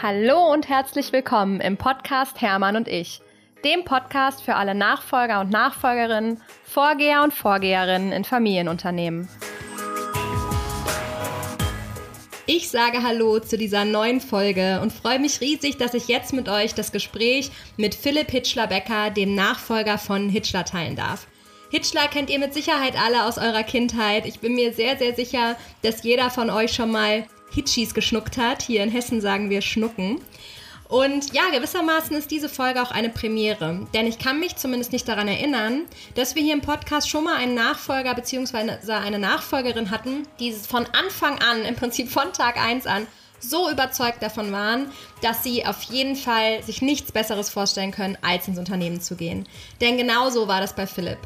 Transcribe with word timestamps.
Hallo 0.00 0.52
und 0.52 0.68
herzlich 0.68 1.12
willkommen 1.12 1.60
im 1.60 1.76
Podcast 1.76 2.40
Hermann 2.40 2.76
und 2.76 2.86
ich, 2.86 3.20
dem 3.64 3.84
Podcast 3.84 4.42
für 4.42 4.54
alle 4.54 4.76
Nachfolger 4.76 5.40
und 5.40 5.50
Nachfolgerinnen, 5.50 6.40
Vorgeher 6.62 7.24
und 7.24 7.34
Vorgeherinnen 7.34 8.12
in 8.12 8.22
Familienunternehmen. 8.22 9.28
Ich 12.46 12.70
sage 12.70 13.02
Hallo 13.02 13.40
zu 13.40 13.58
dieser 13.58 13.84
neuen 13.84 14.20
Folge 14.20 14.78
und 14.80 14.92
freue 14.92 15.18
mich 15.18 15.40
riesig, 15.40 15.78
dass 15.78 15.94
ich 15.94 16.06
jetzt 16.06 16.32
mit 16.32 16.48
euch 16.48 16.74
das 16.74 16.92
Gespräch 16.92 17.50
mit 17.76 17.96
Philipp 17.96 18.30
Hitschler-Becker, 18.30 19.10
dem 19.10 19.34
Nachfolger 19.34 19.98
von 19.98 20.28
Hitschler, 20.28 20.64
teilen 20.64 20.94
darf. 20.94 21.26
Hitchler 21.70 22.06
kennt 22.06 22.30
ihr 22.30 22.38
mit 22.38 22.54
Sicherheit 22.54 22.94
alle 22.96 23.24
aus 23.24 23.36
eurer 23.36 23.64
Kindheit. 23.64 24.26
Ich 24.26 24.38
bin 24.38 24.54
mir 24.54 24.72
sehr, 24.72 24.96
sehr 24.96 25.16
sicher, 25.16 25.56
dass 25.82 26.04
jeder 26.04 26.30
von 26.30 26.50
euch 26.50 26.72
schon 26.72 26.92
mal 26.92 27.24
Hitchis 27.50 27.94
geschnuckt 27.94 28.36
hat. 28.36 28.62
Hier 28.62 28.82
in 28.82 28.90
Hessen 28.90 29.20
sagen 29.20 29.50
wir 29.50 29.62
Schnucken. 29.62 30.20
Und 30.88 31.34
ja, 31.34 31.42
gewissermaßen 31.52 32.16
ist 32.16 32.30
diese 32.30 32.48
Folge 32.48 32.82
auch 32.82 32.90
eine 32.90 33.10
Premiere, 33.10 33.86
denn 33.92 34.06
ich 34.06 34.18
kann 34.18 34.40
mich 34.40 34.56
zumindest 34.56 34.92
nicht 34.92 35.06
daran 35.06 35.28
erinnern, 35.28 35.82
dass 36.14 36.34
wir 36.34 36.42
hier 36.42 36.54
im 36.54 36.62
Podcast 36.62 37.10
schon 37.10 37.24
mal 37.24 37.36
einen 37.36 37.54
Nachfolger 37.54 38.14
bzw. 38.14 38.92
eine 38.92 39.18
Nachfolgerin 39.18 39.90
hatten, 39.90 40.26
die 40.40 40.52
von 40.52 40.86
Anfang 40.86 41.38
an, 41.40 41.62
im 41.66 41.76
Prinzip 41.76 42.10
von 42.10 42.32
Tag 42.32 42.56
1 42.56 42.86
an, 42.86 43.06
so 43.38 43.70
überzeugt 43.70 44.22
davon 44.22 44.50
waren, 44.50 44.90
dass 45.22 45.44
sie 45.44 45.64
auf 45.66 45.82
jeden 45.82 46.16
Fall 46.16 46.62
sich 46.62 46.80
nichts 46.82 47.12
Besseres 47.12 47.50
vorstellen 47.50 47.92
können, 47.92 48.16
als 48.22 48.48
ins 48.48 48.58
Unternehmen 48.58 49.00
zu 49.00 49.14
gehen. 49.14 49.46
Denn 49.82 49.98
genau 49.98 50.30
so 50.30 50.48
war 50.48 50.60
das 50.60 50.74
bei 50.74 50.86
Philipp. 50.86 51.18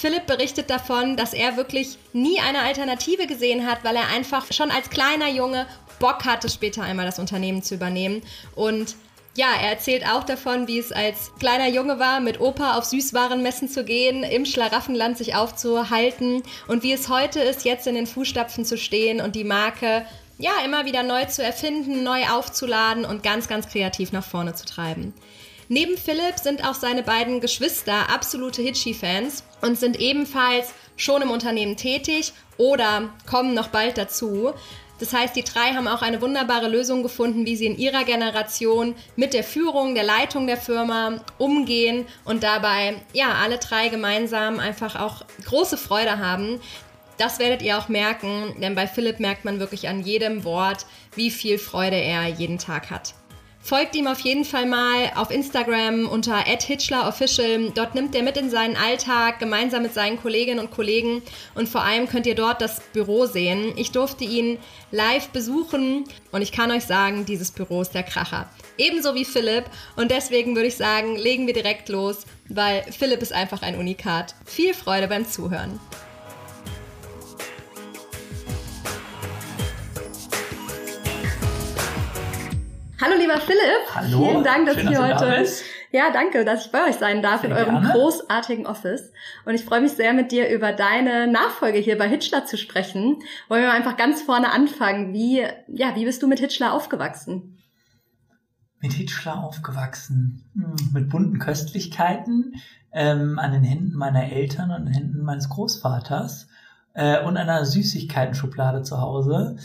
Philipp 0.00 0.26
berichtet 0.26 0.70
davon, 0.70 1.16
dass 1.16 1.34
er 1.34 1.56
wirklich 1.56 1.98
nie 2.14 2.40
eine 2.40 2.60
Alternative 2.60 3.26
gesehen 3.26 3.66
hat, 3.66 3.84
weil 3.84 3.96
er 3.96 4.08
einfach 4.08 4.50
schon 4.50 4.70
als 4.70 4.88
kleiner 4.88 5.28
Junge 5.28 5.66
Bock 5.98 6.24
hatte, 6.24 6.48
später 6.48 6.82
einmal 6.82 7.04
das 7.04 7.18
Unternehmen 7.18 7.62
zu 7.62 7.74
übernehmen. 7.74 8.22
Und 8.54 8.96
ja, 9.36 9.48
er 9.60 9.70
erzählt 9.70 10.06
auch 10.06 10.24
davon, 10.24 10.66
wie 10.66 10.78
es 10.78 10.90
als 10.90 11.32
kleiner 11.38 11.68
Junge 11.68 11.98
war, 11.98 12.20
mit 12.20 12.40
Opa 12.40 12.78
auf 12.78 12.84
Süßwarenmessen 12.84 13.68
zu 13.68 13.84
gehen, 13.84 14.24
im 14.24 14.46
Schlaraffenland 14.46 15.18
sich 15.18 15.34
aufzuhalten 15.34 16.42
und 16.66 16.82
wie 16.82 16.92
es 16.92 17.08
heute 17.08 17.40
ist, 17.40 17.64
jetzt 17.64 17.86
in 17.86 17.94
den 17.94 18.06
Fußstapfen 18.06 18.64
zu 18.64 18.78
stehen 18.78 19.20
und 19.20 19.36
die 19.36 19.44
Marke 19.44 20.06
ja 20.38 20.52
immer 20.64 20.86
wieder 20.86 21.02
neu 21.02 21.26
zu 21.26 21.44
erfinden, 21.44 22.02
neu 22.02 22.26
aufzuladen 22.28 23.04
und 23.04 23.22
ganz, 23.22 23.46
ganz 23.46 23.68
kreativ 23.68 24.12
nach 24.12 24.24
vorne 24.24 24.54
zu 24.54 24.64
treiben. 24.64 25.12
Neben 25.72 25.96
Philipp 25.96 26.36
sind 26.42 26.66
auch 26.66 26.74
seine 26.74 27.04
beiden 27.04 27.40
Geschwister 27.40 28.10
absolute 28.12 28.60
Hitchi-Fans 28.60 29.44
und 29.62 29.78
sind 29.78 30.00
ebenfalls 30.00 30.74
schon 30.96 31.22
im 31.22 31.30
Unternehmen 31.30 31.76
tätig 31.76 32.32
oder 32.56 33.10
kommen 33.30 33.54
noch 33.54 33.68
bald 33.68 33.96
dazu. 33.96 34.52
Das 34.98 35.12
heißt, 35.12 35.36
die 35.36 35.44
drei 35.44 35.74
haben 35.74 35.86
auch 35.86 36.02
eine 36.02 36.20
wunderbare 36.20 36.66
Lösung 36.66 37.04
gefunden, 37.04 37.46
wie 37.46 37.54
sie 37.54 37.66
in 37.66 37.78
ihrer 37.78 38.02
Generation 38.02 38.96
mit 39.14 39.32
der 39.32 39.44
Führung, 39.44 39.94
der 39.94 40.02
Leitung 40.02 40.48
der 40.48 40.56
Firma 40.56 41.20
umgehen 41.38 42.04
und 42.24 42.42
dabei, 42.42 42.96
ja, 43.12 43.34
alle 43.40 43.58
drei 43.58 43.90
gemeinsam 43.90 44.58
einfach 44.58 44.96
auch 44.96 45.24
große 45.44 45.76
Freude 45.76 46.18
haben. 46.18 46.60
Das 47.16 47.38
werdet 47.38 47.62
ihr 47.62 47.78
auch 47.78 47.88
merken, 47.88 48.56
denn 48.60 48.74
bei 48.74 48.88
Philipp 48.88 49.20
merkt 49.20 49.44
man 49.44 49.60
wirklich 49.60 49.88
an 49.88 50.02
jedem 50.02 50.42
Wort, 50.42 50.84
wie 51.14 51.30
viel 51.30 51.58
Freude 51.58 51.94
er 51.94 52.26
jeden 52.26 52.58
Tag 52.58 52.90
hat. 52.90 53.14
Folgt 53.70 53.94
ihm 53.94 54.08
auf 54.08 54.18
jeden 54.18 54.44
Fall 54.44 54.66
mal 54.66 55.12
auf 55.14 55.30
Instagram 55.30 56.08
unter 56.08 56.38
@hitchlerofficial. 56.38 57.70
Dort 57.72 57.94
nimmt 57.94 58.16
er 58.16 58.24
mit 58.24 58.36
in 58.36 58.50
seinen 58.50 58.74
Alltag 58.74 59.38
gemeinsam 59.38 59.84
mit 59.84 59.94
seinen 59.94 60.20
Kolleginnen 60.20 60.58
und 60.58 60.72
Kollegen 60.72 61.22
und 61.54 61.68
vor 61.68 61.84
allem 61.84 62.08
könnt 62.08 62.26
ihr 62.26 62.34
dort 62.34 62.60
das 62.60 62.80
Büro 62.92 63.26
sehen. 63.26 63.72
Ich 63.76 63.92
durfte 63.92 64.24
ihn 64.24 64.58
live 64.90 65.28
besuchen 65.28 66.02
und 66.32 66.42
ich 66.42 66.50
kann 66.50 66.72
euch 66.72 66.82
sagen, 66.82 67.26
dieses 67.26 67.52
Büro 67.52 67.80
ist 67.80 67.94
der 67.94 68.02
Kracher. 68.02 68.50
Ebenso 68.76 69.14
wie 69.14 69.24
Philipp 69.24 69.66
und 69.94 70.10
deswegen 70.10 70.56
würde 70.56 70.66
ich 70.66 70.76
sagen, 70.76 71.14
legen 71.14 71.46
wir 71.46 71.54
direkt 71.54 71.90
los, 71.90 72.26
weil 72.48 72.82
Philipp 72.90 73.22
ist 73.22 73.32
einfach 73.32 73.62
ein 73.62 73.78
Unikat. 73.78 74.34
Viel 74.46 74.74
Freude 74.74 75.06
beim 75.06 75.28
Zuhören. 75.28 75.78
Hallo 83.00 83.14
lieber 83.18 83.38
Philipp. 83.40 83.94
Hallo. 83.94 84.28
Vielen 84.28 84.44
Dank, 84.44 84.66
dass 84.66 84.74
Schön, 84.74 84.84
ich 84.84 84.90
hier 84.90 84.98
dass 85.00 85.20
du 85.20 85.26
heute. 85.26 85.30
da 85.36 85.40
bist. 85.40 85.64
Ja, 85.90 86.12
danke, 86.12 86.44
dass 86.44 86.66
ich 86.66 86.72
bei 86.72 86.86
euch 86.88 86.96
sein 86.96 87.22
darf 87.22 87.40
Sehr 87.40 87.50
in 87.50 87.56
eurem 87.56 87.80
gerne. 87.80 87.92
großartigen 87.92 88.66
Office. 88.66 89.10
Und 89.46 89.54
ich 89.54 89.64
freue 89.64 89.80
mich 89.80 89.92
sehr, 89.92 90.12
mit 90.12 90.32
dir 90.32 90.50
über 90.50 90.72
deine 90.72 91.26
Nachfolge 91.26 91.78
hier 91.78 91.96
bei 91.96 92.08
Hitchler 92.08 92.44
zu 92.44 92.58
sprechen. 92.58 93.18
Wollen 93.48 93.62
wir 93.62 93.72
einfach 93.72 93.96
ganz 93.96 94.20
vorne 94.22 94.52
anfangen. 94.52 95.14
Wie, 95.14 95.38
ja, 95.68 95.96
wie 95.96 96.04
bist 96.04 96.22
du 96.22 96.28
mit 96.28 96.40
Hitchler 96.40 96.74
aufgewachsen? 96.74 97.58
Mit 98.80 98.92
Hitchler 98.92 99.44
aufgewachsen, 99.44 100.50
Hm, 100.54 100.90
mit 100.92 101.08
bunten 101.08 101.38
Köstlichkeiten 101.38 102.54
ähm, 102.92 103.38
an 103.38 103.52
den 103.52 103.62
Händen 103.64 103.94
meiner 103.96 104.30
Eltern 104.30 104.70
und 104.70 104.76
an 104.76 104.84
den 104.86 104.94
Händen 104.94 105.22
meines 105.22 105.48
Großvaters 105.48 106.48
äh, 106.94 107.22
und 107.24 107.36
einer 107.36 107.64
Süßigkeiten-Schublade 107.64 108.82
zu 108.82 109.00
Hause, 109.00 109.56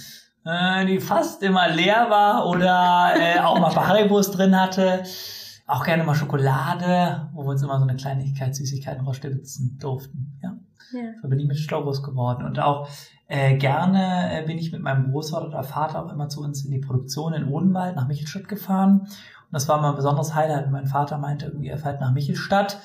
äh, 0.45 0.85
die 0.85 0.99
fast 0.99 1.43
immer 1.43 1.69
leer 1.69 2.07
war 2.09 2.47
oder 2.47 3.13
äh, 3.15 3.39
auch 3.39 3.59
mal 3.59 3.75
Haribos 3.75 4.31
drin 4.31 4.59
hatte. 4.59 5.03
Auch 5.67 5.83
gerne 5.83 6.03
mal 6.03 6.15
Schokolade, 6.15 7.29
wo 7.33 7.43
wir 7.43 7.49
uns 7.49 7.63
immer 7.63 7.79
so 7.79 7.85
eine 7.85 7.95
Kleinigkeit 7.95 8.55
Süßigkeiten 8.55 9.03
rausstibitzen 9.05 9.77
durften. 9.79 10.39
Ja. 10.43 10.55
Ja. 10.93 11.13
So 11.21 11.27
bin 11.27 11.39
ich 11.39 11.47
mit 11.47 11.57
Stau 11.57 11.83
groß 11.83 12.03
geworden. 12.03 12.45
Und 12.45 12.59
auch 12.59 12.87
äh, 13.27 13.57
gerne 13.57 14.39
äh, 14.39 14.45
bin 14.45 14.57
ich 14.57 14.71
mit 14.71 14.81
meinem 14.81 15.11
Großvater 15.11 15.47
oder 15.47 15.63
Vater 15.63 16.05
auch 16.05 16.11
immer 16.11 16.29
zu 16.29 16.41
uns 16.41 16.63
in 16.63 16.71
die 16.71 16.79
Produktion 16.79 17.33
in 17.33 17.47
Odenwald 17.47 17.95
nach 17.95 18.07
Michelstadt 18.07 18.47
gefahren. 18.47 19.01
Und 19.01 19.51
das 19.51 19.67
war 19.67 19.81
mal 19.81 19.89
ein 19.89 19.95
besonderes 19.95 20.35
Highlight. 20.35 20.71
Mein 20.71 20.85
Vater 20.85 21.17
meinte 21.17 21.47
irgendwie, 21.47 21.69
er 21.69 21.77
fährt 21.77 22.01
nach 22.01 22.13
Michelstadt. 22.13 22.79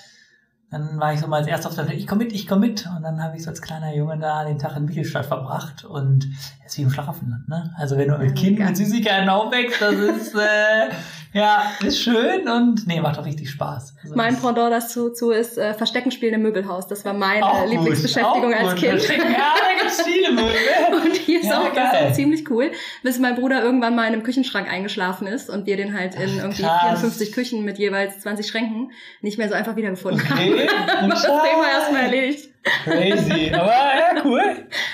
Dann 0.71 1.01
war 1.01 1.13
ich 1.13 1.21
so 1.21 1.27
mal 1.27 1.39
als 1.39 1.49
erster 1.49 1.69
auf 1.69 1.75
der 1.75 1.89
Welt, 1.89 1.99
ich 1.99 2.07
komm 2.07 2.19
mit, 2.19 2.33
ich 2.33 2.47
komm 2.47 2.61
mit. 2.61 2.87
Und 2.97 3.03
dann 3.03 3.21
habe 3.23 3.37
ich 3.37 3.43
so 3.43 3.51
als 3.51 3.61
kleiner 3.61 3.93
Junge 3.95 4.19
da 4.19 4.45
den 4.45 4.59
Tag 4.59 4.77
in 4.77 4.85
Michelstadt 4.85 5.27
verbracht. 5.27 5.85
Und 5.85 6.29
es 6.65 6.73
ist 6.73 6.79
wie 6.79 6.83
im 6.83 6.91
Schlaraffenland, 6.91 7.49
ne? 7.49 7.75
Also 7.77 7.97
wenn 7.99 8.09
du 8.09 8.17
mit 8.19 8.29
Ja, 8.29 8.35
Kind 8.35 8.59
geil. 8.59 8.69
mit 8.69 8.77
Süßigkeiten 8.77 9.29
aufwächst, 9.29 9.83
das 9.83 9.95
ist, 9.95 10.35
äh, 10.37 10.91
ja, 11.33 11.71
ist 11.85 12.01
schön 12.03 12.49
und 12.49 12.87
nee, 12.87 13.01
macht 13.01 13.19
auch 13.19 13.25
richtig 13.25 13.51
Spaß. 13.51 13.95
Also 14.03 14.15
Mein 14.17 14.35
das- 14.35 14.43
Pendant 14.43 14.73
dazu 14.73 15.11
zu 15.11 15.31
ist 15.31 15.59
äh, 15.59 15.75
Verstecken 15.75 16.11
spielen 16.11 16.35
im 16.35 16.43
Möbelhaus. 16.43 16.87
Das 16.89 17.05
war 17.05 17.13
meine 17.13 17.45
Auch 17.47 17.63
gut, 17.63 17.71
Lieblingsbeschäftigung 17.71 18.53
auch 18.55 18.59
als 18.61 18.71
gut. 18.71 18.81
Kind. 18.81 19.09
Ja, 19.09 19.55
da 19.57 19.81
gibt's 19.81 20.03
viele 20.03 20.33
Möbel. 20.33 20.51
Und 21.05 21.17
hier 21.17 21.41
ist 21.41 21.47
Ja, 21.47 21.61
auch 21.61 21.73
das 21.73 21.75
geil. 21.93 22.09
auch 22.09 22.13
ziemlich 22.15 22.51
cool, 22.51 22.71
bis 23.03 23.19
mein 23.19 23.35
Bruder 23.37 23.63
irgendwann 23.63 23.95
mal 23.95 24.07
in 24.09 24.15
einem 24.15 24.23
Küchenschrank 24.23 24.69
eingeschlafen 24.71 25.27
ist 25.27 25.49
und 25.51 25.67
wir 25.67 25.77
den 25.77 25.97
halt 25.99 26.15
in 26.17 26.39
irgendwie 26.39 26.63
krass. 26.63 27.01
54 27.01 27.33
Küchen 27.33 27.65
mit 27.65 27.79
jeweils 27.79 28.21
20 28.21 28.47
Schränken 28.47 28.91
nicht 29.23 29.39
mehr 29.39 29.49
so 29.49 29.55
einfach 29.55 29.77
wiedergefunden 29.77 30.29
haben. 30.29 30.39
Okay, 30.53 30.69
das 31.09 31.23
Thema 31.23 31.69
erstmal 31.73 32.03
erledigt. 32.03 32.50
Crazy, 32.63 33.51
aber 33.55 33.69
ja, 33.73 34.23
cool. 34.25 34.43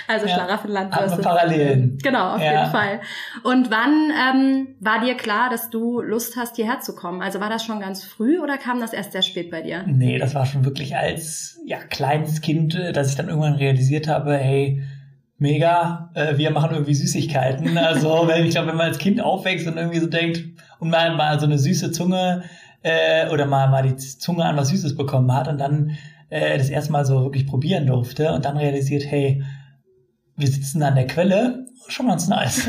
Also 0.06 0.26
Ja. 0.26 0.34
Schlaraffenland 0.34 0.92
wir 0.92 0.98
versus- 0.98 1.20
Parallelen. 1.24 1.98
Genau, 2.02 2.34
auf 2.34 2.40
Ja. 2.42 2.52
jeden 2.60 2.70
Fall. 2.70 3.00
Und 3.42 3.70
wann 3.70 4.10
ähm, 4.10 4.68
war 4.80 5.00
dir 5.04 5.16
klar, 5.16 5.50
dass 5.50 5.68
du 5.70 6.00
Lust 6.00 6.36
hast, 6.36 6.56
hierher 6.56 6.80
zu 6.80 6.94
kommen? 6.94 7.22
Also 7.22 7.40
war 7.40 7.50
das 7.50 7.64
schon 7.64 7.80
ganz 7.80 8.04
früh 8.04 8.38
oder 8.38 8.56
kam 8.56 8.80
das 8.80 8.92
erst 8.92 9.12
sehr 9.12 9.22
spät 9.22 9.50
bei 9.50 9.62
dir? 9.62 9.82
Nee, 9.86 10.18
das 10.18 10.34
war 10.34 10.46
schon 10.46 10.64
wirklich 10.64 10.96
als 10.96 11.58
ja, 11.66 11.78
kleines 11.78 12.40
Kind, 12.40 12.74
äh, 12.76 12.92
dass 12.92 13.10
ich 13.10 13.16
dann 13.16 13.28
irgendwann 13.28 13.54
realisiert 13.54 14.06
habe, 14.06 14.36
hey, 14.36 14.82
mega, 15.38 16.10
äh, 16.14 16.38
wir 16.38 16.50
machen 16.50 16.70
irgendwie 16.72 16.94
Süßigkeiten. 16.94 17.76
Also, 17.78 18.10
wenn 18.28 18.44
ich 18.44 18.52
glaube, 18.52 18.68
wenn 18.68 18.76
man 18.76 18.86
als 18.88 18.98
Kind 18.98 19.20
aufwächst 19.20 19.66
und 19.66 19.76
irgendwie 19.76 19.98
so 19.98 20.06
denkt 20.06 20.44
und 20.78 20.90
mal, 20.90 21.14
mal 21.16 21.38
so 21.40 21.46
eine 21.46 21.58
süße 21.58 21.90
Zunge 21.92 22.44
äh, 22.82 23.28
oder 23.30 23.46
mal, 23.46 23.68
mal 23.68 23.82
die 23.82 23.96
Zunge 23.96 24.44
an 24.44 24.56
was 24.56 24.68
Süßes 24.68 24.96
bekommen 24.96 25.34
hat 25.34 25.48
und 25.48 25.58
dann 25.58 25.96
äh, 26.28 26.58
das 26.58 26.68
erste 26.70 26.92
Mal 26.92 27.04
so 27.04 27.22
wirklich 27.22 27.46
probieren 27.46 27.86
durfte 27.86 28.32
und 28.32 28.44
dann 28.44 28.56
realisiert, 28.56 29.04
hey, 29.06 29.42
wir 30.36 30.48
sitzen 30.48 30.82
an 30.82 30.94
der 30.96 31.06
Quelle, 31.06 31.66
schon 31.88 32.08
ganz 32.08 32.28
nice. 32.28 32.68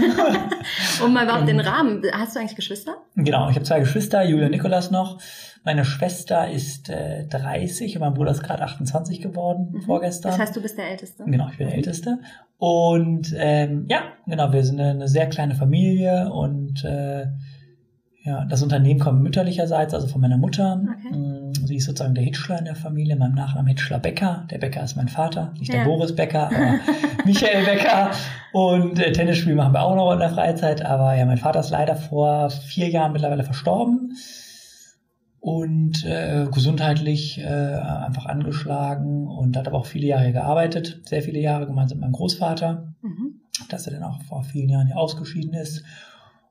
Um 1.04 1.12
mal 1.14 1.26
überhaupt 1.26 1.48
den 1.48 1.60
Und- 1.60 1.66
Rahmen. 1.66 2.02
Hast 2.14 2.36
du 2.36 2.40
eigentlich 2.40 2.56
Geschwister? 2.56 2.96
Genau, 3.16 3.50
ich 3.50 3.56
habe 3.56 3.66
zwei 3.66 3.80
Geschwister, 3.80 4.24
Julia 4.24 4.46
und 4.46 4.52
Nikolas 4.52 4.92
noch. 4.92 5.20
Meine 5.64 5.84
Schwester 5.84 6.50
ist 6.50 6.90
äh, 6.90 7.26
30 7.28 7.96
und 7.98 8.02
mein 8.02 8.14
Bruder 8.14 8.32
ist 8.32 8.42
gerade 8.44 8.64
28 8.64 9.20
geworden 9.22 9.82
vorgestern. 9.86 10.32
Mhm. 10.32 10.38
Das 10.38 10.48
heißt, 10.48 10.56
du 10.56 10.62
bist 10.62 10.78
der 10.78 10.90
Älteste. 10.92 11.26
genau, 11.26 11.50
ich 11.52 11.58
bin 11.58 11.68
der 11.68 11.76
Älteste. 11.76 12.20
Und 12.58 13.34
ähm, 13.38 13.86
ja, 13.90 14.04
genau, 14.28 14.54
wir 14.54 14.64
sind 14.64 14.80
eine, 14.80 14.92
eine 14.92 15.08
sehr 15.10 15.28
kleine 15.28 15.56
Familie 15.56 16.32
und 16.32 16.86
äh, 16.86 17.26
ja, 18.24 18.46
das 18.46 18.62
Unternehmen 18.62 19.00
kommt 19.00 19.22
mütterlicherseits, 19.24 19.94
also 19.94 20.08
von 20.08 20.22
meiner 20.22 20.38
Mutter. 20.38 20.82
Okay. 21.00 21.16
Sie 21.68 21.76
ist 21.76 21.86
sozusagen 21.86 22.16
der 22.16 22.24
Hitchler 22.24 22.58
in 22.60 22.66
der 22.66 22.76
Familie, 22.76 23.16
mein 23.16 23.34
Nachname 23.34 23.70
Hitchler 23.70 24.00
Becker. 24.00 24.48
Der 24.50 24.58
Becker 24.58 24.84
ist 24.84 24.96
mein 24.96 25.08
Vater, 25.10 25.54
nicht 25.60 25.72
der 25.72 25.82
Ja. 25.82 25.86
Boris 25.86 26.16
Becker, 26.16 26.48
aber 26.48 26.80
Michael 27.26 27.66
Becker. 27.66 28.12
Und 28.54 28.98
äh, 29.00 29.12
Tennisspiel 29.12 29.54
machen 29.54 29.74
wir 29.74 29.82
auch 29.84 29.96
noch 29.96 30.12
in 30.14 30.20
der 30.20 30.32
Freizeit. 30.32 30.84
Aber 30.84 31.14
ja, 31.16 31.26
mein 31.26 31.38
Vater 31.38 31.60
ist 31.60 31.70
leider 31.70 31.96
vor 31.96 32.50
vier 32.50 32.90
Jahren 32.90 33.12
mittlerweile 33.12 33.44
verstorben 33.44 34.14
und 35.40 36.04
äh, 36.06 36.48
gesundheitlich 36.52 37.40
äh, 37.40 37.44
einfach 37.46 38.26
angeschlagen 38.26 39.28
und 39.28 39.56
hat 39.56 39.68
aber 39.68 39.78
auch 39.78 39.86
viele 39.86 40.08
Jahre 40.08 40.32
gearbeitet, 40.34 41.02
sehr 41.06 41.22
viele 41.22 41.40
Jahre 41.40 41.68
gemeinsam 41.68 41.98
mit 42.00 42.06
meinem 42.06 42.14
Großvater, 42.14 42.94
Mhm. 43.02 43.42
dass 43.70 43.86
er 43.88 43.94
dann 43.94 44.04
auch 44.04 44.22
vor 44.24 44.44
vielen 44.44 44.70
Jahren 44.70 44.88
ja 44.88 44.96
ausgeschieden 44.96 45.54
ist. 45.54 45.84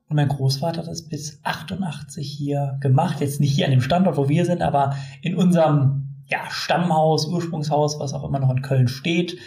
Und 0.09 0.15
mein 0.15 0.29
Großvater 0.29 0.79
hat 0.81 0.87
das 0.87 1.07
bis 1.07 1.39
88 1.43 2.29
hier 2.29 2.77
gemacht. 2.79 3.19
Jetzt 3.19 3.39
nicht 3.41 3.53
hier 3.53 3.65
an 3.65 3.71
dem 3.71 3.81
Standort, 3.81 4.17
wo 4.17 4.29
wir 4.29 4.45
sind, 4.45 4.61
aber 4.61 4.95
in 5.21 5.35
unserem 5.35 6.07
ja, 6.27 6.49
Stammhaus, 6.49 7.27
Ursprungshaus, 7.27 7.99
was 7.99 8.13
auch 8.13 8.23
immer 8.23 8.39
noch 8.39 8.49
in 8.49 8.61
Köln 8.61 8.87
steht, 8.87 9.37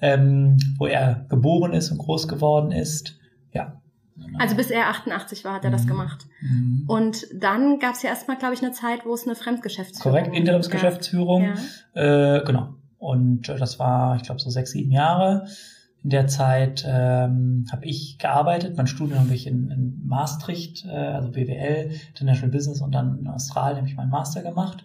ähm, 0.00 0.56
wo 0.78 0.86
er 0.86 1.26
geboren 1.28 1.72
ist 1.72 1.90
und 1.90 1.98
groß 1.98 2.28
geworden 2.28 2.70
ist. 2.70 3.18
Ja. 3.52 3.80
Also 4.38 4.54
bis 4.56 4.70
er 4.70 4.88
88 4.88 5.44
war, 5.44 5.54
hat 5.54 5.64
er 5.64 5.70
das 5.70 5.84
mhm. 5.84 5.88
gemacht. 5.88 6.26
Mhm. 6.40 6.84
Und 6.86 7.26
dann 7.34 7.80
gab 7.80 7.94
es 7.94 8.02
ja 8.02 8.10
erstmal, 8.10 8.36
glaube 8.36 8.54
ich, 8.54 8.62
eine 8.62 8.72
Zeit, 8.72 9.04
wo 9.04 9.14
es 9.14 9.26
eine 9.26 9.34
Fremdgeschäftsführung 9.34 10.18
Korrekt, 10.18 10.36
Interimsgeschäftsführung. 10.36 11.54
Ja. 11.94 12.36
Äh, 12.36 12.44
genau. 12.44 12.74
Und 12.98 13.48
das 13.48 13.78
war, 13.78 14.16
ich 14.16 14.22
glaube, 14.22 14.40
so 14.40 14.50
sechs, 14.50 14.70
sieben 14.70 14.92
Jahre. 14.92 15.46
In 16.04 16.10
der 16.10 16.26
Zeit 16.26 16.84
ähm, 16.86 17.64
habe 17.72 17.86
ich 17.86 18.18
gearbeitet. 18.18 18.76
Mein 18.76 18.86
Studium 18.86 19.20
habe 19.20 19.34
ich 19.34 19.46
in, 19.46 19.70
in 19.70 20.06
Maastricht, 20.06 20.84
äh, 20.84 20.90
also 20.90 21.30
BWL, 21.30 21.90
International 22.10 22.50
Business 22.50 22.82
und 22.82 22.92
dann 22.92 23.18
in 23.20 23.26
Australien 23.26 23.78
habe 23.78 23.88
ich 23.88 23.96
meinen 23.96 24.10
Master 24.10 24.42
gemacht. 24.42 24.84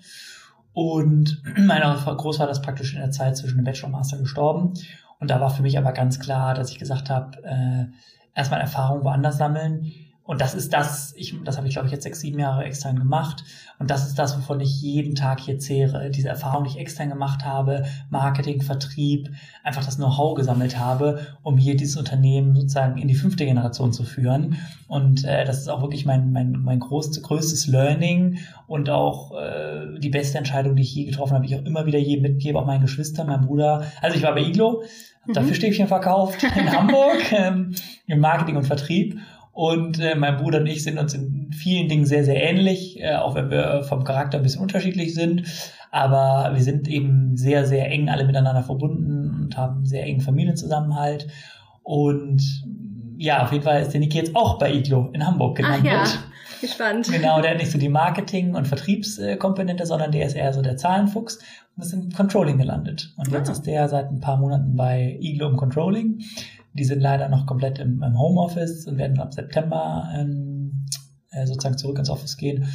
Und 0.71 1.43
mein 1.57 1.81
Großvater 1.81 2.51
ist 2.51 2.63
praktisch 2.63 2.93
in 2.93 3.01
der 3.01 3.11
Zeit 3.11 3.35
zwischen 3.35 3.57
dem 3.57 3.65
Bachelor 3.65 3.87
und 3.87 3.91
Master 3.91 4.17
gestorben. 4.17 4.73
Und 5.19 5.29
da 5.29 5.41
war 5.41 5.49
für 5.49 5.61
mich 5.61 5.77
aber 5.77 5.91
ganz 5.91 6.19
klar, 6.21 6.53
dass 6.53 6.71
ich 6.71 6.79
gesagt 6.79 7.09
habe, 7.09 7.43
äh, 7.43 7.85
erstmal 8.33 8.61
Erfahrung 8.61 9.03
woanders 9.03 9.37
sammeln 9.37 9.91
und 10.29 10.41
das 10.41 10.53
ist 10.53 10.73
das, 10.73 11.11
ich, 11.17 11.35
das 11.43 11.57
habe 11.57 11.67
ich 11.67 11.73
glaube 11.73 11.87
ich 11.87 11.91
jetzt 11.91 12.03
sechs, 12.03 12.19
sieben 12.19 12.37
Jahre 12.37 12.63
extern 12.63 12.99
gemacht. 12.99 13.43
Und 13.79 13.89
das 13.89 14.05
ist 14.05 14.19
das, 14.19 14.37
wovon 14.37 14.59
ich 14.59 14.79
jeden 14.79 15.15
Tag 15.15 15.39
hier 15.39 15.57
zehre. 15.57 16.11
Diese 16.11 16.29
Erfahrung, 16.29 16.65
die 16.65 16.69
ich 16.69 16.77
extern 16.77 17.09
gemacht 17.09 17.45
habe, 17.45 17.85
Marketing, 18.11 18.61
Vertrieb, 18.61 19.31
einfach 19.63 19.83
das 19.83 19.95
Know-how 19.95 20.35
gesammelt 20.35 20.77
habe, 20.77 21.25
um 21.41 21.57
hier 21.57 21.75
dieses 21.75 21.97
Unternehmen 21.97 22.53
sozusagen 22.53 22.99
in 22.99 23.07
die 23.07 23.15
fünfte 23.15 23.43
Generation 23.43 23.91
zu 23.91 24.03
führen. 24.03 24.57
Und 24.87 25.25
äh, 25.25 25.45
das 25.45 25.61
ist 25.61 25.67
auch 25.67 25.81
wirklich 25.81 26.05
mein, 26.05 26.31
mein, 26.31 26.51
mein 26.51 26.79
größtes, 26.79 27.23
größtes 27.23 27.65
Learning 27.65 28.37
und 28.67 28.91
auch 28.91 29.31
äh, 29.35 29.97
die 29.97 30.09
beste 30.09 30.37
Entscheidung, 30.37 30.75
die 30.75 30.83
ich 30.83 30.93
je 30.93 31.05
getroffen 31.05 31.33
habe, 31.33 31.45
ich 31.47 31.55
auch 31.55 31.65
immer 31.65 31.87
wieder 31.87 31.97
jedem 31.97 32.21
mitgebe, 32.21 32.59
auch 32.59 32.67
meinen 32.67 32.81
Geschwistern, 32.81 33.25
meinem 33.25 33.47
Bruder. 33.47 33.83
Also 33.99 34.15
ich 34.15 34.21
war 34.21 34.35
bei 34.35 34.43
Iglo, 34.43 34.83
habe 35.23 35.31
mhm. 35.31 35.33
da 35.33 35.41
Fischstäbchen 35.41 35.87
verkauft 35.87 36.43
in 36.43 36.71
Hamburg 36.71 37.17
ähm, 37.31 37.73
im 38.05 38.19
Marketing 38.19 38.57
und 38.57 38.67
Vertrieb 38.67 39.19
und 39.51 39.99
äh, 39.99 40.15
mein 40.15 40.37
Bruder 40.37 40.59
und 40.59 40.67
ich 40.67 40.83
sind 40.83 40.97
uns 40.97 41.13
in 41.13 41.51
vielen 41.51 41.89
Dingen 41.89 42.05
sehr, 42.05 42.23
sehr 42.23 42.41
ähnlich, 42.41 43.01
äh, 43.01 43.15
auch 43.15 43.35
wenn 43.35 43.49
wir 43.49 43.83
vom 43.83 44.03
Charakter 44.03 44.37
ein 44.37 44.43
bisschen 44.43 44.61
unterschiedlich 44.61 45.13
sind. 45.13 45.43
Aber 45.91 46.51
wir 46.53 46.63
sind 46.63 46.87
eben 46.87 47.35
sehr, 47.35 47.65
sehr 47.65 47.89
eng 47.89 48.09
alle 48.09 48.25
miteinander 48.25 48.63
verbunden 48.63 49.41
und 49.41 49.57
haben 49.57 49.85
sehr 49.85 50.03
engen 50.03 50.21
Familienzusammenhalt. 50.21 51.27
Und 51.81 52.41
ja, 53.17 53.43
auf 53.43 53.51
jeden 53.51 53.63
Fall 53.63 53.81
ist 53.81 53.91
der 53.91 53.99
Niki 53.99 54.17
jetzt 54.17 54.35
auch 54.35 54.59
bei 54.59 54.71
Iglo 54.71 55.09
in 55.13 55.25
Hamburg 55.25 55.57
genannt. 55.57 55.83
Ach 55.83 55.85
ja, 55.85 56.03
gespannt. 56.61 57.09
Genau, 57.11 57.41
der 57.41 57.51
hat 57.51 57.57
nicht 57.57 57.71
so 57.71 57.77
die 57.77 57.89
Marketing- 57.89 58.55
und 58.55 58.67
Vertriebskomponente, 58.67 59.85
sondern 59.85 60.11
der 60.11 60.25
ist 60.27 60.35
eher 60.35 60.53
so 60.53 60.61
der 60.61 60.77
Zahlenfuchs 60.77 61.39
und 61.75 61.83
ist 61.83 61.93
im 61.93 62.11
Controlling 62.11 62.57
gelandet. 62.57 63.13
Und 63.17 63.31
jetzt 63.31 63.49
ah. 63.49 63.53
ist 63.53 63.63
der 63.63 63.89
seit 63.89 64.11
ein 64.11 64.19
paar 64.19 64.37
Monaten 64.37 64.75
bei 64.75 65.17
Iglo 65.19 65.49
im 65.49 65.57
Controlling. 65.57 66.21
Die 66.73 66.83
sind 66.83 67.01
leider 67.01 67.29
noch 67.29 67.45
komplett 67.45 67.79
im, 67.79 68.01
im 68.03 68.17
Homeoffice 68.17 68.87
und 68.87 68.97
werden 68.97 69.19
ab 69.19 69.33
September 69.33 70.09
ähm, 70.15 70.85
äh, 71.31 71.45
sozusagen 71.45 71.77
zurück 71.77 71.97
ins 71.97 72.09
Office 72.09 72.37
gehen. 72.37 72.67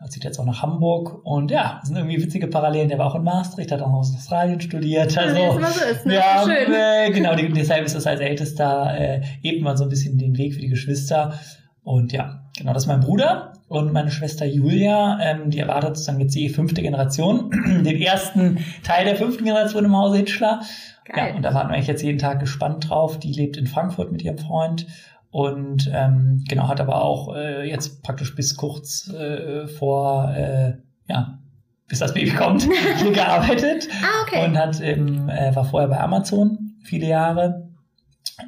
Er 0.00 0.08
zieht 0.08 0.22
jetzt 0.22 0.38
auch 0.38 0.44
nach 0.44 0.62
Hamburg 0.62 1.24
und 1.24 1.50
ja, 1.50 1.80
sind 1.82 1.96
irgendwie 1.96 2.22
witzige 2.22 2.46
Parallelen. 2.46 2.88
Der 2.88 2.98
war 2.98 3.06
auch 3.06 3.16
in 3.16 3.24
Maastricht, 3.24 3.72
hat 3.72 3.82
auch 3.82 3.88
noch 3.88 3.98
aus 3.98 4.14
Australien 4.14 4.60
studiert. 4.60 5.18
Also, 5.18 5.36
ja, 5.36 5.52
so 5.52 5.84
ist, 5.84 6.06
ne? 6.06 6.14
ja 6.14 6.44
Schön. 6.44 6.72
Äh, 6.72 7.10
genau, 7.10 7.34
die, 7.34 7.52
deshalb 7.52 7.84
ist 7.84 7.96
das 7.96 8.06
als 8.06 8.20
Ältester 8.20 8.96
äh, 8.96 9.22
eben 9.42 9.64
mal 9.64 9.76
so 9.76 9.84
ein 9.84 9.90
bisschen 9.90 10.16
den 10.16 10.38
Weg 10.38 10.54
für 10.54 10.60
die 10.60 10.68
Geschwister. 10.68 11.34
Und 11.82 12.12
ja, 12.12 12.48
genau, 12.56 12.74
das 12.74 12.84
ist 12.84 12.86
mein 12.86 13.00
Bruder 13.00 13.54
und 13.68 13.92
meine 13.92 14.10
Schwester 14.10 14.46
Julia, 14.46 15.18
ähm, 15.22 15.50
die 15.50 15.58
erwartet 15.58 15.96
sozusagen 15.96 16.20
jetzt 16.20 16.34
die 16.34 16.48
fünfte 16.48 16.82
Generation, 16.82 17.50
den 17.84 18.00
ersten 18.00 18.64
Teil 18.82 19.04
der 19.04 19.16
fünften 19.16 19.44
Generation 19.44 19.84
im 19.84 19.96
Hause 19.96 20.18
Hitchler. 20.18 20.62
Geil. 21.04 21.30
Ja, 21.30 21.36
und 21.36 21.42
da 21.42 21.54
warten 21.54 21.68
wir 21.68 21.74
eigentlich 21.74 21.86
jetzt 21.86 22.02
jeden 22.02 22.18
Tag 22.18 22.40
gespannt 22.40 22.88
drauf. 22.88 23.18
Die 23.18 23.32
lebt 23.32 23.56
in 23.56 23.66
Frankfurt 23.66 24.10
mit 24.10 24.22
ihrem 24.22 24.38
Freund 24.38 24.86
und 25.30 25.90
ähm, 25.92 26.44
genau 26.48 26.68
hat 26.68 26.80
aber 26.80 27.02
auch 27.02 27.34
äh, 27.36 27.68
jetzt 27.68 28.02
praktisch 28.02 28.34
bis 28.34 28.56
kurz 28.56 29.08
äh, 29.08 29.66
vor 29.66 30.34
äh, 30.34 30.74
ja 31.06 31.38
bis 31.86 31.98
das 31.98 32.14
Baby 32.14 32.30
kommt 32.30 32.62
hier 32.96 33.12
gearbeitet 33.12 33.88
ah, 34.02 34.22
okay. 34.22 34.44
und 34.44 34.58
hat 34.58 34.80
im, 34.80 35.28
äh, 35.28 35.54
war 35.54 35.64
vorher 35.64 35.88
bei 35.88 36.00
Amazon 36.00 36.76
viele 36.82 37.06
Jahre 37.06 37.67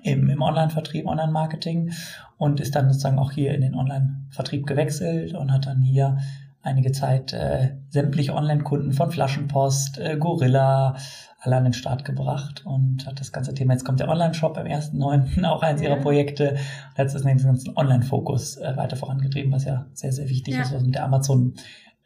im, 0.03 0.29
im 0.29 0.43
Online-Vertrieb, 0.43 1.07
Online-Marketing 1.07 1.93
und 2.39 2.61
ist 2.61 2.75
dann 2.75 2.89
sozusagen 2.89 3.19
auch 3.19 3.33
hier 3.33 3.55
in 3.55 3.61
den 3.61 3.75
Online-Vertrieb 3.75 4.67
gewechselt 4.67 5.35
und 5.35 5.53
hat 5.53 5.67
dann 5.67 5.83
hier 5.83 6.19
einige 6.63 6.93
Zeit 6.93 7.33
äh, 7.33 7.77
sämtliche 7.89 8.35
Online-Kunden 8.35 8.93
von 8.93 9.11
Flaschenpost, 9.11 9.99
äh, 9.99 10.17
Gorilla, 10.19 10.97
alle 11.41 11.57
an 11.57 11.65
den 11.65 11.73
Start 11.73 12.05
gebracht 12.05 12.67
und 12.67 13.07
hat 13.07 13.19
das 13.19 13.33
ganze 13.33 13.55
Thema, 13.55 13.73
jetzt 13.73 13.85
kommt 13.85 14.01
der 14.01 14.09
Online-Shop 14.09 14.59
am 14.59 14.67
1.9., 14.67 15.45
auch 15.49 15.63
eines 15.63 15.81
ja. 15.81 15.89
ihrer 15.89 16.01
Projekte, 16.01 16.57
hat 16.97 17.13
jetzt 17.13 17.25
den 17.25 17.39
ganzen 17.39 17.77
Online-Fokus 17.77 18.59
äh, 18.59 18.77
weiter 18.77 18.97
vorangetrieben, 18.97 19.53
was 19.53 19.65
ja 19.65 19.87
sehr, 19.95 20.13
sehr 20.13 20.29
wichtig 20.29 20.55
ja. 20.55 20.63
ist, 20.63 20.75
was 20.75 20.83
mit 20.83 20.95
der 20.95 21.05
Amazon 21.05 21.55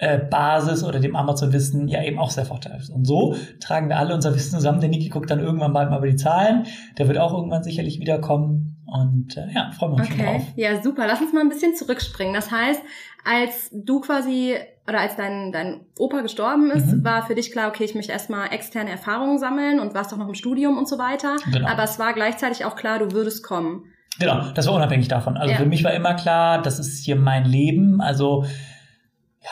äh, 0.05 0.19
Basis 0.19 0.85
oder 0.85 1.01
dem 1.01 1.17
Amazon-Wissen 1.17 1.89
ja 1.89 2.03
eben 2.03 2.19
auch 2.19 2.31
sehr 2.31 2.45
vorteilhaft 2.45 2.85
ist. 2.85 2.91
Und 2.91 3.07
so 3.07 3.35
tragen 3.61 3.89
wir 3.89 3.99
alle 3.99 4.15
unser 4.15 4.35
Wissen 4.35 4.53
zusammen. 4.53 4.81
Der 4.81 4.91
Niki 4.91 5.09
guckt 5.09 5.31
dann 5.31 5.41
irgendwann 5.41 5.73
bald 5.73 5.91
mal 5.91 5.99
über 5.99 6.09
die 6.09 6.17
Zahlen. 6.17 6.67
Der 6.99 7.09
wird 7.09 7.19
auch 7.19 7.33
irgendwann 7.33 7.63
sicherlich 7.63 7.99
wiederkommen. 8.01 8.77
Und 8.87 9.37
äh, 9.37 9.47
ja, 9.55 9.71
freuen 9.73 9.93
wir 9.93 9.97
uns 9.97 10.11
okay. 10.11 10.17
schon 10.17 10.27
drauf. 10.27 10.43
Ja, 10.57 10.83
super. 10.83 11.07
Lass 11.07 11.21
uns 11.21 11.33
mal 11.33 11.41
ein 11.41 11.49
bisschen 11.49 11.75
zurückspringen. 11.75 12.35
Das 12.35 12.51
heißt, 12.51 12.81
als 13.25 13.71
du 13.73 14.01
quasi 14.01 14.57
oder 14.87 15.01
als 15.01 15.17
dein, 15.17 15.51
dein 15.51 15.81
Opa 15.99 16.21
gestorben 16.21 16.71
ist, 16.71 16.93
mhm. 16.93 17.05
war 17.05 17.27
für 17.27 17.35
dich 17.35 17.51
klar, 17.51 17.71
okay, 17.71 17.85
ich 17.85 17.95
möchte 17.95 18.13
erstmal 18.13 18.53
externe 18.53 18.91
Erfahrungen 18.91 19.39
sammeln 19.39 19.81
und 19.81 19.95
warst 19.95 20.13
auch 20.13 20.19
noch 20.19 20.29
im 20.29 20.35
Studium 20.35 20.77
und 20.77 20.87
so 20.87 20.99
weiter. 20.99 21.37
Genau. 21.51 21.67
Aber 21.67 21.85
es 21.85 21.99
war 21.99 22.13
gleichzeitig 22.13 22.67
auch 22.67 22.77
klar, 22.77 22.99
du 22.99 23.13
würdest 23.13 23.43
kommen. 23.43 23.85
Genau, 24.19 24.51
das 24.55 24.67
war 24.67 24.75
unabhängig 24.75 25.09
davon. 25.09 25.37
Also 25.37 25.53
ja. 25.53 25.57
für 25.59 25.67
mich 25.67 25.83
war 25.83 25.93
immer 25.93 26.15
klar, 26.15 26.63
das 26.63 26.79
ist 26.79 27.05
hier 27.05 27.17
mein 27.17 27.47
Leben. 27.47 28.01
Also 28.01 28.45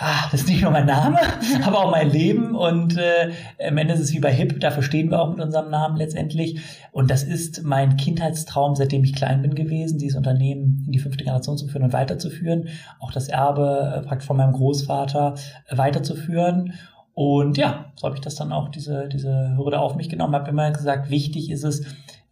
ja, 0.00 0.29
das 0.31 0.41
ist 0.41 0.49
nicht 0.49 0.62
nur 0.62 0.71
mein 0.71 0.87
Name, 0.87 1.19
aber 1.65 1.85
auch 1.85 1.91
mein 1.91 2.11
Leben. 2.11 2.55
Und 2.55 2.97
äh, 2.97 3.33
am 3.67 3.77
Ende 3.77 3.93
ist 3.93 4.00
es 4.00 4.12
wie 4.12 4.21
bei 4.21 4.33
HIP, 4.33 4.59
dafür 4.61 4.83
stehen 4.83 5.11
wir 5.11 5.21
auch 5.21 5.29
mit 5.29 5.41
unserem 5.41 5.71
Namen 5.71 5.97
letztendlich. 5.97 6.61
Und 6.93 7.11
das 7.11 7.23
ist 7.23 7.62
mein 7.62 7.97
Kindheitstraum, 7.99 8.75
seitdem 8.75 9.05
ich 9.05 9.15
klein 9.15 9.43
bin 9.43 9.55
gewesen, 9.55 9.99
dieses 9.99 10.17
Unternehmen 10.17 10.84
in 10.87 10.93
die 10.93 10.99
fünfte 10.99 11.25
Generation 11.25 11.58
zu 11.58 11.69
führen 11.69 11.84
und 11.84 11.93
weiterzuführen. 11.93 12.69
Auch 13.01 13.13
das 13.13 13.29
Erbe 13.29 13.94
äh, 13.96 14.06
praktisch 14.06 14.27
von 14.27 14.39
meinem 14.39 14.53
Großvater 14.53 15.34
äh, 15.67 15.77
weiterzuführen. 15.77 16.72
Und 17.13 17.58
ja, 17.58 17.93
so 17.96 18.06
habe 18.06 18.17
ich 18.17 18.22
das 18.22 18.37
dann 18.37 18.53
auch, 18.53 18.70
diese, 18.70 19.08
diese 19.08 19.56
Hürde 19.58 19.79
auf 19.79 19.96
mich 19.96 20.08
genommen, 20.08 20.34
habe 20.34 20.49
immer 20.49 20.70
gesagt, 20.70 21.11
wichtig 21.11 21.51
ist 21.51 21.65
es, 21.65 21.81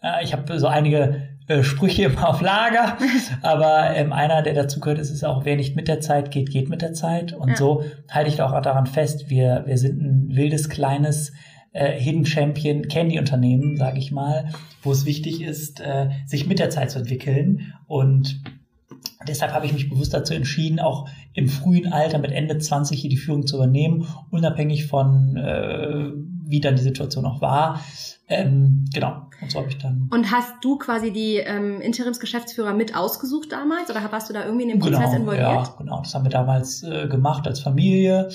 äh, 0.02 0.24
ich 0.24 0.32
habe 0.32 0.58
so 0.58 0.66
einige 0.66 1.28
äh, 1.50 1.64
Sprüche 1.64 2.04
immer 2.04 2.28
auf 2.28 2.40
Lager. 2.40 2.96
Aber 3.42 3.94
ähm, 3.96 4.12
einer, 4.12 4.42
der 4.42 4.54
dazu 4.54 4.78
gehört, 4.80 5.00
ist, 5.00 5.10
ist 5.10 5.24
auch, 5.24 5.44
wer 5.44 5.56
nicht 5.56 5.74
mit 5.74 5.88
der 5.88 6.00
Zeit 6.00 6.30
geht, 6.30 6.50
geht 6.50 6.68
mit 6.68 6.80
der 6.80 6.92
Zeit. 6.92 7.32
Und 7.32 7.50
ja. 7.50 7.56
so 7.56 7.84
halte 8.08 8.30
ich 8.30 8.40
auch 8.40 8.58
daran 8.62 8.86
fest, 8.86 9.28
wir, 9.28 9.64
wir 9.66 9.76
sind 9.76 10.00
ein 10.00 10.36
wildes, 10.36 10.68
kleines 10.68 11.32
äh, 11.72 11.90
Hidden 11.92 12.24
Champion 12.24 12.88
Candy-Unternehmen, 12.88 13.76
sage 13.76 13.98
ich 13.98 14.12
mal, 14.12 14.50
wo 14.82 14.92
es 14.92 15.06
wichtig 15.06 15.42
ist, 15.42 15.80
äh, 15.80 16.10
sich 16.24 16.46
mit 16.46 16.58
der 16.60 16.70
Zeit 16.70 16.90
zu 16.90 17.00
entwickeln. 17.00 17.74
Und 17.86 18.40
deshalb 19.26 19.52
habe 19.52 19.66
ich 19.66 19.72
mich 19.72 19.90
bewusst 19.90 20.14
dazu 20.14 20.34
entschieden, 20.34 20.80
auch 20.80 21.08
im 21.34 21.48
frühen 21.48 21.92
Alter 21.92 22.18
mit 22.18 22.32
Ende 22.32 22.58
20 22.58 23.00
hier 23.00 23.10
die 23.10 23.16
Führung 23.16 23.46
zu 23.46 23.56
übernehmen, 23.56 24.06
unabhängig 24.30 24.86
von 24.86 25.36
äh, 25.36 26.10
wie 26.50 26.60
dann 26.60 26.76
die 26.76 26.82
Situation 26.82 27.24
auch 27.26 27.40
war. 27.40 27.80
Ähm, 28.28 28.84
genau, 28.92 29.26
und 29.40 29.50
so 29.50 29.58
habe 29.58 29.68
ich 29.68 29.78
dann. 29.78 30.08
Und 30.10 30.30
hast 30.30 30.52
du 30.62 30.78
quasi 30.78 31.12
die 31.12 31.36
ähm, 31.36 31.80
Interimsgeschäftsführer 31.80 32.74
mit 32.74 32.96
ausgesucht 32.96 33.52
damals 33.52 33.90
oder 33.90 34.00
warst 34.10 34.28
du 34.28 34.34
da 34.34 34.44
irgendwie 34.44 34.64
in 34.64 34.68
dem 34.70 34.78
Prozess 34.78 35.10
genau, 35.10 35.16
involviert? 35.16 35.42
Ja, 35.42 35.74
genau, 35.78 35.98
das 36.00 36.14
haben 36.14 36.24
wir 36.24 36.30
damals 36.30 36.82
äh, 36.82 37.08
gemacht 37.08 37.46
als 37.46 37.60
Familie. 37.60 38.28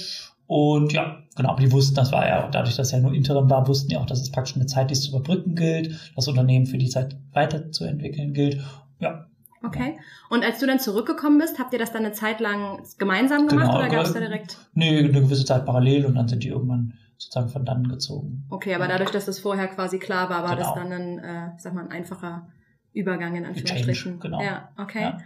Und 0.48 0.94
ja, 0.94 1.18
genau, 1.36 1.50
aber 1.50 1.62
die 1.62 1.72
wussten, 1.72 1.96
das 1.96 2.12
war 2.12 2.28
ja, 2.28 2.48
dadurch, 2.50 2.76
dass 2.76 2.92
ja 2.92 3.00
nur 3.00 3.14
Interim 3.14 3.50
war, 3.50 3.68
wussten 3.68 3.92
ja 3.92 4.00
auch, 4.00 4.06
dass 4.06 4.22
es 4.22 4.32
praktisch 4.32 4.56
eine 4.56 4.68
Zeit, 4.68 4.90
die 4.90 4.94
es 4.94 5.02
zu 5.02 5.10
überbrücken 5.10 5.56
gilt, 5.56 6.14
das 6.16 6.28
Unternehmen 6.28 6.68
für 6.68 6.78
die 6.78 6.90
Zeit 6.90 7.18
weiterzuentwickeln 7.34 8.34
gilt. 8.34 8.62
Ja. 9.00 9.26
Okay. 9.66 10.00
Und 10.30 10.44
als 10.44 10.60
du 10.60 10.68
dann 10.68 10.80
zurückgekommen 10.80 11.38
bist, 11.38 11.60
habt 11.60 11.74
ihr 11.74 11.80
das 11.80 11.92
dann 11.92 12.06
eine 12.06 12.14
Zeit 12.14 12.40
lang 12.40 12.84
gemeinsam 12.98 13.48
gemacht 13.48 13.68
genau, 13.68 13.80
oder 13.80 13.90
gab 13.90 14.06
es 14.06 14.14
da 14.14 14.20
direkt? 14.20 14.58
Nee, 14.74 15.00
eine 15.00 15.12
gewisse 15.12 15.46
Zeit 15.46 15.66
parallel 15.66 16.06
und 16.06 16.16
dann 16.16 16.28
sind 16.28 16.44
die 16.44 16.50
irgendwann 16.50 16.94
sozusagen 17.18 17.50
von 17.50 17.66
dann 17.66 17.88
gezogen. 17.88 18.46
Okay, 18.50 18.76
aber 18.76 18.88
dadurch, 18.88 19.12
dass 19.12 19.26
das 19.26 19.40
vorher 19.40 19.68
quasi 19.68 20.00
klar 20.00 20.30
war, 20.30 20.44
war 20.44 20.56
genau. 20.56 20.74
das 20.74 20.76
dann 20.76 20.92
ein, 20.92 21.20
äh, 21.20 21.50
sag 21.58 21.74
mal, 21.74 21.86
ein 21.86 21.92
einfacher 21.92 22.48
Übergang 22.94 23.36
in 23.36 23.46
Anführungsstrichen. 23.46 23.94
Change, 23.94 24.20
genau. 24.20 24.42
Ja, 24.42 24.70
okay. 24.78 25.02
Ja. 25.02 25.18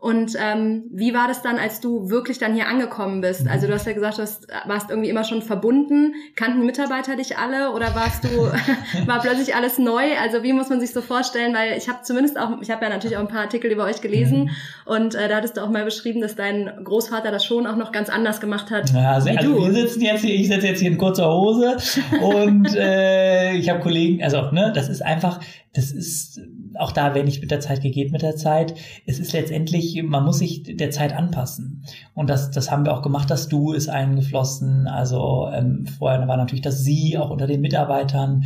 Und 0.00 0.36
ähm, 0.40 0.84
wie 0.92 1.12
war 1.12 1.26
das 1.26 1.42
dann, 1.42 1.58
als 1.58 1.80
du 1.80 2.08
wirklich 2.08 2.38
dann 2.38 2.54
hier 2.54 2.68
angekommen 2.68 3.20
bist? 3.20 3.48
Also 3.48 3.66
du 3.66 3.74
hast 3.74 3.84
ja 3.84 3.92
gesagt, 3.92 4.18
du 4.18 4.22
hast, 4.22 4.46
warst 4.64 4.90
irgendwie 4.90 5.08
immer 5.08 5.24
schon 5.24 5.42
verbunden. 5.42 6.14
Kannten 6.36 6.60
die 6.60 6.66
Mitarbeiter 6.66 7.16
dich 7.16 7.36
alle 7.36 7.72
oder 7.72 7.96
warst 7.96 8.22
du, 8.22 8.28
war 9.06 9.20
plötzlich 9.20 9.56
alles 9.56 9.78
neu? 9.78 10.04
Also 10.22 10.44
wie 10.44 10.52
muss 10.52 10.68
man 10.68 10.78
sich 10.78 10.92
so 10.92 11.02
vorstellen? 11.02 11.52
Weil 11.52 11.76
ich 11.76 11.88
habe 11.88 11.98
zumindest 12.04 12.38
auch, 12.38 12.60
ich 12.60 12.70
habe 12.70 12.84
ja 12.84 12.90
natürlich 12.90 13.16
auch 13.16 13.22
ein 13.22 13.28
paar 13.28 13.40
Artikel 13.40 13.72
über 13.72 13.86
euch 13.86 14.00
gelesen 14.00 14.44
mhm. 14.44 14.50
und 14.84 15.14
äh, 15.16 15.28
da 15.28 15.36
hattest 15.36 15.56
du 15.56 15.62
auch 15.62 15.70
mal 15.70 15.84
beschrieben, 15.84 16.20
dass 16.20 16.36
dein 16.36 16.70
Großvater 16.84 17.32
das 17.32 17.44
schon 17.44 17.66
auch 17.66 17.76
noch 17.76 17.90
ganz 17.90 18.08
anders 18.08 18.40
gemacht 18.40 18.70
hat. 18.70 18.90
Ja, 18.90 19.14
also, 19.14 19.30
also 19.30 19.64
wir 19.64 19.72
sitzen 19.72 20.02
jetzt 20.02 20.24
hier, 20.24 20.34
ich 20.34 20.46
sitze 20.46 20.68
jetzt 20.68 20.80
hier 20.80 20.92
in 20.92 20.98
kurzer 20.98 21.28
Hose 21.28 21.76
und 22.22 22.72
äh, 22.76 23.54
ich 23.54 23.68
habe 23.68 23.80
Kollegen, 23.80 24.22
also 24.22 24.42
ne, 24.52 24.72
das 24.72 24.88
ist 24.88 25.04
einfach, 25.04 25.40
das 25.74 25.90
ist 25.90 26.40
auch 26.78 26.92
da, 26.92 27.14
wenn 27.14 27.26
ich 27.26 27.40
mit 27.40 27.50
der 27.50 27.60
Zeit 27.60 27.82
geht 27.82 28.12
mit 28.12 28.22
der 28.22 28.36
Zeit. 28.36 28.74
Es 29.06 29.18
ist 29.18 29.32
letztendlich, 29.32 30.02
man 30.02 30.24
muss 30.24 30.38
sich 30.38 30.62
der 30.62 30.90
Zeit 30.90 31.14
anpassen. 31.14 31.84
Und 32.14 32.30
das, 32.30 32.50
das 32.50 32.70
haben 32.70 32.84
wir 32.84 32.94
auch 32.94 33.02
gemacht. 33.02 33.30
Das 33.30 33.48
Du 33.48 33.72
ist 33.72 33.88
eingeflossen. 33.88 34.86
Also 34.86 35.48
ähm, 35.52 35.86
vorher 35.86 36.26
war 36.28 36.36
natürlich 36.36 36.62
das 36.62 36.84
Sie 36.84 37.18
auch 37.18 37.30
unter 37.30 37.46
den 37.46 37.60
Mitarbeitern. 37.60 38.44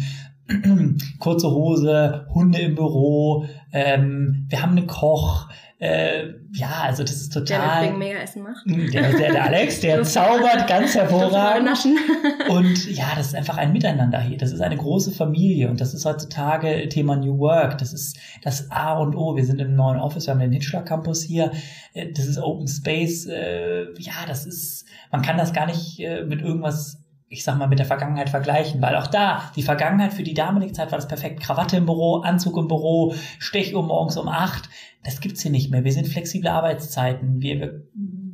Kurze 1.18 1.50
Hose, 1.50 2.26
Hunde 2.34 2.58
im 2.58 2.74
Büro. 2.74 3.46
Ähm, 3.72 4.46
wir 4.48 4.62
haben 4.62 4.76
einen 4.76 4.86
Koch. 4.86 5.48
Äh, 5.82 6.34
ja, 6.52 6.82
also 6.84 7.02
das 7.02 7.16
ist 7.16 7.32
total. 7.32 7.82
Der 7.82 7.92
mega 7.94 8.18
Essen 8.20 8.44
macht. 8.44 8.64
Der, 8.66 9.10
der, 9.14 9.32
der 9.32 9.44
Alex, 9.46 9.80
der 9.80 10.00
zaubert 10.04 10.68
ganz 10.68 10.94
hervorragend. 10.94 11.76
und 12.48 12.88
ja, 12.88 13.06
das 13.16 13.28
ist 13.28 13.34
einfach 13.34 13.58
ein 13.58 13.72
Miteinander 13.72 14.20
hier. 14.20 14.38
Das 14.38 14.52
ist 14.52 14.60
eine 14.60 14.76
große 14.76 15.10
Familie 15.10 15.68
und 15.68 15.80
das 15.80 15.92
ist 15.92 16.04
heutzutage 16.04 16.88
Thema 16.88 17.16
New 17.16 17.36
Work. 17.36 17.78
Das 17.78 17.92
ist 17.92 18.16
das 18.44 18.70
A 18.70 18.96
und 18.96 19.16
O. 19.16 19.34
Wir 19.34 19.44
sind 19.44 19.60
im 19.60 19.74
neuen 19.74 19.98
Office, 19.98 20.28
wir 20.28 20.34
haben 20.34 20.40
den 20.40 20.52
Hitchler 20.52 20.82
Campus 20.82 21.20
hier. 21.20 21.50
Äh, 21.94 22.12
das 22.12 22.26
ist 22.26 22.38
Open 22.38 22.68
Space. 22.68 23.26
Äh, 23.26 23.92
ja, 23.98 24.12
das 24.28 24.46
ist, 24.46 24.84
man 25.10 25.22
kann 25.22 25.36
das 25.36 25.52
gar 25.52 25.66
nicht 25.66 25.98
äh, 25.98 26.22
mit 26.22 26.42
irgendwas 26.42 27.02
ich 27.32 27.44
sag 27.44 27.56
mal, 27.56 27.66
mit 27.66 27.78
der 27.78 27.86
Vergangenheit 27.86 28.28
vergleichen, 28.28 28.82
weil 28.82 28.94
auch 28.94 29.06
da, 29.06 29.50
die 29.56 29.62
Vergangenheit 29.62 30.12
für 30.12 30.22
die 30.22 30.34
damalige 30.34 30.74
Zeit 30.74 30.92
war 30.92 30.98
das 30.98 31.08
perfekt. 31.08 31.40
Krawatte 31.40 31.78
im 31.78 31.86
Büro, 31.86 32.18
Anzug 32.18 32.58
im 32.58 32.68
Büro, 32.68 33.14
Stechuhr 33.38 33.82
morgens 33.82 34.18
um 34.18 34.28
acht. 34.28 34.68
Das 35.04 35.20
gibt's 35.20 35.42
hier 35.42 35.50
nicht 35.50 35.70
mehr. 35.70 35.84
Wir 35.84 35.92
sind 35.92 36.06
flexible 36.06 36.48
Arbeitszeiten. 36.48 37.40
Wir, 37.40 37.60
wir 37.60 37.82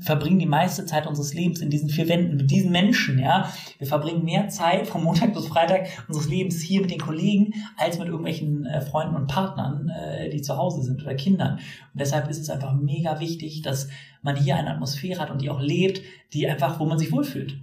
verbringen 0.01 0.39
die 0.39 0.47
meiste 0.47 0.87
Zeit 0.87 1.07
unseres 1.07 1.35
Lebens 1.35 1.61
in 1.61 1.71
diesen 1.71 1.89
vier 1.89 2.09
Wänden 2.09 2.37
mit 2.37 2.51
diesen 2.51 2.71
Menschen, 2.71 3.19
ja. 3.19 3.53
Wir 3.79 3.87
verbringen 3.87 4.25
mehr 4.25 4.49
Zeit 4.49 4.87
vom 4.87 5.05
Montag 5.05 5.35
bis 5.35 5.47
Freitag 5.47 5.89
unseres 6.09 6.29
Lebens 6.29 6.61
hier 6.61 6.81
mit 6.81 6.91
den 6.91 7.01
Kollegen 7.01 7.55
als 7.77 7.99
mit 7.99 8.09
irgendwelchen 8.09 8.67
äh, 8.67 8.81
Freunden 8.81 9.17
und 9.17 9.27
Partnern, 9.27 9.89
äh, 9.89 10.31
die 10.31 10.43
zu 10.43 10.57
Hause 10.57 10.83
sind 10.83 11.03
oder 11.03 11.15
Kindern. 11.15 11.55
Und 11.55 12.01
deshalb 12.01 12.29
ist 12.29 12.41
es 12.41 12.51
einfach 12.51 12.75
mega 12.75 13.19
wichtig, 13.21 13.63
dass 13.63 13.89
man 14.23 14.37
hier 14.37 14.57
eine 14.57 14.71
Atmosphäre 14.71 15.21
hat 15.21 15.31
und 15.31 15.43
die 15.43 15.51
auch 15.51 15.61
lebt, 15.61 16.03
die 16.33 16.47
einfach, 16.49 16.79
wo 16.79 16.85
man 16.85 16.99
sich 16.99 17.11
wohlfühlt. 17.13 17.57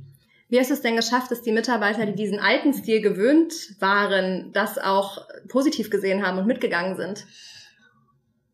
Wie 0.49 0.59
hast 0.59 0.69
du 0.69 0.75
es 0.75 0.81
denn 0.81 0.95
geschafft, 0.95 1.31
dass 1.31 1.41
die 1.41 1.51
Mitarbeiter, 1.51 2.05
die 2.05 2.15
diesen 2.15 2.39
alten 2.39 2.73
Stil 2.73 3.01
gewöhnt 3.01 3.53
waren, 3.79 4.51
das 4.53 4.77
auch 4.77 5.25
positiv 5.47 5.89
gesehen 5.89 6.25
haben 6.25 6.37
und 6.37 6.45
mitgegangen 6.47 6.95
sind? 6.97 7.25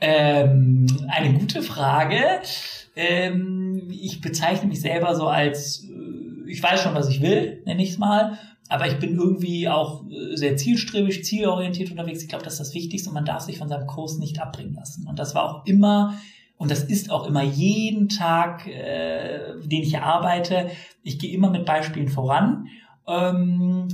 Ähm, 0.02 0.88
eine 1.08 1.34
gute 1.38 1.62
Frage. 1.62 2.22
Ähm, 2.96 3.88
ich 3.92 4.20
bezeichne 4.20 4.68
mich 4.68 4.82
selber 4.82 5.16
so 5.16 5.28
als, 5.28 5.84
äh, 5.84 6.50
ich 6.50 6.62
weiß 6.62 6.82
schon, 6.82 6.96
was 6.96 7.08
ich 7.08 7.22
will, 7.22 7.62
nenne 7.66 7.84
ich 7.84 7.92
es 7.92 7.98
mal. 7.98 8.38
Aber 8.68 8.88
ich 8.88 9.00
bin 9.00 9.18
irgendwie 9.18 9.70
auch 9.70 10.04
äh, 10.10 10.36
sehr 10.36 10.58
zielstrebig, 10.58 11.24
zielorientiert 11.24 11.92
unterwegs. 11.92 12.24
Ich 12.24 12.30
glaube, 12.30 12.44
das 12.44 12.54
ist 12.54 12.60
das 12.60 12.74
Wichtigste 12.74 13.10
und 13.10 13.16
man 13.16 13.26
darf 13.26 13.42
sich 13.42 13.58
von 13.58 13.70
seinem 13.70 13.86
Kurs 13.86 14.18
nicht 14.18 14.42
abbringen 14.42 14.74
lassen. 14.74 15.08
Und 15.08 15.20
das 15.20 15.36
war 15.36 15.44
auch 15.44 15.66
immer 15.66 16.16
und 16.62 16.70
das 16.70 16.84
ist 16.84 17.10
auch 17.10 17.26
immer 17.26 17.42
jeden 17.42 18.08
Tag, 18.08 18.68
äh, 18.68 19.60
den 19.64 19.82
ich 19.82 19.98
arbeite. 19.98 20.70
Ich 21.02 21.18
gehe 21.18 21.34
immer 21.34 21.50
mit 21.50 21.66
Beispielen 21.66 22.08
voran. 22.08 22.68
Ähm, 23.08 23.88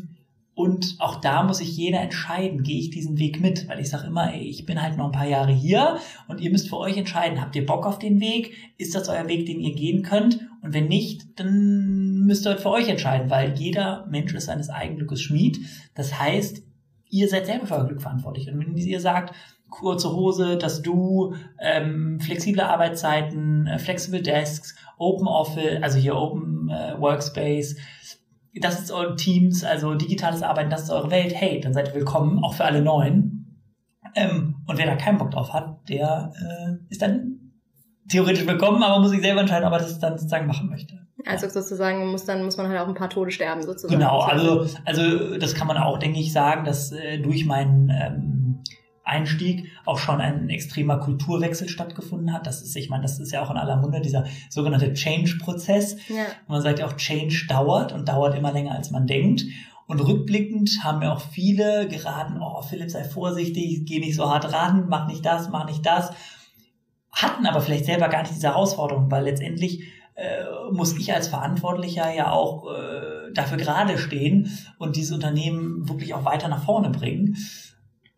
und 0.58 0.96
auch 0.98 1.22
da 1.22 1.44
muss 1.44 1.60
sich 1.60 1.78
jeder 1.78 2.02
entscheiden, 2.02 2.64
gehe 2.64 2.80
ich 2.80 2.90
diesen 2.90 3.20
Weg 3.20 3.40
mit, 3.40 3.70
weil 3.70 3.80
ich 3.80 3.92
sage 3.92 4.08
immer, 4.08 4.34
ey, 4.34 4.42
ich 4.42 4.66
bin 4.66 4.82
halt 4.82 4.98
noch 4.98 5.06
ein 5.06 5.12
paar 5.12 5.28
Jahre 5.28 5.52
hier 5.52 6.00
und 6.28 6.42
ihr 6.42 6.50
müsst 6.50 6.68
für 6.68 6.78
euch 6.78 6.98
entscheiden, 6.98 7.40
habt 7.40 7.56
ihr 7.56 7.64
Bock 7.64 7.86
auf 7.86 8.00
den 8.00 8.20
Weg? 8.20 8.56
Ist 8.80 8.96
das 8.96 9.08
euer 9.08 9.28
Weg, 9.28 9.46
den 9.46 9.60
ihr 9.60 9.76
gehen 9.76 10.02
könnt? 10.02 10.40
Und 10.64 10.74
wenn 10.74 10.88
nicht, 10.88 11.40
dann 11.40 12.22
müsst 12.26 12.48
ihr 12.48 12.50
halt 12.50 12.62
für 12.62 12.72
euch 12.72 12.90
entscheiden, 12.90 13.30
weil 13.30 13.54
jeder 13.54 14.08
Mensch 14.10 14.34
ist 14.34 14.46
seines 14.46 14.72
eigenen 14.72 14.98
Glückes 14.98 15.22
Schmied. 15.22 15.60
Das 15.94 16.20
heißt, 16.20 16.64
ihr 17.08 17.30
seid 17.30 17.46
selber 17.46 17.68
für 17.68 17.76
euer 17.76 17.88
Glück 17.90 18.02
verantwortlich. 18.02 18.52
Und 18.52 18.60
wenn 18.60 18.76
ihr 18.76 19.00
sagt, 19.00 19.36
kurze 19.70 20.12
Hose, 20.12 20.58
das 20.58 20.82
Du, 20.82 21.36
ähm, 21.60 22.20
flexible 22.20 22.62
Arbeitszeiten, 22.62 23.68
äh, 23.68 23.78
Flexible 23.78 24.24
Desks, 24.24 24.76
Open 24.98 25.28
Office, 25.28 25.84
also 25.84 26.00
hier 26.00 26.16
Open 26.16 26.70
äh, 26.70 27.00
Workspace, 27.00 27.76
das 28.62 28.80
ist 28.80 28.92
eure 28.92 29.16
Teams, 29.16 29.64
also 29.64 29.96
digitales 29.96 30.44
Arbeiten, 30.44 30.70
das 30.70 30.84
ist 30.84 30.90
eure 30.90 31.12
Welt. 31.12 31.34
Hey, 31.36 31.60
dann 31.60 31.74
seid 31.74 31.90
ihr 31.90 31.96
willkommen, 31.96 32.44
auch 32.44 32.54
für 32.54 32.66
alle 32.66 32.82
Neuen. 32.82 33.64
Ähm, 34.16 34.64
und 34.68 34.78
wer 34.78 34.86
da 34.86 34.96
keinen 34.96 35.18
Bock 35.18 35.32
drauf 35.32 35.54
hat, 35.54 35.78
der 35.90 36.32
äh, 36.36 36.76
ist 36.90 37.02
dann 37.02 37.54
theoretisch 38.10 38.48
willkommen, 38.48 38.82
aber 38.84 39.00
muss 39.00 39.12
sich 39.12 39.22
selber 39.22 39.42
entscheiden, 39.42 39.68
ob 39.68 39.74
er 39.74 39.80
das 39.80 40.00
dann 40.00 40.18
sozusagen 40.18 40.48
machen 40.48 40.70
möchte. 40.70 40.96
Also 41.26 41.50
sozusagen 41.50 42.08
muss 42.08 42.26
dann 42.26 42.44
muss 42.46 42.58
man 42.58 42.68
halt 42.70 42.80
auch 42.80 42.88
ein 42.88 42.94
paar 42.94 43.10
Tode 43.10 43.32
sterben 43.32 43.62
sozusagen. 43.62 44.00
Genau, 44.00 44.20
also 44.20 44.66
also 44.86 45.38
das 45.38 45.56
kann 45.56 45.68
man 45.68 45.78
auch, 45.78 46.00
denke 46.00 46.20
ich, 46.20 46.32
sagen, 46.32 46.64
dass 46.64 46.92
äh, 46.92 47.20
durch 47.20 47.46
meinen 47.46 47.90
ähm, 47.90 48.37
Einstieg 49.08 49.72
auch 49.86 49.98
schon 49.98 50.22
ein 50.22 50.50
extremer 50.50 50.98
Kulturwechsel 50.98 51.70
stattgefunden 51.70 52.34
hat. 52.34 52.46
Das 52.46 52.62
ist, 52.62 52.76
ich 52.76 52.90
meine, 52.90 53.04
das 53.04 53.20
ist 53.20 53.32
ja 53.32 53.42
auch 53.42 53.50
in 53.50 53.58
aller 53.58 53.78
Munde 53.78 54.02
dieser 54.02 54.26
sogenannte 54.50 54.94
Change-Prozess. 54.94 55.98
Ja. 56.10 56.26
Man 56.48 56.62
sagt 56.62 56.80
ja 56.80 56.88
auch, 56.88 56.98
Change 56.98 57.46
dauert 57.48 57.94
und 57.94 58.08
dauert 58.08 58.36
immer 58.36 58.52
länger, 58.52 58.76
als 58.76 58.92
man 58.92 59.08
denkt. 59.08 59.44
Und 59.88 60.02
rückblickend 60.02 60.84
haben 60.84 61.00
mir 61.00 61.14
auch 61.14 61.22
viele 61.22 61.88
geraten, 61.88 62.42
oh, 62.42 62.62
Philipp, 62.62 62.92
sei 62.92 63.06
vorsichtig, 63.06 63.86
geh 63.86 64.00
nicht 64.00 64.16
so 64.16 64.30
hart 64.30 64.52
ran, 64.52 64.88
mach 64.90 65.08
nicht 65.08 65.26
das, 65.26 65.50
mach 65.50 65.66
nicht 65.66 65.86
das. 65.86 66.12
Hatten 67.12 67.46
aber 67.46 67.62
vielleicht 67.62 67.86
selber 67.86 68.10
gar 68.10 68.22
nicht 68.22 68.36
diese 68.36 68.48
Herausforderung, 68.48 69.10
weil 69.10 69.24
letztendlich 69.24 69.84
äh, 70.16 70.44
muss 70.72 70.98
ich 70.98 71.14
als 71.14 71.30
Verantwortlicher 71.30 72.14
ja 72.14 72.32
auch 72.32 72.66
äh, 72.70 73.32
dafür 73.34 73.58
gerade 73.58 73.98
stehen 73.98 74.52
und 74.78 74.96
dieses 74.98 75.14
Unternehmen 75.14 75.88
wirklich 75.88 76.14
auch 76.14 76.26
weiter 76.26 76.50
nach 76.50 76.66
vorne 76.66 76.90
bringen. 76.90 77.38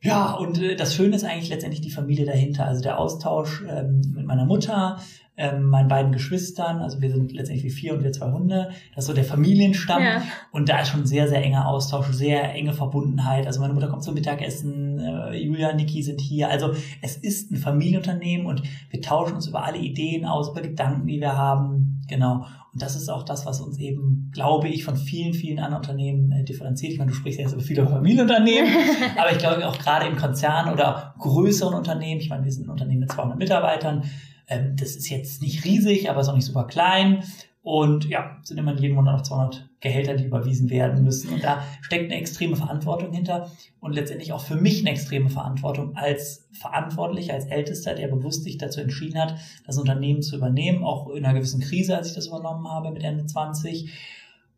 Ja, 0.02 0.32
und 0.32 0.62
äh, 0.62 0.76
das 0.76 0.96
Schöne 0.96 1.16
ist 1.16 1.26
eigentlich 1.26 1.50
letztendlich 1.50 1.82
die 1.82 1.92
Familie 1.92 2.26
dahinter. 2.26 2.66
Also 2.66 2.82
der 2.82 3.00
Austausch 3.00 3.64
ähm, 3.68 4.02
mit 4.16 4.26
meiner 4.26 4.46
Mutter, 4.46 4.98
ähm, 5.36 5.64
meinen 5.64 5.88
beiden 5.88 6.12
Geschwistern, 6.12 6.80
also 6.80 7.02
wir 7.02 7.10
sind 7.12 7.32
letztendlich 7.32 7.66
wie 7.66 7.76
vier 7.76 7.94
und 7.94 8.04
wir 8.04 8.12
zwei 8.12 8.32
Hunde. 8.32 8.70
Das 8.96 9.04
ist 9.04 9.08
so 9.08 9.14
der 9.14 9.26
Familienstamm. 9.26 10.02
Ja. 10.02 10.22
Und 10.52 10.70
da 10.70 10.82
ist 10.82 10.90
schon 10.90 11.06
sehr, 11.06 11.28
sehr 11.28 11.44
enger 11.44 11.68
Austausch, 11.68 12.08
sehr 12.12 12.54
enge 12.54 12.74
Verbundenheit. 12.74 13.46
Also 13.46 13.60
meine 13.60 13.74
Mutter 13.74 13.88
kommt 13.88 14.04
zum 14.04 14.14
Mittagessen, 14.14 15.00
äh, 15.00 15.36
Julia, 15.36 15.74
Niki 15.74 16.02
sind 16.02 16.22
hier. 16.22 16.50
Also 16.50 16.74
es 17.02 17.18
ist 17.18 17.52
ein 17.52 17.58
Familienunternehmen 17.58 18.48
und 18.48 18.64
wir 18.90 19.02
tauschen 19.02 19.36
uns 19.36 19.48
über 19.48 19.66
alle 19.66 19.80
Ideen 19.80 20.26
aus, 20.26 20.50
über 20.50 20.62
Gedanken, 20.62 21.08
die 21.08 21.20
wir 21.20 21.38
haben. 21.38 21.99
Genau. 22.10 22.46
Und 22.74 22.82
das 22.82 22.96
ist 22.96 23.10
auch 23.10 23.24
das, 23.24 23.46
was 23.46 23.62
uns 23.62 23.78
eben, 23.78 24.30
glaube 24.34 24.68
ich, 24.68 24.84
von 24.84 24.96
vielen, 24.96 25.34
vielen 25.34 25.60
anderen 25.60 25.82
Unternehmen 25.82 26.32
äh, 26.32 26.44
differenziert. 26.44 26.92
Ich 26.94 27.00
meine, 27.00 27.12
du 27.12 27.16
sprichst 27.16 27.40
ja 27.40 27.46
jetzt 27.46 27.54
über 27.54 27.62
viele 27.62 27.88
Familienunternehmen, 27.88 28.70
aber 29.18 29.32
ich 29.32 29.38
glaube 29.38 29.68
auch 29.68 29.78
gerade 29.78 30.08
im 30.08 30.18
Konzern 30.18 30.74
oder 30.74 31.16
größeren 31.20 31.74
Unternehmen, 31.74 32.20
ich 32.20 32.30
meine, 32.30 32.44
wir 32.44 32.52
sind 32.52 32.68
ein 32.68 32.72
Unternehmen 32.72 33.02
mit 33.02 33.12
200 33.12 33.38
Mitarbeitern, 33.38 34.04
ähm, 34.48 34.76
das 34.76 34.96
ist 34.96 35.10
jetzt 35.10 35.42
nicht 35.42 35.64
riesig, 35.64 36.10
aber 36.10 36.22
ist 36.22 36.30
auch 36.30 36.36
nicht 36.36 36.46
super 36.46 36.66
klein. 36.66 37.24
Und 37.62 38.06
ja, 38.08 38.38
sind 38.44 38.58
immer 38.58 38.74
jeden 38.76 38.96
Monat 38.96 39.18
noch 39.18 39.24
200 39.24 39.70
Gehälter, 39.82 40.16
die 40.16 40.26
überwiesen 40.26 40.70
werden 40.70 41.04
müssen. 41.04 41.34
Und 41.34 41.44
da 41.44 41.62
steckt 41.82 42.06
eine 42.06 42.20
extreme 42.20 42.56
Verantwortung 42.56 43.12
hinter 43.12 43.52
und 43.82 43.94
letztendlich 43.94 44.32
auch 44.32 44.42
für 44.42 44.56
mich 44.56 44.80
eine 44.80 44.92
extreme 44.92 45.30
Verantwortung 45.30 45.96
als 45.96 46.48
Verantwortlicher, 46.54 47.34
als 47.34 47.46
Ältester, 47.48 47.96
der 47.96 48.08
bewusst 48.08 48.44
sich 48.44 48.58
dazu 48.58 48.80
entschieden 48.80 49.20
hat, 49.20 49.36
das 49.66 49.78
Unternehmen 49.78 50.22
zu 50.22 50.38
übernehmen, 50.38 50.84
auch 50.84 51.10
in 51.10 51.26
einer 51.26 51.34
gewissen 51.34 51.62
Krise, 51.62 51.98
als 51.98 52.10
ich 52.10 52.16
das 52.16 52.28
übernommen 52.28 52.68
habe 52.68 52.92
mit 52.92 53.04
Ende 53.04 53.26
20. 53.26 53.92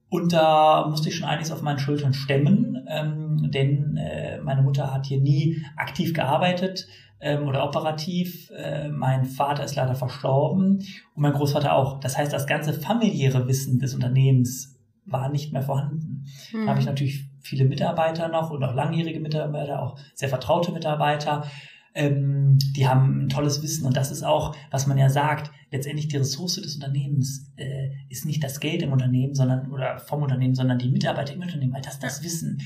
Und 0.09 0.33
da 0.33 0.87
musste 0.87 1.09
ich 1.09 1.15
schon 1.15 1.27
einiges 1.27 1.51
auf 1.51 1.61
meinen 1.61 1.79
Schultern 1.79 2.13
stemmen, 2.13 2.85
ähm, 2.87 3.49
denn 3.51 3.97
äh, 3.97 4.41
meine 4.41 4.61
Mutter 4.61 4.93
hat 4.93 5.05
hier 5.05 5.21
nie 5.21 5.63
aktiv 5.75 6.13
gearbeitet 6.13 6.87
ähm, 7.21 7.47
oder 7.47 7.63
operativ. 7.63 8.51
Äh, 8.51 8.89
mein 8.89 9.25
Vater 9.25 9.63
ist 9.63 9.75
leider 9.75 9.95
verstorben 9.95 10.79
und 10.79 11.21
mein 11.21 11.33
Großvater 11.33 11.73
auch. 11.73 11.99
Das 11.99 12.17
heißt, 12.17 12.33
das 12.33 12.47
ganze 12.47 12.73
familiäre 12.73 13.47
Wissen 13.47 13.79
des 13.79 13.93
Unternehmens 13.93 14.79
war 15.05 15.29
nicht 15.29 15.53
mehr 15.53 15.61
vorhanden. 15.61 16.25
Mhm. 16.51 16.65
Da 16.65 16.71
habe 16.71 16.79
ich 16.79 16.85
natürlich 16.85 17.25
viele 17.39 17.65
Mitarbeiter 17.65 18.27
noch 18.27 18.51
und 18.51 18.63
auch 18.63 18.73
langjährige 18.73 19.19
Mitarbeiter, 19.19 19.81
auch 19.81 19.97
sehr 20.13 20.29
vertraute 20.29 20.71
Mitarbeiter. 20.71 21.45
Ähm, 21.93 22.57
die 22.75 22.87
haben 22.87 23.25
ein 23.25 23.29
tolles 23.29 23.61
Wissen 23.61 23.85
und 23.85 23.97
das 23.97 24.11
ist 24.11 24.23
auch, 24.23 24.55
was 24.69 24.87
man 24.87 24.97
ja 24.97 25.09
sagt, 25.09 25.51
letztendlich 25.71 26.07
die 26.07 26.17
Ressource 26.17 26.55
des 26.55 26.75
Unternehmens 26.75 27.51
äh, 27.57 27.89
ist 28.07 28.25
nicht 28.25 28.43
das 28.43 28.61
Geld 28.61 28.81
im 28.81 28.93
Unternehmen, 28.93 29.35
sondern 29.35 29.69
oder 29.71 29.99
vom 29.99 30.23
Unternehmen, 30.23 30.55
sondern 30.55 30.79
die 30.79 30.89
Mitarbeiter 30.89 31.33
im 31.33 31.41
Unternehmen, 31.41 31.73
weil 31.73 31.81
das 31.81 31.99
das 31.99 32.23
Wissen. 32.23 32.61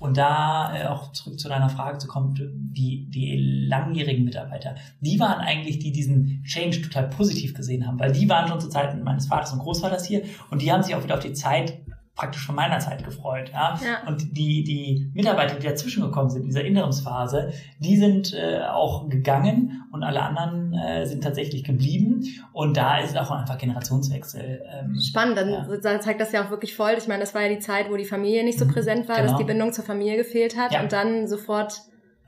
Und 0.00 0.16
da 0.16 0.74
äh, 0.74 0.86
auch 0.86 1.12
zurück 1.12 1.38
zu 1.38 1.48
deiner 1.48 1.68
Frage 1.68 1.98
zu 1.98 2.08
kommen, 2.08 2.34
die, 2.34 3.08
die 3.10 3.66
langjährigen 3.68 4.24
Mitarbeiter, 4.24 4.74
die 5.00 5.20
waren 5.20 5.40
eigentlich, 5.40 5.78
die 5.78 5.92
diesen 5.92 6.42
Change 6.42 6.80
total 6.80 7.10
positiv 7.10 7.54
gesehen 7.54 7.86
haben, 7.86 8.00
weil 8.00 8.10
die 8.10 8.28
waren 8.28 8.48
schon 8.48 8.60
zu 8.60 8.70
Zeiten 8.70 9.02
meines 9.02 9.26
Vaters 9.26 9.52
und 9.52 9.58
Großvaters 9.58 10.06
hier 10.06 10.22
und 10.50 10.62
die 10.62 10.72
haben 10.72 10.82
sich 10.82 10.94
auch 10.94 11.04
wieder 11.04 11.14
auf 11.14 11.20
die 11.20 11.34
Zeit 11.34 11.82
praktisch 12.14 12.44
von 12.44 12.54
meiner 12.54 12.78
Zeit 12.78 13.04
gefreut. 13.04 13.50
Ja? 13.52 13.78
Ja. 13.82 14.06
Und 14.08 14.36
die, 14.36 14.64
die 14.64 15.10
Mitarbeiter, 15.14 15.56
die 15.56 15.66
dazwischen 15.66 16.02
gekommen 16.02 16.30
sind, 16.30 16.42
in 16.42 16.48
dieser 16.48 16.64
Interimsphase, 16.64 17.52
die 17.78 17.96
sind 17.96 18.34
äh, 18.34 18.62
auch 18.62 19.08
gegangen 19.08 19.79
und 19.92 20.02
alle 20.04 20.22
anderen 20.22 20.72
äh, 20.74 21.04
sind 21.06 21.22
tatsächlich 21.24 21.64
geblieben. 21.64 22.24
Und 22.52 22.76
da 22.76 22.98
ist 22.98 23.16
auch 23.18 23.30
einfach 23.30 23.58
Generationswechsel. 23.58 24.62
Ähm, 24.72 24.98
Spannend, 25.00 25.36
dann 25.36 25.50
ja. 25.50 26.00
zeigt 26.00 26.20
das 26.20 26.32
ja 26.32 26.44
auch 26.44 26.50
wirklich 26.50 26.76
voll. 26.76 26.92
Ich 26.96 27.08
meine, 27.08 27.20
das 27.20 27.34
war 27.34 27.42
ja 27.42 27.48
die 27.48 27.58
Zeit, 27.58 27.90
wo 27.90 27.96
die 27.96 28.04
Familie 28.04 28.44
nicht 28.44 28.58
so 28.58 28.64
Mhm, 28.66 28.72
präsent 28.72 29.08
war, 29.08 29.16
genau. 29.16 29.28
dass 29.28 29.38
die 29.38 29.44
Bindung 29.44 29.72
zur 29.72 29.84
Familie 29.84 30.16
gefehlt 30.16 30.56
hat 30.56 30.72
Ja. 30.72 30.82
und 30.82 30.92
dann 30.92 31.26
sofort 31.26 31.74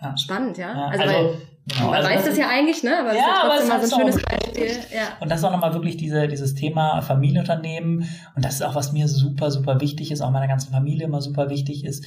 Ja. 0.03 0.17
spannend, 0.17 0.59
ja. 0.59 0.75
ja, 0.75 0.87
Also, 0.89 1.05
weil 1.05 1.35
genau, 1.69 1.87
man 1.87 1.95
also 1.95 2.09
weiß 2.09 2.17
das 2.17 2.29
das 2.31 2.39
ja 2.39 2.49
eigentlich, 2.49 2.83
ne? 2.83 2.99
Aber 2.99 3.11
es 3.11 3.17
Ja, 3.17 3.21
ist 3.21 3.27
ja 3.29 3.41
aber 3.43 3.49
trotzdem 3.51 3.65
es 3.65 3.69
mal 3.69 3.87
so 3.87 3.95
ein 3.97 4.01
schönes 4.01 4.23
Beispiel. 4.25 4.97
Ja. 4.97 5.03
Und 5.21 5.31
das 5.31 5.39
ist 5.39 5.45
auch 5.45 5.53
nochmal 5.53 5.75
wirklich 5.75 5.97
diese, 5.97 6.27
dieses 6.27 6.55
Thema 6.57 7.01
Familienunternehmen. 7.03 8.09
Und 8.35 8.45
das 8.45 8.55
ist 8.55 8.63
auch, 8.63 8.75
was 8.75 8.93
mir 8.93 9.07
super, 9.07 9.53
super 9.53 9.81
wichtig 9.81 10.11
ist, 10.11 10.21
auch 10.21 10.31
meiner 10.33 10.49
ganzen 10.49 10.73
Familie 10.73 11.05
immer 11.07 11.21
super 11.21 11.49
wichtig 11.49 11.85
ist. 11.85 12.05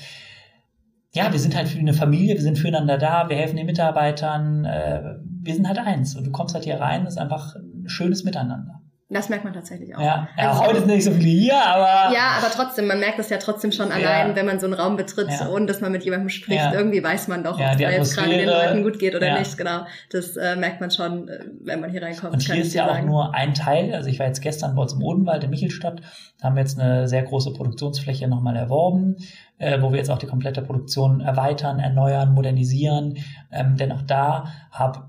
Ja, 1.14 1.32
wir 1.32 1.40
sind 1.40 1.56
halt 1.56 1.70
für 1.70 1.80
eine 1.80 1.94
Familie, 1.94 2.34
wir 2.36 2.42
sind 2.42 2.58
füreinander 2.60 2.98
da, 2.98 3.30
wir 3.30 3.38
helfen 3.38 3.56
den 3.56 3.66
Mitarbeitern, 3.68 4.66
äh, 4.66 5.16
wir 5.46 5.54
sind 5.56 5.68
halt 5.68 5.78
eins. 5.80 6.16
Und 6.16 6.26
du 6.26 6.32
kommst 6.32 6.56
halt 6.56 6.66
hier 6.66 6.80
rein, 6.80 7.06
das 7.06 7.16
ist 7.16 7.20
einfach 7.20 7.56
ein 7.56 7.88
schönes 7.88 8.24
Miteinander. 8.24 8.82
Das 9.08 9.30
merkt 9.30 9.44
man 9.44 9.54
tatsächlich 9.54 9.96
auch. 9.96 10.02
Ja, 10.02 10.28
ja 10.36 10.50
Also- 10.50 10.66
heute 10.66 10.80
sind 10.80 10.88
nicht 10.88 11.04
so 11.04 11.12
viele 11.12 11.30
hier, 11.30 11.64
aber 11.64 12.12
Ja, 12.12 12.38
aber 12.40 12.48
trotzdem, 12.52 12.88
man 12.88 13.00
merkt 13.00 13.20
das 13.20 13.30
ja 13.30 13.38
trotzdem 13.38 13.72
schon 13.72 13.90
Ja. 13.90 13.94
allein, 13.98 14.36
wenn 14.36 14.48
man 14.48 14.60
so 14.60 14.66
einen 14.66 14.74
Raum 14.74 14.98
betritt, 14.98 15.28
Ja. 15.30 15.48
ohne 15.50 15.68
dass 15.68 15.80
man 15.80 15.92
mit 15.92 16.04
jemandem 16.04 16.30
spricht. 16.30 16.60
Ja. 16.60 16.74
Irgendwie 16.74 17.04
weiß 17.04 17.28
man 17.28 17.44
doch, 17.44 17.60
Ja, 17.60 17.68
ob 17.68 17.74
es 17.76 17.80
jetzt 17.82 18.18
gerade 18.18 18.30
den. 18.36 18.48
Leuten 18.50 18.82
gut 18.82 18.98
geht 18.98 19.14
oder 19.14 19.28
Ja. 19.28 19.38
nicht. 19.40 19.56
Genau. 19.60 19.82
Das 20.12 20.36
äh, 20.38 20.56
merkt 20.56 20.82
man 20.82 20.90
schon, 20.90 21.28
äh, 21.30 21.38
wenn 21.64 21.82
man 21.82 21.92
hier 21.92 22.02
reinkommt. 22.02 22.34
Und 22.34 22.42
hier 22.42 22.56
ist 22.56 22.74
ja 22.74 22.86
auch 22.88 22.94
sagen. 22.96 23.06
nur 23.06 23.36
ein 23.36 23.54
Teil. 23.54 23.94
Also 23.94 24.10
ich 24.10 24.18
war 24.18 24.26
jetzt 24.26 24.42
gestern 24.42 24.74
bei 24.76 24.82
uns 24.82 24.94
im 24.94 25.04
Odenwald 25.04 25.44
in 25.44 25.52
Michelstadt. 25.52 26.02
Da 26.40 26.48
haben 26.48 26.56
wir 26.56 26.62
jetzt 26.64 26.80
eine 26.80 27.08
sehr 27.08 27.22
große 27.22 27.54
Produktionsfläche 27.54 28.28
nochmal 28.28 28.56
erworben, 28.56 29.18
äh, 29.60 29.80
wo 29.84 29.92
wir 29.92 30.00
jetzt 30.00 30.10
auch 30.10 30.18
die 30.18 30.26
komplette 30.28 30.64
Produktion 30.64 31.22
erweitern, 31.22 31.78
erneuern, 31.80 32.34
modernisieren. 32.34 33.18
Ähm, 33.52 33.78
denn 33.78 33.92
auch 33.92 34.02
da 34.02 34.46
haben 34.72 35.04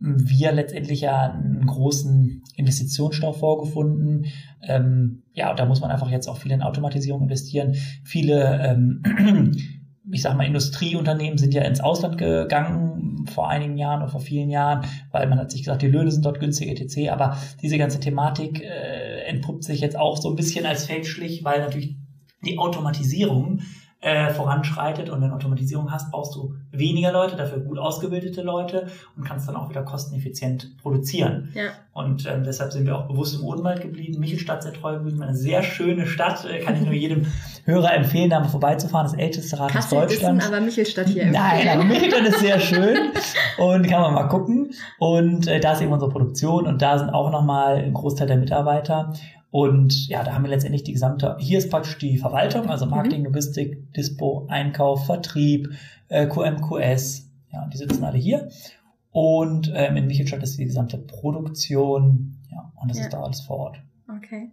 wir 0.00 0.52
letztendlich 0.52 1.02
ja 1.02 1.32
einen 1.32 1.66
großen 1.66 2.42
Investitionsstau 2.56 3.32
vorgefunden. 3.32 4.26
Ähm, 4.62 5.22
ja, 5.32 5.52
da 5.54 5.66
muss 5.66 5.80
man 5.80 5.90
einfach 5.90 6.10
jetzt 6.10 6.28
auch 6.28 6.38
viel 6.38 6.52
in 6.52 6.62
Automatisierung 6.62 7.22
investieren. 7.22 7.74
Viele 8.04 8.60
ähm, 8.62 9.02
ich 10.10 10.22
sag 10.22 10.36
mal, 10.36 10.46
Industrieunternehmen 10.46 11.38
sind 11.38 11.54
ja 11.54 11.62
ins 11.62 11.80
Ausland 11.80 12.18
gegangen 12.18 13.26
vor 13.28 13.48
einigen 13.48 13.76
Jahren 13.76 14.02
oder 14.02 14.10
vor 14.10 14.20
vielen 14.20 14.48
Jahren, 14.48 14.86
weil 15.10 15.26
man 15.26 15.38
hat 15.38 15.50
sich 15.50 15.62
gesagt, 15.62 15.82
die 15.82 15.88
Löhne 15.88 16.10
sind 16.10 16.24
dort 16.24 16.40
günstig, 16.40 16.68
etc. 16.68 17.10
Aber 17.10 17.36
diese 17.60 17.78
ganze 17.78 18.00
Thematik 18.00 18.62
äh, 18.62 19.24
entpuppt 19.26 19.64
sich 19.64 19.80
jetzt 19.80 19.98
auch 19.98 20.16
so 20.16 20.30
ein 20.30 20.36
bisschen 20.36 20.64
als 20.66 20.86
fälschlich, 20.86 21.44
weil 21.44 21.60
natürlich 21.60 21.96
die 22.44 22.58
Automatisierung 22.58 23.60
äh, 24.00 24.32
voranschreitet 24.32 25.10
und 25.10 25.20
wenn 25.20 25.30
du 25.30 25.34
Automatisierung 25.34 25.90
hast, 25.90 26.12
brauchst 26.12 26.32
du 26.36 26.54
weniger 26.70 27.10
Leute, 27.10 27.34
dafür 27.34 27.58
gut 27.58 27.78
ausgebildete 27.78 28.42
Leute 28.42 28.86
und 29.16 29.24
kannst 29.24 29.48
dann 29.48 29.56
auch 29.56 29.68
wieder 29.68 29.82
kosteneffizient 29.82 30.76
produzieren. 30.80 31.50
Ja. 31.54 31.70
Und 31.92 32.24
ähm, 32.26 32.44
deshalb 32.44 32.72
sind 32.72 32.86
wir 32.86 32.96
auch 32.96 33.08
bewusst 33.08 33.34
im 33.34 33.44
Odenwald 33.44 33.80
geblieben, 33.80 34.20
Michelstadt 34.20 34.62
sehr 34.62 34.72
treu 34.72 34.94
geblieben, 34.94 35.20
eine 35.20 35.34
sehr 35.34 35.64
schöne 35.64 36.06
Stadt, 36.06 36.44
äh, 36.44 36.60
kann 36.60 36.76
ich 36.76 36.82
nur 36.82 36.92
jedem 36.92 37.26
Hörer 37.64 37.92
empfehlen, 37.92 38.30
da 38.30 38.38
mal 38.38 38.48
vorbeizufahren, 38.48 39.10
das 39.10 39.18
älteste 39.18 39.58
Rathaus 39.58 39.72
Kassel 39.72 39.98
wissen, 40.02 40.08
Deutschlands. 40.10 40.46
aber 40.46 40.60
Michelstadt 40.60 41.08
hier. 41.08 41.26
Nein, 41.26 41.68
aber 41.68 41.82
Michelstadt 41.82 42.26
ist 42.26 42.38
sehr 42.38 42.60
schön 42.60 42.96
und 43.58 43.88
kann 43.88 44.00
man 44.00 44.14
mal 44.14 44.28
gucken. 44.28 44.70
Und 44.98 45.48
äh, 45.48 45.58
da 45.58 45.72
ist 45.72 45.80
eben 45.80 45.92
unsere 45.92 46.10
Produktion 46.10 46.68
und 46.68 46.80
da 46.80 46.98
sind 46.98 47.10
auch 47.10 47.32
nochmal 47.32 47.78
ein 47.78 47.94
Großteil 47.94 48.28
der 48.28 48.36
Mitarbeiter. 48.36 49.12
Und 49.50 50.08
ja, 50.08 50.22
da 50.24 50.34
haben 50.34 50.44
wir 50.44 50.50
letztendlich 50.50 50.84
die 50.84 50.92
gesamte, 50.92 51.36
hier 51.40 51.58
ist 51.58 51.70
praktisch 51.70 51.96
die 51.98 52.18
Verwaltung, 52.18 52.68
also 52.68 52.84
Marketing, 52.86 53.24
Logistik, 53.24 53.92
Dispo, 53.94 54.46
Einkauf, 54.48 55.06
Vertrieb, 55.06 55.70
äh, 56.08 56.26
QM, 56.26 56.60
QS, 56.60 57.30
ja, 57.52 57.66
die 57.72 57.78
sitzen 57.78 58.04
alle 58.04 58.18
hier. 58.18 58.48
Und 59.10 59.72
ähm, 59.74 59.96
in 59.96 60.06
Michelstadt 60.06 60.42
ist 60.42 60.58
die 60.58 60.64
gesamte 60.66 60.98
Produktion, 60.98 62.36
ja, 62.50 62.70
und 62.76 62.90
das 62.90 62.98
Ja. 62.98 63.04
ist 63.04 63.12
da 63.12 63.22
alles 63.22 63.40
vor 63.40 63.56
Ort. 63.58 63.78
Okay. 64.16 64.50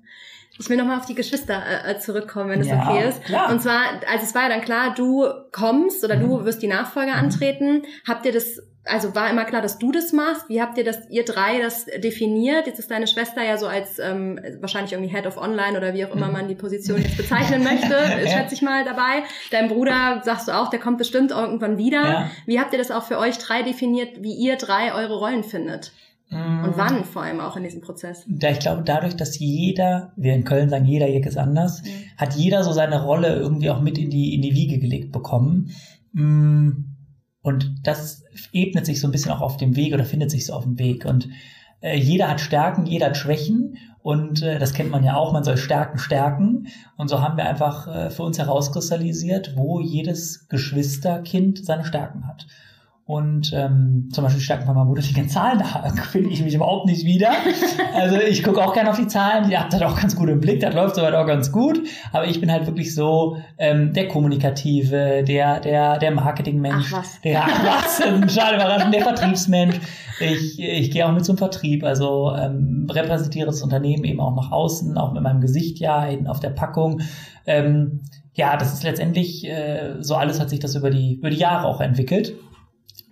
Ich 0.58 0.70
will 0.70 0.78
nochmal 0.78 1.00
auf 1.00 1.06
die 1.06 1.16
Geschwister 1.16 1.62
äh, 1.86 1.98
zurückkommen, 2.00 2.50
wenn 2.50 2.62
es 2.62 2.68
Ja, 2.68 2.90
okay 2.90 3.08
ist. 3.10 3.24
klar. 3.24 3.52
Und 3.52 3.62
zwar, 3.62 3.82
also 4.10 4.24
es 4.24 4.34
war 4.36 4.44
ja 4.44 4.50
dann 4.50 4.62
klar, 4.62 4.94
du 4.96 5.26
kommst 5.52 6.04
oder 6.06 6.16
du 6.18 6.40
Mhm. 6.40 6.46
wirst 6.46 6.62
die 6.62 6.68
Nachfolge 6.68 7.12
Mhm. 7.12 7.18
antreten. 7.18 7.82
Habt 8.08 8.26
ihr 8.26 8.32
das, 8.32 8.62
also 8.86 9.16
war 9.16 9.30
immer 9.30 9.46
klar, 9.46 9.62
dass 9.62 9.78
du 9.80 9.92
das 9.92 10.14
machst? 10.14 10.48
Wie 10.48 10.62
habt 10.62 10.78
ihr 10.78 10.84
das, 10.84 11.10
ihr 11.10 11.26
drei 11.26 11.60
das 11.60 11.86
definiert? 11.86 12.68
Jetzt 12.68 12.80
ist 12.80 12.92
deine 12.92 13.08
Schwester 13.08 13.44
ja 13.44 13.58
so 13.58 13.68
als 13.68 14.00
ähm, 14.00 14.40
wahrscheinlich 14.62 14.94
irgendwie 14.94 15.14
Head 15.14 15.26
of 15.26 15.38
Online 15.38 15.78
oder 15.78 15.94
wie 15.94 16.06
auch 16.06 16.16
immer 16.16 16.28
Mhm. 16.28 16.34
man 16.34 16.48
die 16.48 16.56
Position 16.56 17.02
jetzt 17.02 17.18
bezeichnen 17.18 17.64
möchte, 17.64 17.94
Ja. 17.94 18.28
schätze 18.30 18.54
ich 18.56 18.62
mal 18.62 18.86
dabei. 18.86 19.24
Dein 19.52 19.68
Bruder, 19.70 20.22
sagst 20.24 20.48
du 20.48 20.52
auch, 20.52 20.70
der 20.70 20.80
kommt 20.80 20.98
bestimmt 21.00 21.32
irgendwann 21.32 21.78
wieder. 21.78 22.04
Ja. 22.04 22.32
Wie 22.46 22.60
habt 22.60 22.74
ihr 22.74 22.80
das 22.80 22.92
auch 22.92 23.04
für 23.04 23.18
euch 23.18 23.38
drei 23.38 23.64
definiert, 23.64 24.22
wie 24.22 24.34
ihr 24.34 24.56
drei 24.56 24.94
eure 24.94 25.18
Rollen 25.18 25.44
findet? 25.44 25.92
Mhm. 26.30 26.64
Und 26.66 26.78
wann 26.78 27.04
vor 27.06 27.22
allem 27.24 27.40
auch 27.40 27.56
in 27.56 27.64
diesem 27.64 27.82
Prozess? 27.82 28.24
Da 28.28 28.50
ich 28.50 28.60
glaube, 28.60 28.82
dadurch, 28.84 29.16
dass 29.16 29.38
jeder, 29.40 30.12
wir 30.16 30.34
in 30.34 30.44
Köln 30.44 30.70
sagen, 30.70 30.86
jeder 30.86 31.08
Jeck 31.08 31.26
ist 31.28 31.38
anders, 31.38 31.84
Mhm. 31.84 31.88
hat 32.18 32.34
jeder 32.36 32.64
so 32.64 32.72
seine 32.72 33.04
Rolle 33.04 33.36
irgendwie 33.36 33.70
auch 33.70 33.82
mit 33.82 33.98
in 33.98 34.10
die, 34.10 34.34
in 34.36 34.42
die 34.42 34.54
Wiege 34.56 34.80
gelegt 34.80 35.12
bekommen. 35.12 35.72
Mm, 36.14 36.72
Und 37.46 37.76
das 37.84 38.24
ebnet 38.54 38.88
sich 38.88 39.00
so 39.00 39.08
ein 39.08 39.12
bisschen 39.12 39.32
auch 39.32 39.42
auf 39.42 39.58
dem 39.58 39.76
Weg 39.76 39.94
oder 39.94 40.04
findet 40.04 40.32
sich 40.32 40.48
so 40.48 40.54
auf 40.54 40.64
dem 40.64 40.80
Weg. 40.80 41.06
Und 41.06 41.30
äh, 41.80 41.96
jeder 41.96 42.28
hat 42.28 42.42
Stärken, 42.42 42.88
jeder 42.88 43.06
hat 43.06 43.18
Schwächen. 43.18 43.78
Und 44.02 44.42
äh, 44.42 44.58
das 44.58 44.74
kennt 44.74 44.90
man 44.90 45.04
ja 45.04 45.16
auch, 45.16 45.32
man 45.32 45.44
soll 45.44 45.58
Stärken 45.58 46.00
stärken. 46.00 46.70
Und 46.98 47.08
so 47.08 47.22
haben 47.22 47.38
wir 47.38 47.48
einfach 47.48 47.88
äh, 47.88 48.10
für 48.10 48.24
uns 48.24 48.40
herauskristallisiert, 48.40 49.56
wo 49.56 49.80
jedes 49.80 50.48
Geschwisterkind 50.48 51.64
seine 51.64 51.86
Stärken 51.86 52.26
hat. 52.26 52.48
Und 53.08 53.54
ähm, 53.54 54.10
zum 54.12 54.24
Beispiel 54.24 54.42
Stärken 54.42 54.66
Bruder, 54.66 55.04
die 55.04 55.14
ganzen 55.14 55.30
Zahlen, 55.30 55.60
da 55.60 55.94
finde 56.12 56.32
ich 56.32 56.44
mich 56.44 56.56
überhaupt 56.56 56.88
nicht 56.88 57.06
wieder. 57.06 57.34
Also 57.94 58.18
ich 58.18 58.44
gucke 58.44 58.66
auch 58.66 58.74
gerne 58.74 58.90
auf 58.90 58.98
die 58.98 59.06
Zahlen, 59.06 59.48
die 59.48 59.56
habt 59.56 59.72
das 59.74 59.82
auch 59.84 59.96
ganz 59.96 60.16
gut 60.16 60.28
im 60.28 60.40
Blick, 60.40 60.60
das 60.60 60.74
läuft 60.74 60.96
soweit 60.96 61.14
auch 61.14 61.28
ganz 61.28 61.52
gut. 61.52 61.80
Aber 62.12 62.26
ich 62.26 62.42
bin 62.42 62.52
halt 62.52 62.66
wirklich 62.66 62.96
so 62.96 63.38
ähm, 63.60 63.94
der 63.94 64.08
Kommunikative, 64.08 65.24
der, 65.24 65.60
der, 65.60 66.00
der 66.00 66.12
Marketingmensch. 66.12 66.92
Ach 66.94 66.98
was. 66.98 67.22
Der, 67.22 67.44
ach 67.44 67.64
was, 67.64 68.34
schade 68.34 68.56
Überraschung, 68.56 68.92
der 68.92 69.02
Vertriebsmensch. 69.02 69.80
Ich, 70.20 70.60
ich 70.60 70.90
gehe 70.90 71.06
auch 71.06 71.12
mit 71.12 71.26
zum 71.26 71.38
Vertrieb, 71.38 71.84
also 71.84 72.34
ähm, 72.36 72.88
repräsentiere 72.90 73.46
das 73.46 73.62
Unternehmen 73.62 74.04
eben 74.04 74.20
auch 74.20 74.36
nach 74.36 74.52
außen, 74.52 74.98
auch 74.98 75.14
mit 75.14 75.22
meinem 75.22 75.42
Gesicht 75.42 75.78
ja, 75.78 76.06
hinten 76.06 76.26
auf 76.26 76.40
der 76.40 76.50
Packung. 76.50 77.02
Ähm, 77.46 78.02
ja, 78.34 78.58
das 78.58 78.74
ist 78.74 78.84
letztendlich, 78.84 79.48
äh, 79.48 79.98
so 80.00 80.16
alles 80.16 80.40
hat 80.40 80.50
sich 80.50 80.60
das 80.60 80.74
über 80.74 80.90
die, 80.90 81.16
über 81.16 81.30
die 81.30 81.38
Jahre 81.38 81.68
auch 81.68 81.82
entwickelt. 81.82 82.34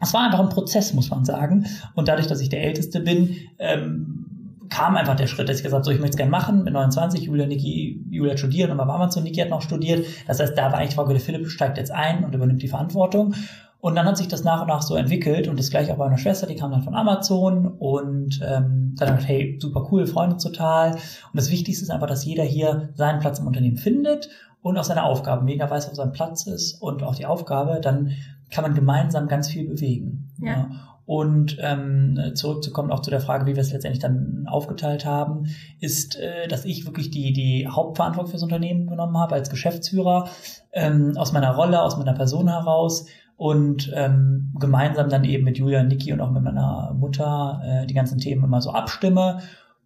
Es 0.03 0.13
war 0.13 0.25
einfach 0.25 0.39
ein 0.39 0.49
Prozess, 0.49 0.93
muss 0.93 1.09
man 1.09 1.25
sagen. 1.25 1.65
Und 1.95 2.07
dadurch, 2.07 2.27
dass 2.27 2.41
ich 2.41 2.49
der 2.49 2.63
Älteste 2.63 2.99
bin, 2.99 3.35
ähm, 3.59 4.23
kam 4.69 4.95
einfach 4.95 5.15
der 5.15 5.27
Schritt, 5.27 5.49
dass 5.49 5.57
ich 5.57 5.63
gesagt 5.63 5.79
habe, 5.79 5.85
so, 5.85 5.91
ich 5.91 5.99
möchte 5.99 6.15
es 6.15 6.17
gerne 6.17 6.31
machen. 6.31 6.63
Mit 6.63 6.73
29, 6.73 7.23
Julia, 7.23 7.45
Niki, 7.45 8.03
Julia 8.09 8.31
hat 8.31 8.39
studiert 8.39 8.71
und 8.71 8.77
bei 8.77 8.83
Amazon, 8.83 9.23
Niki 9.23 9.39
hat 9.39 9.49
noch 9.49 9.61
studiert. 9.61 10.05
Das 10.27 10.39
heißt, 10.39 10.57
da 10.57 10.71
war 10.71 10.79
eigentlich 10.79 10.95
Frau 10.95 11.05
Philipp 11.05 11.47
steigt 11.47 11.77
jetzt 11.77 11.91
ein 11.91 12.23
und 12.23 12.33
übernimmt 12.33 12.61
die 12.61 12.67
Verantwortung. 12.67 13.35
Und 13.79 13.95
dann 13.95 14.05
hat 14.05 14.17
sich 14.17 14.29
das 14.29 14.45
nach 14.45 14.61
und 14.61 14.69
nach 14.69 14.81
so 14.81 14.95
entwickelt 14.95 15.49
und 15.49 15.59
das 15.59 15.69
gleiche 15.69 15.91
auch 15.91 15.97
bei 15.97 16.05
meiner 16.05 16.17
Schwester, 16.17 16.47
die 16.47 16.55
kam 16.55 16.71
dann 16.71 16.83
von 16.83 16.95
Amazon 16.95 17.67
und 17.67 18.39
ähm, 18.41 18.95
dann 18.97 19.09
hat 19.09 19.27
hey, 19.27 19.57
super 19.61 19.89
cool, 19.91 20.07
Freunde 20.07 20.37
total. 20.37 20.91
Und 20.91 21.01
das 21.33 21.51
Wichtigste 21.51 21.83
ist 21.83 21.91
einfach, 21.91 22.07
dass 22.07 22.23
jeder 22.23 22.43
hier 22.43 22.89
seinen 22.95 23.19
Platz 23.19 23.39
im 23.39 23.47
Unternehmen 23.47 23.75
findet 23.75 24.29
und 24.61 24.77
auch 24.77 24.85
seine 24.85 25.03
Aufgaben 25.03 25.43
mega 25.43 25.69
weiß, 25.69 25.91
wo 25.91 25.95
sein 25.95 26.13
Platz 26.13 26.47
ist 26.47 26.81
und 26.81 27.03
auch 27.03 27.15
die 27.15 27.25
Aufgabe, 27.25 27.81
dann 27.81 28.11
kann 28.53 28.63
man 28.63 28.75
gemeinsam 28.75 29.27
ganz 29.27 29.49
viel 29.49 29.67
bewegen. 29.67 30.31
Ja. 30.41 30.69
Und 31.05 31.57
ähm, 31.59 32.17
zurückzukommen 32.33 32.89
auch 32.89 33.01
zu 33.01 33.09
der 33.09 33.19
Frage, 33.19 33.45
wie 33.45 33.55
wir 33.55 33.61
es 33.61 33.73
letztendlich 33.73 34.01
dann 34.01 34.45
aufgeteilt 34.47 35.05
haben, 35.05 35.47
ist, 35.81 36.17
äh, 36.17 36.47
dass 36.47 36.63
ich 36.63 36.85
wirklich 36.85 37.11
die, 37.11 37.33
die 37.33 37.67
Hauptverantwortung 37.67 38.31
fürs 38.31 38.43
Unternehmen 38.43 38.87
genommen 38.87 39.17
habe 39.17 39.35
als 39.35 39.49
Geschäftsführer, 39.49 40.29
ähm, 40.71 41.13
aus 41.17 41.33
meiner 41.33 41.55
Rolle, 41.55 41.81
aus 41.81 41.97
meiner 41.97 42.13
Person 42.13 42.47
heraus 42.47 43.05
und 43.35 43.91
ähm, 43.93 44.53
gemeinsam 44.57 45.09
dann 45.09 45.25
eben 45.25 45.43
mit 45.43 45.57
Julia, 45.57 45.83
Niki 45.83 46.13
und 46.13 46.21
auch 46.21 46.31
mit 46.31 46.43
meiner 46.43 46.93
Mutter 46.97 47.61
äh, 47.65 47.85
die 47.85 47.93
ganzen 47.93 48.19
Themen 48.19 48.45
immer 48.45 48.61
so 48.61 48.71
abstimme. 48.71 49.39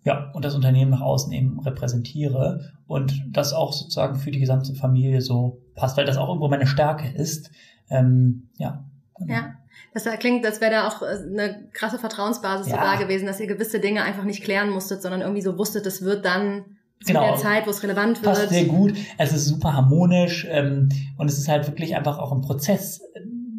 Ja, 0.03 0.31
und 0.33 0.45
das 0.45 0.55
Unternehmen 0.55 0.91
nach 0.91 1.01
außen 1.01 1.33
eben 1.33 1.59
repräsentiere 1.59 2.61
und 2.85 3.25
das 3.31 3.53
auch 3.53 3.73
sozusagen 3.73 4.15
für 4.15 4.31
die 4.31 4.39
gesamte 4.39 4.73
Familie 4.75 5.21
so 5.21 5.63
passt, 5.75 5.97
weil 5.97 6.05
das 6.05 6.17
auch 6.17 6.29
irgendwo 6.29 6.47
meine 6.47 6.67
Stärke 6.67 7.09
ist. 7.09 7.49
Ähm, 7.89 8.49
ja. 8.57 8.83
genau. 9.17 9.33
Ja. 9.33 9.53
Das 9.93 10.05
klingt, 10.19 10.45
als 10.45 10.61
wäre 10.61 10.71
da 10.71 10.87
auch 10.87 11.01
äh, 11.01 11.05
eine 11.05 11.69
krasse 11.73 11.97
Vertrauensbasis 11.97 12.67
so 12.67 12.75
Ja. 12.75 12.93
da 12.93 13.01
gewesen, 13.01 13.25
dass 13.25 13.39
ihr 13.39 13.47
gewisse 13.47 13.79
Dinge 13.79 14.03
einfach 14.03 14.23
nicht 14.23 14.43
klären 14.43 14.69
musstet, 14.69 15.01
sondern 15.01 15.21
irgendwie 15.21 15.41
so 15.41 15.57
wusstet, 15.57 15.85
es 15.85 16.01
wird 16.03 16.25
dann 16.25 16.65
zu 17.03 17.13
genau. 17.13 17.27
der 17.27 17.35
Zeit, 17.35 17.65
wo 17.65 17.69
es 17.69 17.83
relevant 17.83 18.21
wird. 18.21 18.35
Passt 18.35 18.49
sehr 18.49 18.65
gut. 18.65 18.93
Es 19.17 19.33
ist 19.33 19.45
super 19.45 19.73
harmonisch 19.73 20.47
ähm, 20.49 20.89
und 21.17 21.29
es 21.29 21.37
ist 21.37 21.47
halt 21.47 21.67
wirklich 21.67 21.95
einfach 21.95 22.17
auch 22.17 22.31
ein 22.31 22.41
Prozess. 22.41 23.01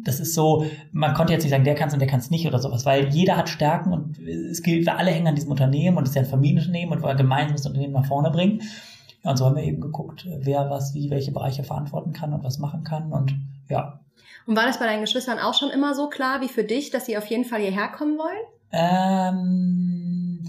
Das 0.03 0.19
ist 0.19 0.33
so, 0.33 0.65
man 0.91 1.13
konnte 1.13 1.33
jetzt 1.33 1.43
nicht 1.43 1.51
sagen, 1.51 1.63
der 1.63 1.75
kann 1.75 1.89
es 1.89 1.93
und 1.93 1.99
der 1.99 2.07
kann 2.07 2.19
es 2.19 2.31
nicht 2.31 2.47
oder 2.47 2.59
sowas, 2.59 2.85
weil 2.85 3.09
jeder 3.09 3.37
hat 3.37 3.49
Stärken 3.49 3.93
und 3.93 4.19
es 4.19 4.61
gilt, 4.61 4.85
wir 4.85 4.97
alle 4.97 5.11
hängen 5.11 5.27
an 5.27 5.35
diesem 5.35 5.51
Unternehmen 5.51 5.97
und 5.97 6.03
es 6.03 6.09
ist 6.09 6.15
ja 6.15 6.21
ein 6.21 6.27
Familienunternehmen 6.27 6.97
und 6.97 7.03
wir 7.03 7.15
gemeinsam 7.15 7.55
das 7.55 7.65
Unternehmen 7.65 7.93
nach 7.93 8.05
vorne 8.05 8.31
bringen. 8.31 8.61
Ja, 9.23 9.31
und 9.31 9.37
so 9.37 9.45
haben 9.45 9.55
wir 9.55 9.63
eben 9.63 9.81
geguckt, 9.81 10.25
wer 10.39 10.69
was 10.69 10.93
wie 10.93 11.09
welche 11.09 11.31
Bereiche 11.31 11.63
verantworten 11.63 12.13
kann 12.13 12.33
und 12.33 12.43
was 12.43 12.59
machen 12.59 12.83
kann 12.83 13.11
und 13.11 13.35
ja. 13.69 13.99
Und 14.49 14.55
war 14.55 14.65
das 14.65 14.79
bei 14.79 14.87
deinen 14.87 15.01
Geschwistern 15.01 15.37
auch 15.37 15.53
schon 15.53 15.69
immer 15.69 15.93
so 15.93 16.09
klar 16.09 16.41
wie 16.41 16.47
für 16.47 16.63
dich, 16.63 16.89
dass 16.89 17.05
sie 17.05 17.19
auf 17.19 17.27
jeden 17.27 17.45
Fall 17.45 17.59
hierher 17.61 17.87
kommen 17.87 18.17
wollen? 18.17 18.47
Ähm, 18.71 20.43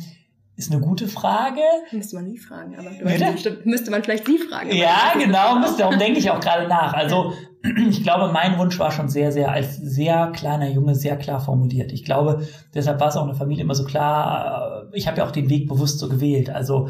ist 0.56 0.72
eine 0.72 0.80
gute 0.80 1.06
Frage. 1.06 1.60
Müsste 1.92 2.16
man 2.16 2.24
nie 2.24 2.38
fragen, 2.38 2.78
aber 2.78 2.88
bestimmt, 2.88 3.66
müsste 3.66 3.90
man 3.90 4.02
vielleicht 4.02 4.24
sie 4.24 4.38
fragen. 4.38 4.74
Ja, 4.74 5.12
genau, 5.18 5.56
müsste, 5.56 5.80
darum 5.80 5.98
denke 5.98 6.18
ich 6.18 6.30
auch 6.30 6.40
gerade 6.40 6.66
nach. 6.66 6.94
Also 6.94 7.34
ich 7.90 8.02
glaube, 8.02 8.32
mein 8.32 8.56
Wunsch 8.56 8.78
war 8.78 8.90
schon 8.90 9.10
sehr, 9.10 9.32
sehr 9.32 9.52
als 9.52 9.76
sehr 9.76 10.28
kleiner 10.28 10.70
Junge 10.70 10.94
sehr 10.94 11.18
klar 11.18 11.38
formuliert. 11.38 11.92
Ich 11.92 12.02
glaube, 12.02 12.48
deshalb 12.74 13.00
war 13.00 13.08
es 13.08 13.16
auch 13.18 13.24
eine 13.24 13.34
Familie 13.34 13.64
immer 13.64 13.74
so 13.74 13.84
klar. 13.84 14.88
Ich 14.94 15.08
habe 15.08 15.18
ja 15.18 15.26
auch 15.26 15.30
den 15.30 15.50
Weg 15.50 15.68
bewusst 15.68 15.98
so 15.98 16.08
gewählt. 16.08 16.48
Also 16.48 16.88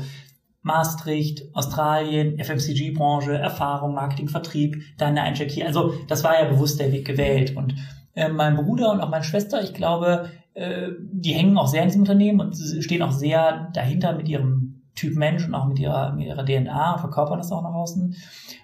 Maastricht, 0.63 1.55
Australien, 1.55 2.39
FMCG-Branche, 2.39 3.33
Erfahrung, 3.33 3.95
Marketing, 3.95 4.29
Vertrieb, 4.29 4.83
dann 4.99 5.15
der 5.15 5.25
Eincheck 5.25 5.51
hier. 5.51 5.67
Also 5.67 5.95
das 6.09 6.23
war 6.23 6.41
ja 6.41 6.49
bewusst 6.49 6.79
der 6.81 6.93
Weg 6.93 7.07
gewählt. 7.07 7.57
Und 7.57 7.75
äh, 8.15 8.29
mein 8.29 8.57
Bruder 8.57 8.93
und 8.93 9.01
auch 9.01 9.09
meine 9.09 9.25
Schwester, 9.25 9.63
ich 9.63 9.73
glaube, 9.73 10.29
äh, 10.55 10.89
die 11.13 11.33
hängen 11.33 11.57
auch 11.57 11.69
sehr 11.69 11.83
in 11.83 11.89
diesem 11.89 12.03
Unternehmen 12.03 12.41
und 12.41 12.55
stehen 12.55 13.03
auch 13.03 13.13
sehr 13.13 13.71
dahinter 13.73 14.15
mit 14.15 14.29
ihrem 14.29 14.83
Typ 14.95 15.17
Mensch 15.17 15.47
und 15.47 15.55
auch 15.55 15.67
mit 15.67 15.79
ihrer, 15.79 16.13
mit 16.13 16.27
ihrer 16.27 16.45
DNA 16.45 16.95
und 16.95 17.01
verkörpern 17.01 17.39
das 17.39 17.53
auch 17.53 17.63
nach 17.63 17.73
außen. 17.73 18.15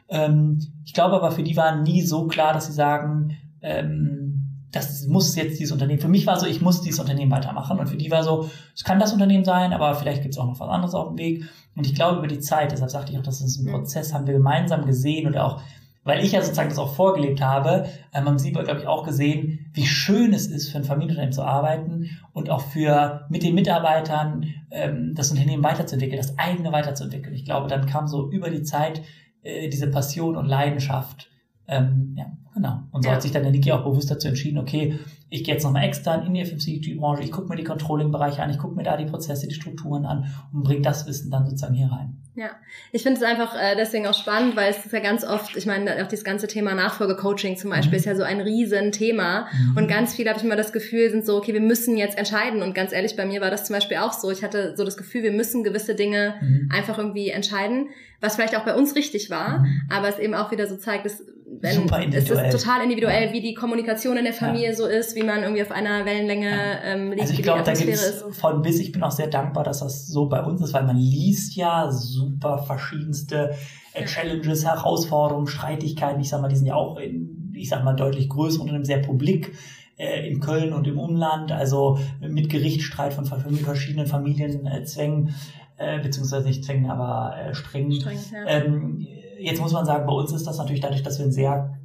Ähm, 0.09 0.61
ich 0.85 0.93
glaube 0.93 1.17
aber, 1.17 1.31
für 1.31 1.43
die 1.43 1.57
war 1.57 1.81
nie 1.81 2.03
so 2.03 2.27
klar, 2.27 2.53
dass 2.53 2.67
sie 2.67 2.73
sagen, 2.73 3.37
ähm, 3.63 4.26
das 4.73 5.07
muss 5.07 5.35
jetzt 5.37 5.59
dieses 5.59 5.73
Unternehmen, 5.73 6.01
für 6.01 6.09
mich 6.09 6.27
war 6.27 6.39
so, 6.39 6.47
ich 6.47 6.61
muss 6.61 6.83
dieses 6.83 7.01
Unternehmen 7.01 7.31
weitermachen. 7.31 7.79
Und 7.79 7.89
für 7.89 7.97
die 7.97 8.11
war 8.11 8.23
so, 8.23 8.51
es 8.75 8.85
kann 8.85 8.99
das 8.99 9.13
Unternehmen 9.13 9.45
sein, 9.45 9.73
aber 9.73 9.95
vielleicht 9.95 10.23
gibt 10.23 10.35
es 10.35 10.39
auch 10.39 10.47
noch 10.47 10.59
was 10.59 10.69
anderes 10.69 10.95
auf 10.95 11.09
dem 11.09 11.19
Weg. 11.19 11.45
Und 11.77 11.87
ich 11.87 11.95
glaube, 11.95 12.19
über 12.19 12.27
die 12.27 12.41
Zeit, 12.41 12.73
deshalb 12.73 12.91
sagte 12.91 13.13
ich 13.13 13.19
auch, 13.19 13.23
das 13.23 13.41
ist 13.41 13.59
ein 13.59 13.71
Prozess, 13.71 14.13
haben 14.13 14.27
wir 14.27 14.35
gemeinsam 14.35 14.85
gesehen 14.87 15.27
und 15.27 15.37
auch, 15.37 15.63
weil 16.05 16.25
ich 16.25 16.33
ja 16.33 16.41
sozusagen 16.41 16.69
das 16.69 16.79
auch 16.79 16.95
vorgelebt 16.95 17.41
habe, 17.41 17.89
ähm, 18.15 18.27
haben 18.27 18.39
Sie, 18.39 18.53
glaube 18.53 18.79
ich, 18.81 18.87
auch 18.87 19.05
gesehen, 19.05 19.71
wie 19.73 19.87
schön 19.87 20.33
es 20.33 20.47
ist, 20.47 20.71
für 20.71 20.79
ein 20.79 20.85
Familienunternehmen 20.85 21.33
zu 21.33 21.43
arbeiten 21.43 22.11
und 22.33 22.51
auch 22.51 22.61
für 22.61 23.27
mit 23.29 23.43
den 23.43 23.55
Mitarbeitern 23.55 24.47
ähm, 24.71 25.15
das 25.15 25.31
Unternehmen 25.31 25.65
weiterzuentwickeln, 25.65 26.21
das 26.21 26.39
eigene 26.39 26.73
weiterzuentwickeln. 26.73 27.35
Ich 27.35 27.45
glaube, 27.45 27.69
dann 27.69 27.87
kam 27.87 28.07
so 28.07 28.31
über 28.31 28.51
die 28.51 28.63
Zeit 28.63 29.03
äh, 29.43 29.69
diese 29.69 29.89
Passion 29.91 30.37
und 30.37 30.47
Leidenschaft. 30.47 31.29
Ähm, 31.69 32.15
ja, 32.17 32.27
Genau. 32.57 32.81
Und 32.91 33.03
so 33.03 33.11
ja. 33.11 33.17
hat 33.17 33.23
sich 33.23 33.33
dann 33.33 33.43
der 33.43 33.53
Niki 33.53 33.71
auch 33.71 33.85
bewusst 33.85 34.11
dazu 34.11 34.29
entschieden, 34.29 34.57
okay, 34.57 34.99
ich 35.29 35.43
gehe 35.43 35.55
jetzt 35.55 35.65
nochmal 35.65 35.85
extern 35.85 36.25
in 36.25 36.35
die 36.35 36.45
FMCG-Branche, 36.45 37.23
ich 37.25 37.33
gucke 37.33 37.49
mir 37.49 37.57
die 37.57 37.65
Controlling-Bereiche 37.65 38.43
an, 38.43 38.51
ich 38.51 38.59
gucke 38.59 38.77
mir 38.77 38.85
da 38.85 38.97
die 38.97 39.07
Prozesse, 39.07 39.49
die 39.49 39.55
Strukturen 39.55 40.07
an 40.07 40.33
und 40.53 40.63
bringe 40.63 40.83
das 40.83 41.07
Wissen 41.07 41.31
dann 41.33 41.47
sozusagen 41.47 41.75
hier 41.75 41.91
rein. 41.91 42.17
Ja, 42.37 42.51
ich 42.93 43.03
finde 43.03 43.19
es 43.19 43.25
einfach 43.25 43.55
äh, 43.57 43.75
deswegen 43.77 44.07
auch 44.07 44.15
spannend, 44.15 44.57
weil 44.57 44.71
es 44.71 44.85
ist 44.85 44.93
ja 44.93 45.01
ganz 45.01 45.25
oft, 45.25 45.57
ich 45.57 45.67
meine, 45.67 46.03
auch 46.05 46.07
dieses 46.07 46.25
ganze 46.25 46.47
Thema 46.47 46.75
Nachfolgecoaching 46.75 47.57
zum 47.57 47.71
Beispiel 47.71 47.93
mhm. 47.93 47.99
ist 47.99 48.05
ja 48.05 48.15
so 48.15 48.23
ein 48.23 48.41
Riesenthema 48.41 49.49
mhm. 49.51 49.77
und 49.77 49.89
ganz 49.89 50.15
viele 50.15 50.31
habe 50.31 50.39
ich 50.39 50.45
immer 50.45 50.55
das 50.55 50.73
Gefühl, 50.73 51.11
sind 51.11 51.27
so, 51.27 51.39
okay, 51.39 51.55
wir 51.55 51.61
müssen 51.61 51.97
jetzt 51.97 52.17
entscheiden 52.17 52.63
und 52.63 52.75
ganz 52.75 52.93
ehrlich, 52.93 53.17
bei 53.17 53.27
mir 53.27 53.41
war 53.41 53.51
das 53.51 53.65
zum 53.65 53.75
Beispiel 53.75 53.97
auch 53.97 54.13
so. 54.13 54.31
Ich 54.31 54.45
hatte 54.45 54.77
so 54.77 54.85
das 54.85 54.97
Gefühl, 54.97 55.23
wir 55.23 55.33
müssen 55.33 55.65
gewisse 55.65 55.95
Dinge 55.95 56.35
mhm. 56.41 56.71
einfach 56.73 56.99
irgendwie 56.99 57.31
entscheiden, 57.31 57.89
was 58.21 58.37
vielleicht 58.37 58.57
auch 58.57 58.65
bei 58.65 58.77
uns 58.77 58.95
richtig 58.95 59.31
war, 59.31 59.61
mhm. 59.61 59.83
aber 59.91 60.09
es 60.09 60.19
eben 60.19 60.35
auch 60.35 60.53
wieder 60.53 60.67
so 60.67 60.77
zeigt, 60.77 61.07
dass 61.07 61.23
wenn. 61.61 62.13
Es 62.13 62.29
ist 62.29 62.51
total 62.51 62.83
individuell, 62.83 63.27
ja. 63.27 63.33
wie 63.33 63.41
die 63.41 63.55
Kommunikation 63.55 64.17
in 64.17 64.25
der 64.25 64.33
Familie 64.33 64.69
ja. 64.69 64.75
so 64.75 64.87
ist, 64.87 65.15
wie 65.17 65.23
man 65.23 65.43
irgendwie 65.43 65.63
auf 65.63 65.73
einer 65.73 66.05
Wellenlänge 66.05 66.51
ja. 66.51 66.83
ähm, 66.85 67.11
liegt. 67.11 67.23
Also 67.23 67.33
ich 67.33 67.43
glaube, 67.43 67.63
da 67.65 67.73
gibt 67.73 67.91
es 67.91 68.25
von 68.33 68.63
bis, 68.63 68.79
ich 68.79 68.93
bin 68.93 69.03
auch 69.03 69.11
sehr 69.11 69.27
dankbar, 69.27 69.65
dass 69.65 69.81
das 69.81 70.07
so 70.07 70.29
bei 70.29 70.43
uns 70.43 70.61
ist, 70.61 70.73
weil 70.73 70.85
man 70.85 70.97
liest 70.97 71.57
ja 71.57 71.91
super 71.91 72.59
verschiedenste 72.59 73.55
äh, 73.95 74.05
Challenges, 74.05 74.65
Herausforderungen, 74.65 75.47
Streitigkeiten. 75.47 76.21
Ich 76.21 76.29
sag 76.29 76.41
mal, 76.41 76.49
die 76.49 76.57
sind 76.57 76.67
ja 76.67 76.75
auch 76.75 76.99
in, 76.99 77.53
ich 77.55 77.69
sag 77.69 77.83
mal, 77.83 77.95
deutlich 77.95 78.29
größer 78.29 78.61
und 78.61 78.85
sehr 78.85 78.99
publik 78.99 79.53
äh, 79.97 80.29
in 80.29 80.41
Köln 80.41 80.73
und 80.73 80.87
im 80.87 80.99
Umland, 80.99 81.51
also 81.51 81.99
mit 82.21 82.51
Gerichtsstreit 82.51 83.15
von 83.15 83.25
verschiedenen 83.25 84.07
Familienzwängen, 84.07 85.35
äh, 85.79 86.01
beziehungsweise 86.01 86.47
nicht 86.47 86.65
Zwängen, 86.65 86.91
aber 86.91 87.37
äh, 87.37 87.55
Strängen. 87.55 87.93
Streng, 88.01 88.19
ja. 88.33 88.47
ähm, 88.47 89.07
jetzt 89.39 89.61
muss 89.61 89.73
man 89.73 89.87
sagen, 89.87 90.07
bei 90.07 90.13
uns 90.13 90.33
ist 90.33 90.47
das 90.47 90.59
natürlich 90.59 90.81
dadurch, 90.81 91.03
dass 91.03 91.19
wir 91.19 91.27
ein 91.27 91.33
sehr 91.33 91.76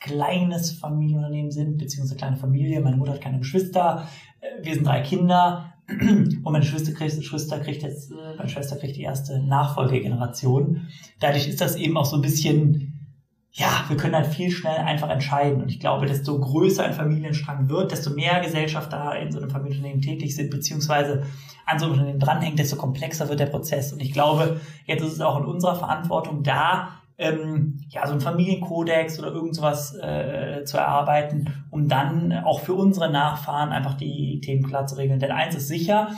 kleines 0.00 0.72
Familienunternehmen 0.72 1.50
sind, 1.50 1.78
beziehungsweise 1.78 2.16
kleine 2.16 2.36
Familie. 2.36 2.80
Meine 2.80 2.96
Mutter 2.96 3.12
hat 3.12 3.20
keine 3.20 3.38
Geschwister. 3.38 4.08
Äh, 4.40 4.64
wir 4.64 4.74
sind 4.74 4.86
drei 4.86 5.00
Kinder. 5.00 5.74
Und 5.88 6.44
meine 6.44 6.64
Schwester 6.64 6.92
kriegt, 6.92 7.24
Schwester 7.24 7.58
kriegt 7.60 7.82
jetzt, 7.82 8.10
äh, 8.10 8.36
meine 8.36 8.48
Schwester 8.48 8.76
kriegt 8.76 8.96
die 8.96 9.02
erste 9.02 9.42
Nachfolgegeneration. 9.42 10.88
Dadurch 11.20 11.48
ist 11.48 11.60
das 11.60 11.76
eben 11.76 11.96
auch 11.96 12.04
so 12.04 12.16
ein 12.16 12.22
bisschen, 12.22 13.10
ja, 13.52 13.84
wir 13.88 13.96
können 13.96 14.14
halt 14.14 14.26
viel 14.26 14.50
schnell 14.50 14.76
einfach 14.76 15.08
entscheiden. 15.08 15.62
Und 15.62 15.70
ich 15.70 15.80
glaube, 15.80 16.06
desto 16.06 16.38
größer 16.38 16.84
ein 16.84 16.92
Familienstrang 16.92 17.68
wird, 17.70 17.90
desto 17.90 18.10
mehr 18.10 18.40
Gesellschaft 18.40 18.92
da 18.92 19.12
in 19.12 19.32
so 19.32 19.38
einem 19.38 19.50
Familienunternehmen 19.50 20.02
tätig 20.02 20.36
sind, 20.36 20.50
beziehungsweise 20.50 21.22
an 21.64 21.78
so 21.78 21.86
einem 21.86 21.94
Unternehmen 21.94 22.20
dranhängt, 22.20 22.58
desto 22.58 22.76
komplexer 22.76 23.28
wird 23.28 23.40
der 23.40 23.46
Prozess. 23.46 23.92
Und 23.92 24.00
ich 24.00 24.12
glaube, 24.12 24.60
jetzt 24.84 25.02
ist 25.02 25.14
es 25.14 25.20
auch 25.20 25.38
in 25.38 25.46
unserer 25.46 25.76
Verantwortung 25.76 26.42
da, 26.42 26.98
ähm, 27.18 27.80
ja, 27.88 28.06
so 28.06 28.14
ein 28.14 28.20
Familienkodex 28.20 29.18
oder 29.18 29.32
irgend 29.32 29.56
sowas 29.56 29.94
äh, 29.94 30.64
zu 30.64 30.76
erarbeiten, 30.76 31.52
um 31.70 31.88
dann 31.88 32.32
auch 32.32 32.60
für 32.60 32.74
unsere 32.74 33.10
Nachfahren 33.10 33.70
einfach 33.70 33.94
die 33.94 34.40
Themen 34.40 34.62
klar 34.62 34.86
zu 34.86 34.94
regeln. 34.94 35.18
Denn 35.18 35.32
eins 35.32 35.56
ist 35.56 35.66
sicher, 35.66 36.10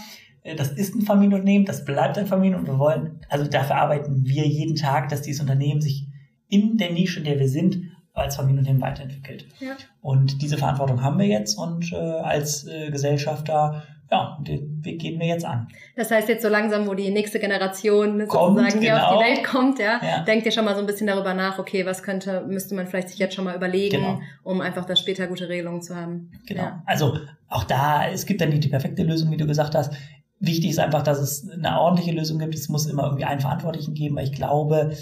äh, 0.43 0.55
das 0.55 0.73
ist 0.73 0.95
ein 0.95 1.03
Familienunternehmen, 1.03 1.67
das 1.67 1.87
bleibt 1.87 2.19
ein 2.19 2.27
Familienunternehmen 2.27 2.61
und 2.61 2.79
wir 2.79 2.79
wollen, 2.79 3.21
also 3.31 3.47
dafür 3.47 3.77
arbeiten 3.77 4.27
wir 4.27 4.47
jeden 4.47 4.77
Tag, 4.77 5.09
dass 5.09 5.23
dieses 5.23 5.41
Unternehmen 5.41 5.81
sich 5.81 6.07
in 6.49 6.77
der 6.77 6.93
Nische, 6.93 7.21
in 7.21 7.25
der 7.25 7.39
wir 7.39 7.49
sind, 7.49 7.81
als 8.13 8.37
Familienunternehmen 8.37 8.83
weiterentwickelt. 8.83 9.47
Ja. 9.61 9.77
Und 10.03 10.43
diese 10.43 10.59
Verantwortung 10.59 11.03
haben 11.03 11.19
wir 11.19 11.27
jetzt 11.27 11.57
und 11.57 11.93
äh, 11.93 11.97
als 11.97 12.67
äh, 12.67 12.91
Gesellschafter 12.91 13.85
ja, 14.11 14.39
den 14.41 14.85
Weg 14.85 15.01
gehen 15.01 15.21
wir 15.21 15.27
jetzt 15.27 15.45
an. 15.45 15.69
Das 15.95 16.11
heißt 16.11 16.29
jetzt 16.29 16.43
so 16.43 16.49
langsam, 16.49 16.89
wo 16.89 16.95
die 16.95 17.11
nächste 17.11 17.39
Generation 17.39 18.27
kommt, 18.27 18.59
sozusagen 18.59 18.81
hier 18.81 18.95
genau. 18.95 19.07
auf 19.07 19.19
die 19.19 19.25
Welt 19.25 19.45
kommt, 19.45 19.79
ja, 19.79 20.01
ja, 20.03 20.21
denkt 20.25 20.47
ihr 20.47 20.53
schon 20.53 20.65
mal 20.65 20.75
so 20.75 20.81
ein 20.81 20.87
bisschen 20.87 21.07
darüber 21.07 21.33
nach, 21.33 21.59
okay, 21.59 21.87
was 21.87 22.03
könnte, 22.03 22.45
müsste 22.47 22.75
man 22.75 22.89
vielleicht 22.89 23.11
sich 23.11 23.19
jetzt 23.19 23.35
schon 23.35 23.45
mal 23.45 23.55
überlegen, 23.55 23.99
genau. 23.99 24.21
um 24.43 24.61
einfach 24.61 24.85
da 24.85 24.97
später 24.97 25.29
gute 25.29 25.49
Regelungen 25.49 25.81
zu 25.81 25.95
haben. 25.95 26.33
Genau. 26.47 26.63
Ja. 26.63 26.83
Also 26.87 27.19
auch 27.49 27.65
da, 27.65 28.09
es 28.09 28.27
gibt 28.27 28.41
dann 28.41 28.49
nicht 28.49 28.65
die 28.65 28.69
perfekte 28.69 29.05
Lösung, 29.05 29.31
wie 29.31 29.37
du 29.37 29.47
gesagt 29.47 29.77
hast. 29.77 29.93
Wichtig 30.41 30.71
ist 30.71 30.79
einfach, 30.79 31.03
dass 31.03 31.21
es 31.21 31.49
eine 31.49 31.79
ordentliche 31.79 32.13
Lösung 32.13 32.39
gibt. 32.39 32.55
Es 32.55 32.69
muss 32.69 32.87
immer 32.87 33.05
irgendwie 33.05 33.25
einen 33.25 33.41
Verantwortlichen 33.41 33.95
geben, 33.95 34.17
weil 34.17 34.25
ich 34.25 34.33
glaube, 34.33 34.97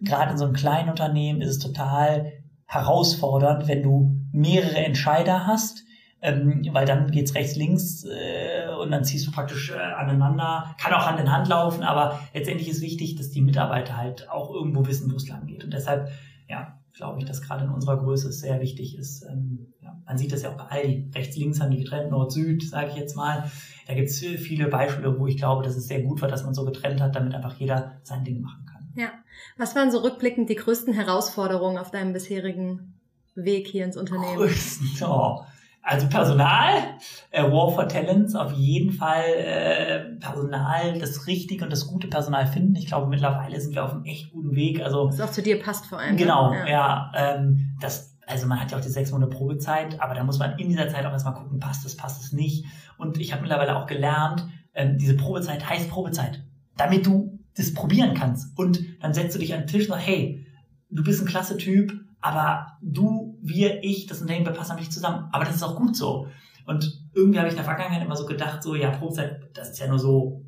gerade 0.00 0.32
in 0.32 0.38
so 0.38 0.44
einem 0.44 0.54
kleinen 0.54 0.88
Unternehmen 0.88 1.42
ist 1.42 1.50
es 1.50 1.58
total 1.58 2.32
herausfordernd, 2.66 3.68
wenn 3.68 3.82
du 3.82 4.16
mehrere 4.32 4.76
Entscheider 4.76 5.46
hast, 5.46 5.84
ähm, 6.24 6.66
weil 6.72 6.86
dann 6.86 7.10
geht's 7.10 7.34
rechts, 7.34 7.54
links 7.54 8.04
äh, 8.04 8.74
und 8.80 8.90
dann 8.90 9.04
ziehst 9.04 9.26
du 9.26 9.30
praktisch 9.30 9.70
äh, 9.70 9.74
aneinander. 9.74 10.74
Kann 10.80 10.94
auch 10.94 11.06
Hand 11.06 11.20
in 11.20 11.30
Hand 11.30 11.48
laufen, 11.48 11.82
aber 11.82 12.18
letztendlich 12.32 12.70
ist 12.70 12.80
wichtig, 12.80 13.16
dass 13.16 13.28
die 13.28 13.42
Mitarbeiter 13.42 13.98
halt 13.98 14.30
auch 14.30 14.50
irgendwo 14.50 14.86
wissen, 14.86 15.12
wo 15.12 15.16
es 15.16 15.28
lang 15.28 15.46
geht. 15.46 15.64
Und 15.64 15.74
deshalb, 15.74 16.08
ja, 16.48 16.80
glaube 16.96 17.18
ich, 17.18 17.26
dass 17.26 17.42
gerade 17.42 17.64
in 17.64 17.70
unserer 17.70 17.98
Größe 17.98 18.30
es 18.30 18.40
sehr 18.40 18.58
wichtig 18.62 18.96
ist. 18.96 19.22
Ähm, 19.30 19.74
ja, 19.82 20.00
man 20.06 20.16
sieht 20.16 20.32
das 20.32 20.42
ja 20.42 20.50
auch 20.50 20.56
bei 20.56 20.64
Aldi. 20.64 21.10
Rechts, 21.14 21.36
links 21.36 21.60
haben 21.60 21.70
die 21.70 21.84
getrennt, 21.84 22.10
Nord, 22.10 22.32
Süd, 22.32 22.66
sage 22.66 22.88
ich 22.88 22.96
jetzt 22.96 23.16
mal. 23.16 23.50
Da 23.86 23.92
gibt 23.92 24.08
es 24.08 24.18
viele 24.18 24.68
Beispiele, 24.68 25.18
wo 25.18 25.26
ich 25.26 25.36
glaube, 25.36 25.62
dass 25.62 25.76
es 25.76 25.88
sehr 25.88 26.00
gut 26.00 26.22
war, 26.22 26.28
dass 26.30 26.42
man 26.42 26.54
so 26.54 26.64
getrennt 26.64 27.02
hat, 27.02 27.16
damit 27.16 27.34
einfach 27.34 27.56
jeder 27.56 28.00
sein 28.02 28.24
Ding 28.24 28.40
machen 28.40 28.64
kann. 28.64 28.88
Ja. 28.96 29.10
Was 29.58 29.76
waren 29.76 29.90
so 29.90 29.98
rückblickend 29.98 30.48
die 30.48 30.54
größten 30.54 30.94
Herausforderungen 30.94 31.76
auf 31.76 31.90
deinem 31.90 32.14
bisherigen 32.14 32.94
Weg 33.34 33.66
hier 33.66 33.84
ins 33.84 33.98
Unternehmen? 33.98 34.36
Größten, 34.36 34.88
oh. 35.02 35.44
Also 35.86 36.08
Personal, 36.08 36.96
äh, 37.30 37.42
War 37.42 37.70
for 37.70 37.86
Talents, 37.86 38.34
auf 38.34 38.52
jeden 38.52 38.90
Fall 38.90 39.24
äh, 39.36 40.00
Personal, 40.18 40.98
das 40.98 41.26
richtige 41.26 41.62
und 41.62 41.70
das 41.70 41.86
gute 41.86 42.08
Personal 42.08 42.46
finden. 42.46 42.74
Ich 42.76 42.86
glaube, 42.86 43.06
mittlerweile 43.06 43.60
sind 43.60 43.74
wir 43.74 43.84
auf 43.84 43.92
einem 43.92 44.04
echt 44.04 44.32
guten 44.32 44.56
Weg. 44.56 44.80
Also 44.80 45.08
was 45.08 45.20
auch 45.20 45.30
zu 45.30 45.42
dir 45.42 45.60
passt 45.60 45.84
vor 45.84 45.98
allem. 45.98 46.12
Ne? 46.12 46.16
Genau, 46.16 46.54
ja. 46.54 46.66
ja 46.66 47.12
ähm, 47.14 47.76
das, 47.82 48.16
also 48.26 48.46
man 48.46 48.60
hat 48.60 48.70
ja 48.70 48.78
auch 48.78 48.82
die 48.82 48.88
sechs 48.88 49.12
Monate 49.12 49.36
Probezeit, 49.36 50.00
aber 50.00 50.14
da 50.14 50.24
muss 50.24 50.38
man 50.38 50.58
in 50.58 50.70
dieser 50.70 50.88
Zeit 50.88 51.04
auch 51.04 51.12
erstmal 51.12 51.34
gucken, 51.34 51.60
passt 51.60 51.84
es, 51.84 51.98
passt 51.98 52.22
es 52.22 52.32
nicht. 52.32 52.64
Und 52.96 53.18
ich 53.18 53.32
habe 53.32 53.42
mittlerweile 53.42 53.76
auch 53.76 53.86
gelernt, 53.86 54.48
ähm, 54.72 54.96
diese 54.96 55.18
Probezeit 55.18 55.68
heißt 55.68 55.90
Probezeit, 55.90 56.42
damit 56.78 57.04
du 57.04 57.38
das 57.56 57.74
probieren 57.74 58.14
kannst. 58.14 58.58
Und 58.58 58.82
dann 59.02 59.12
setzt 59.12 59.34
du 59.34 59.38
dich 59.38 59.52
an 59.52 59.60
den 59.60 59.66
Tisch 59.66 59.82
und 59.82 59.92
sagst, 59.96 60.06
hey, 60.06 60.46
du 60.88 61.04
bist 61.04 61.20
ein 61.20 61.28
klasse 61.28 61.58
Typ, 61.58 61.92
aber 62.22 62.78
du, 62.80 63.33
wir, 63.44 63.84
ich, 63.84 64.06
das 64.06 64.20
Unternehmen, 64.20 64.46
wir 64.46 64.52
passen 64.52 64.72
einfach 64.72 64.82
nicht 64.82 64.92
zusammen. 64.92 65.28
Aber 65.32 65.44
das 65.44 65.56
ist 65.56 65.62
auch 65.62 65.76
gut 65.76 65.96
so. 65.96 66.28
Und 66.66 67.00
irgendwie 67.14 67.38
habe 67.38 67.48
ich 67.48 67.54
in 67.54 67.58
der 67.58 67.64
Vergangenheit 67.64 68.02
immer 68.02 68.16
so 68.16 68.26
gedacht, 68.26 68.62
so, 68.62 68.74
ja, 68.74 68.90
Probezeit, 68.90 69.50
das 69.54 69.70
ist 69.70 69.78
ja 69.78 69.86
nur 69.86 69.98
so 69.98 70.44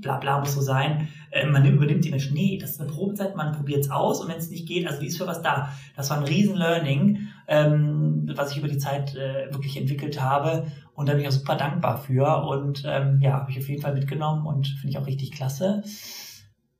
bla 0.00 0.18
bla 0.18 0.38
muss 0.38 0.54
so 0.54 0.60
sein. 0.60 1.08
Äh, 1.30 1.46
man 1.46 1.64
übernimmt 1.64 2.04
die 2.04 2.10
Menschen. 2.10 2.34
Nee, 2.34 2.58
das 2.60 2.72
ist 2.72 2.80
eine 2.80 2.90
Probezeit, 2.90 3.36
man 3.36 3.52
probiert 3.52 3.84
es 3.84 3.90
aus 3.90 4.20
und 4.20 4.28
wenn 4.28 4.36
es 4.36 4.50
nicht 4.50 4.66
geht, 4.66 4.86
also 4.86 5.00
wie 5.00 5.06
ist 5.06 5.18
für 5.18 5.26
was 5.26 5.42
da? 5.42 5.72
Das 5.96 6.10
war 6.10 6.18
ein 6.18 6.24
riesen 6.24 6.56
Learning, 6.56 7.28
ähm, 7.48 8.30
was 8.34 8.52
ich 8.52 8.58
über 8.58 8.68
die 8.68 8.78
Zeit 8.78 9.14
äh, 9.14 9.52
wirklich 9.52 9.76
entwickelt 9.76 10.20
habe 10.20 10.66
und 10.94 11.08
da 11.08 11.12
bin 11.12 11.22
ich 11.22 11.28
auch 11.28 11.32
super 11.32 11.56
dankbar 11.56 11.98
für 11.98 12.44
und 12.46 12.84
ähm, 12.86 13.20
ja, 13.20 13.32
habe 13.32 13.50
ich 13.50 13.58
auf 13.58 13.68
jeden 13.68 13.82
Fall 13.82 13.94
mitgenommen 13.94 14.46
und 14.46 14.66
finde 14.66 14.90
ich 14.90 14.98
auch 14.98 15.06
richtig 15.06 15.32
klasse. 15.32 15.82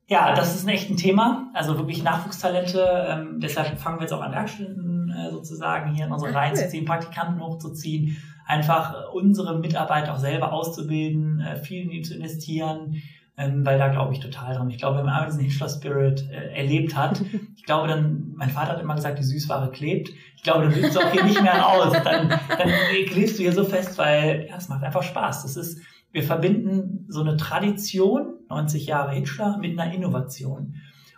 Ja, 0.09 0.33
das 0.33 0.55
ist 0.55 0.65
ein 0.65 0.69
echt 0.69 0.89
ein 0.89 0.95
Thema, 0.95 1.51
also 1.53 1.77
wirklich 1.77 2.01
Nachwuchstalente. 2.01 3.07
Ähm, 3.09 3.39
deshalb 3.41 3.77
fangen 3.77 3.97
wir 3.97 4.03
jetzt 4.03 4.13
auch 4.13 4.21
an 4.21 4.31
Werkstätten 4.31 4.96
sozusagen 5.31 5.93
hier 5.93 6.05
in 6.05 6.11
unsere 6.11 6.33
Reihen 6.33 6.55
zu 6.55 6.67
ziehen, 6.69 6.85
Praktikanten 6.85 7.41
hochzuziehen, 7.41 8.17
einfach 8.45 9.11
unsere 9.13 9.59
Mitarbeiter 9.59 10.13
auch 10.13 10.19
selber 10.19 10.53
auszubilden, 10.53 11.41
äh, 11.41 11.57
viel 11.57 11.83
in 11.83 11.89
die 11.89 12.01
zu 12.01 12.15
investieren, 12.15 13.01
ähm, 13.37 13.65
weil 13.65 13.77
da 13.77 13.89
glaube 13.89 14.13
ich 14.13 14.19
total 14.19 14.55
dran. 14.55 14.69
Ich 14.69 14.77
glaube, 14.77 14.97
wenn 14.97 15.05
man 15.05 15.13
einmal 15.13 15.29
diesen 15.29 15.43
Hitchler-Spirit 15.43 16.29
äh, 16.31 16.57
erlebt 16.57 16.95
hat, 16.95 17.21
ich 17.55 17.63
glaube 17.63 17.87
dann, 17.87 18.33
mein 18.35 18.49
Vater 18.49 18.73
hat 18.73 18.81
immer 18.81 18.95
gesagt, 18.95 19.19
die 19.19 19.23
Süßware 19.23 19.69
klebt. 19.71 20.09
Ich 20.35 20.43
glaube, 20.43 20.63
dann 20.63 20.75
willst 20.75 20.95
du 20.95 20.99
auch 21.01 21.11
hier 21.11 21.25
nicht 21.25 21.41
mehr 21.41 21.59
raus. 21.59 21.93
Dann, 22.03 22.29
dann 22.29 22.69
klebst 23.07 23.37
du 23.37 23.43
hier 23.43 23.53
so 23.53 23.63
fest, 23.63 23.97
weil 23.97 24.47
ja, 24.49 24.57
es 24.57 24.69
macht 24.69 24.83
einfach 24.83 25.03
Spaß. 25.03 25.43
Das 25.43 25.57
ist, 25.57 25.81
wir 26.11 26.23
verbinden 26.23 27.05
so 27.09 27.21
eine 27.21 27.37
Tradition, 27.37 28.35
90 28.49 28.87
Jahre 28.87 29.11
Hitchler, 29.11 29.57
mit 29.57 29.77
einer 29.77 29.93
Innovation. 29.93 30.75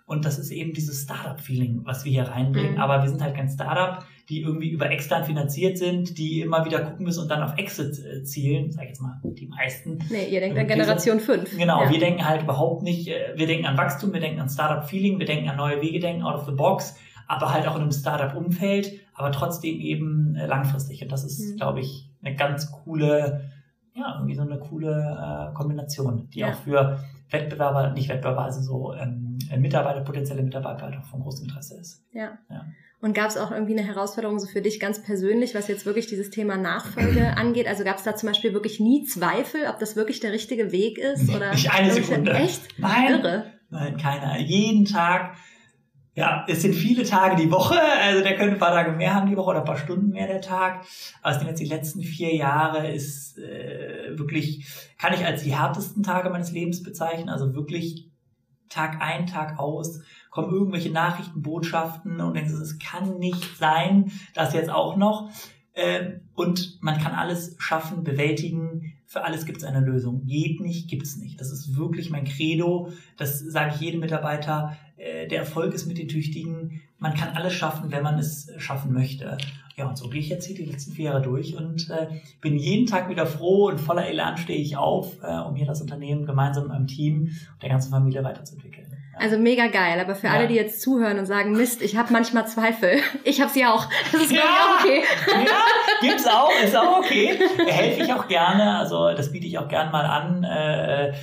Und 0.10 0.26
das 0.26 0.39
ist 0.39 0.50
eben 0.50 0.74
dieses 0.74 1.04
Startup-Feeling, 1.04 1.82
was 1.84 2.04
wir 2.04 2.12
hier 2.12 2.24
reinbringen. 2.24 2.74
Mhm. 2.74 2.82
Aber 2.82 3.04
wir 3.04 3.10
sind 3.10 3.22
halt 3.22 3.36
kein 3.36 3.48
Startup, 3.48 4.04
die 4.28 4.41
irgendwie 4.41 4.69
über 4.69 4.89
extern 4.89 5.24
finanziert 5.24 5.78
sind, 5.78 6.17
die 6.17 6.41
immer 6.41 6.65
wieder 6.65 6.80
gucken 6.80 7.06
müssen 7.06 7.22
und 7.22 7.30
dann 7.30 7.43
auf 7.43 7.56
Exit 7.60 8.04
äh, 8.04 8.24
zielen, 8.24 8.72
sag 8.72 8.86
ich 8.86 8.89
jetzt 8.89 9.02
mal, 9.02 9.22
die 9.24 9.45
meisten. 9.45 10.00
Nee, 10.10 10.26
ihr 10.32 10.39
denkt 10.39 10.58
an 10.58 10.65
Generation 10.65 11.19
5. 11.19 11.56
Genau, 11.56 11.84
ja. 11.84 11.91
wir 11.91 12.00
denken 12.00 12.28
halt 12.28 12.41
überhaupt 12.41 12.82
nicht, 12.82 13.08
äh, 13.08 13.34
wir 13.36 13.45
denken 13.45 13.67
an 13.67 13.78
Wachstum, 13.78 14.12
wir 14.12 14.19
denken 14.19 14.39
an 14.39 14.50
Startup-Feeling, 14.50 15.19
wir 15.19 15.28
denken 15.28 15.48
an 15.48 15.58
neue 15.58 15.80
Wege, 15.80 16.00
denken 16.00 16.24
out 16.24 16.39
of 16.39 16.48
the 16.48 16.54
box, 16.54 16.95
aber 17.28 17.54
halt 17.54 17.67
auch 17.67 17.76
in 17.76 17.84
einem 17.84 17.91
Startup-Umfeld, 17.91 18.93
aber 19.13 19.32
trotzdem 19.32 19.80
eben 19.80 20.34
äh, 20.34 20.48
langfristig. 20.48 21.04
Und 21.04 21.12
das 21.12 21.24
ist, 21.24 21.52
mhm. 21.52 21.58
glaube 21.58 21.82
ich, 21.82 22.10
eine 22.24 22.36
ganz 22.36 22.72
coole, 22.72 23.52
ja, 23.93 24.15
irgendwie 24.15 24.34
so 24.34 24.41
eine 24.41 24.58
coole 24.58 25.52
äh, 25.52 25.54
Kombination, 25.54 26.32
die 26.34 26.39
ja. 26.39 26.50
auch 26.50 26.56
für 26.56 26.98
Wettbewerber, 27.29 27.91
nicht 27.91 28.09
Wettbewerber, 28.09 28.43
also 28.43 28.61
so 28.61 28.93
ähm, 28.93 29.37
Mitarbeiter, 29.57 30.01
potenzielle 30.01 30.43
Mitarbeiter 30.43 31.01
von 31.09 31.21
großem 31.21 31.45
Interesse 31.45 31.79
ist. 31.79 32.03
Ja. 32.11 32.37
ja. 32.49 32.65
Und 33.01 33.13
gab 33.13 33.29
es 33.29 33.37
auch 33.37 33.51
irgendwie 33.51 33.77
eine 33.77 33.87
Herausforderung 33.87 34.39
so 34.39 34.47
für 34.47 34.61
dich 34.61 34.79
ganz 34.79 35.01
persönlich, 35.01 35.55
was 35.55 35.67
jetzt 35.69 35.85
wirklich 35.85 36.07
dieses 36.07 36.31
Thema 36.31 36.57
Nachfolge 36.57 37.33
angeht? 37.37 37.67
Also 37.67 37.83
gab 37.83 37.97
es 37.97 38.03
da 38.03 38.15
zum 38.15 38.27
Beispiel 38.27 38.53
wirklich 38.53 38.79
nie 38.79 39.05
Zweifel, 39.05 39.61
ob 39.69 39.79
das 39.79 39.95
wirklich 39.95 40.19
der 40.19 40.33
richtige 40.33 40.71
Weg 40.71 40.97
ist? 40.97 41.33
Oder 41.33 41.51
nicht 41.51 41.71
eine 41.71 41.91
Sekunde. 41.93 42.33
Echt? 42.33 42.61
Nein. 42.77 43.11
Irre. 43.11 43.45
Nein, 43.69 43.97
keiner. 43.97 44.37
Jeden 44.39 44.85
Tag. 44.85 45.35
Ja, 46.19 46.43
es 46.49 46.63
sind 46.63 46.75
viele 46.75 47.03
Tage 47.03 47.38
die 47.38 47.49
Woche, 47.49 47.79
also 47.79 48.21
der 48.21 48.36
könnte 48.36 48.55
ein 48.55 48.60
paar 48.60 48.73
Tage 48.73 48.91
mehr 48.91 49.13
haben 49.13 49.29
die 49.29 49.38
Woche 49.38 49.51
oder 49.51 49.60
ein 49.60 49.65
paar 49.65 49.77
Stunden 49.77 50.10
mehr 50.10 50.27
der 50.27 50.41
Tag. 50.41 50.86
Aber 51.21 51.32
es 51.32 51.39
sind 51.39 51.47
jetzt 51.47 51.62
die 51.62 51.65
letzten 51.65 52.01
vier 52.01 52.36
Jahre 52.36 52.91
ist 52.91 53.38
äh, 53.38 54.17
wirklich, 54.17 54.67
kann 54.97 55.13
ich 55.13 55.25
als 55.25 55.43
die 55.43 55.55
härtesten 55.55 56.03
Tage 56.03 56.29
meines 56.29 56.51
Lebens 56.51 56.84
bezeichnen. 56.84 57.29
Also 57.29 57.55
wirklich 57.55 58.12
Tag 58.67 59.01
ein, 59.01 59.27
Tag 59.27 59.60
aus 59.60 60.01
kommen 60.29 60.51
irgendwelche 60.51 60.91
Nachrichten, 60.91 61.41
Botschaften 61.41 62.19
und 62.19 62.34
denkst, 62.34 62.51
es 62.51 62.79
kann 62.79 63.17
nicht 63.19 63.58
sein, 63.58 64.12
das 64.34 64.53
jetzt 64.53 64.69
auch 64.69 64.97
noch. 64.97 65.29
Ähm, 65.73 66.27
und 66.34 66.79
man 66.82 66.99
kann 66.99 67.13
alles 67.13 67.55
schaffen, 67.60 68.03
bewältigen. 68.03 68.98
Für 69.12 69.24
alles 69.24 69.48
gibt 69.48 69.58
es 69.58 69.63
eine 69.63 69.80
Lösung. 69.80 70.28
Geht 70.28 70.62
nicht, 70.62 70.88
gibt 70.88 71.02
es 71.02 71.17
nicht. 71.17 71.41
Das 71.41 71.52
ist 71.52 71.76
wirklich 71.76 72.12
mein 72.12 72.26
Credo. 72.26 72.91
Das 73.17 73.39
sage 73.39 73.72
ich 73.74 73.82
jedem 73.82 74.02
Mitarbeiter. 74.02 74.78
Äh, 74.98 75.28
der 75.28 75.39
Erfolg 75.39 75.74
ist 75.74 75.88
mit 75.88 75.98
den 75.98 76.08
Tüchtigen. 76.08 76.82
Man 77.00 77.15
kann 77.15 77.36
alles 77.36 77.54
schaffen, 77.54 77.89
wenn 77.89 78.04
man 78.04 78.19
es 78.19 78.52
schaffen 78.60 78.93
möchte. 78.93 79.39
Ja, 79.76 79.89
und 79.89 79.98
so 79.98 80.10
gehe 80.10 80.19
ich 80.19 80.30
jetzt 80.30 80.45
hier 80.45 80.56
die 80.56 80.65
letzten 80.65 80.91
vier 80.91 81.06
Jahre 81.06 81.24
durch 81.24 81.56
und 81.56 81.89
äh, 81.89 82.06
bin 82.39 82.56
jeden 82.56 82.86
Tag 82.86 83.10
wieder 83.10 83.26
froh 83.26 83.69
und 83.69 83.80
voller 83.80 84.08
Elan 84.08 84.38
stehe 84.38 84.60
ich 84.60 84.78
auf, 84.78 85.17
äh, 85.24 85.39
um 85.39 85.56
hier 85.56 85.65
das 85.65 85.82
Unternehmen 85.82 86.28
gemeinsam 86.28 86.65
mit 86.65 86.74
meinem 86.74 86.86
Team 86.86 87.32
und 87.54 87.63
der 87.63 87.69
ganzen 87.69 87.89
Familie 87.89 88.24
weiterzuentwickeln. 88.24 88.88
Also 89.19 89.38
mega 89.38 89.67
geil, 89.67 89.99
aber 89.99 90.15
für 90.15 90.27
ja. 90.27 90.34
alle, 90.34 90.47
die 90.47 90.55
jetzt 90.55 90.82
zuhören 90.82 91.19
und 91.19 91.25
sagen, 91.25 91.51
Mist, 91.51 91.82
ich 91.82 91.97
habe 91.97 92.12
manchmal 92.13 92.47
Zweifel. 92.47 92.99
Ich 93.25 93.41
habe 93.41 93.51
sie 93.51 93.65
auch. 93.65 93.86
Das 94.12 94.23
ist 94.23 94.32
ja, 94.32 94.41
auch 94.41 94.79
okay. 94.79 95.03
Ja, 95.27 95.62
gibt's 96.01 96.25
auch, 96.25 96.49
ist 96.63 96.75
auch 96.75 96.99
okay. 96.99 97.38
Helfe 97.67 98.03
ich 98.03 98.13
auch 98.13 98.27
gerne, 98.27 98.77
also 98.77 99.12
das 99.12 99.32
biete 99.32 99.45
ich 99.45 99.58
auch 99.58 99.67
gerne 99.67 99.91
mal 99.91 100.05
an 100.05 100.43
äh, 100.43 101.10
äh, 101.10 101.13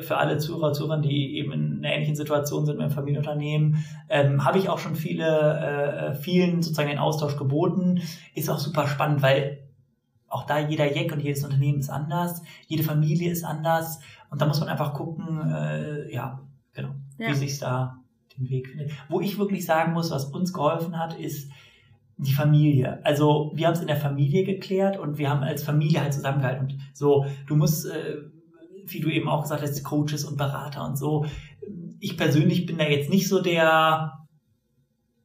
für 0.00 0.16
alle 0.16 0.38
Zuhörer, 0.38 0.72
Zuhörer, 0.72 0.98
die 0.98 1.36
eben 1.36 1.52
in 1.52 1.78
einer 1.78 1.94
ähnlichen 1.94 2.16
Situation 2.16 2.64
sind 2.64 2.76
mit 2.76 2.86
einem 2.86 2.94
Familienunternehmen. 2.94 3.84
Ähm, 4.08 4.44
habe 4.44 4.58
ich 4.58 4.68
auch 4.68 4.78
schon 4.78 4.96
viele, 4.96 6.12
äh, 6.12 6.14
vielen 6.14 6.62
sozusagen 6.62 6.88
den 6.88 6.98
Austausch 6.98 7.36
geboten. 7.36 8.02
Ist 8.34 8.48
auch 8.48 8.58
super 8.58 8.88
spannend, 8.88 9.22
weil 9.22 9.58
auch 10.28 10.46
da 10.46 10.58
jeder 10.58 10.90
Jack 10.96 11.12
und 11.12 11.20
jedes 11.20 11.44
Unternehmen 11.44 11.80
ist 11.80 11.90
anders, 11.90 12.42
jede 12.66 12.82
Familie 12.82 13.30
ist 13.30 13.44
anders 13.44 14.00
und 14.30 14.40
da 14.40 14.46
muss 14.46 14.60
man 14.60 14.70
einfach 14.70 14.94
gucken, 14.94 15.52
äh, 15.52 16.12
ja, 16.12 16.40
Genau. 16.74 16.94
Ja. 17.18 17.28
Wie 17.28 17.34
sich 17.34 17.58
da 17.58 17.98
den 18.36 18.48
Weg 18.48 18.68
findet. 18.68 18.92
Wo 19.08 19.20
ich 19.20 19.38
wirklich 19.38 19.64
sagen 19.64 19.92
muss, 19.92 20.10
was 20.10 20.26
uns 20.26 20.52
geholfen 20.52 20.98
hat, 20.98 21.18
ist 21.18 21.50
die 22.16 22.32
Familie. 22.32 23.00
Also 23.04 23.52
wir 23.54 23.66
haben 23.66 23.74
es 23.74 23.80
in 23.80 23.86
der 23.86 23.96
Familie 23.96 24.44
geklärt 24.44 24.98
und 24.98 25.18
wir 25.18 25.28
haben 25.28 25.42
als 25.42 25.62
Familie 25.62 26.00
halt 26.00 26.14
zusammengehalten. 26.14 26.66
Und 26.66 26.78
so, 26.92 27.26
du 27.46 27.56
musst, 27.56 27.86
äh, 27.86 28.16
wie 28.86 29.00
du 29.00 29.10
eben 29.10 29.28
auch 29.28 29.42
gesagt 29.42 29.62
hast, 29.62 29.82
Coaches 29.82 30.24
und 30.24 30.36
Berater 30.36 30.84
und 30.84 30.96
so. 30.96 31.26
Ich 32.00 32.16
persönlich 32.16 32.66
bin 32.66 32.78
da 32.78 32.84
jetzt 32.84 33.10
nicht 33.10 33.28
so 33.28 33.40
der 33.40 34.12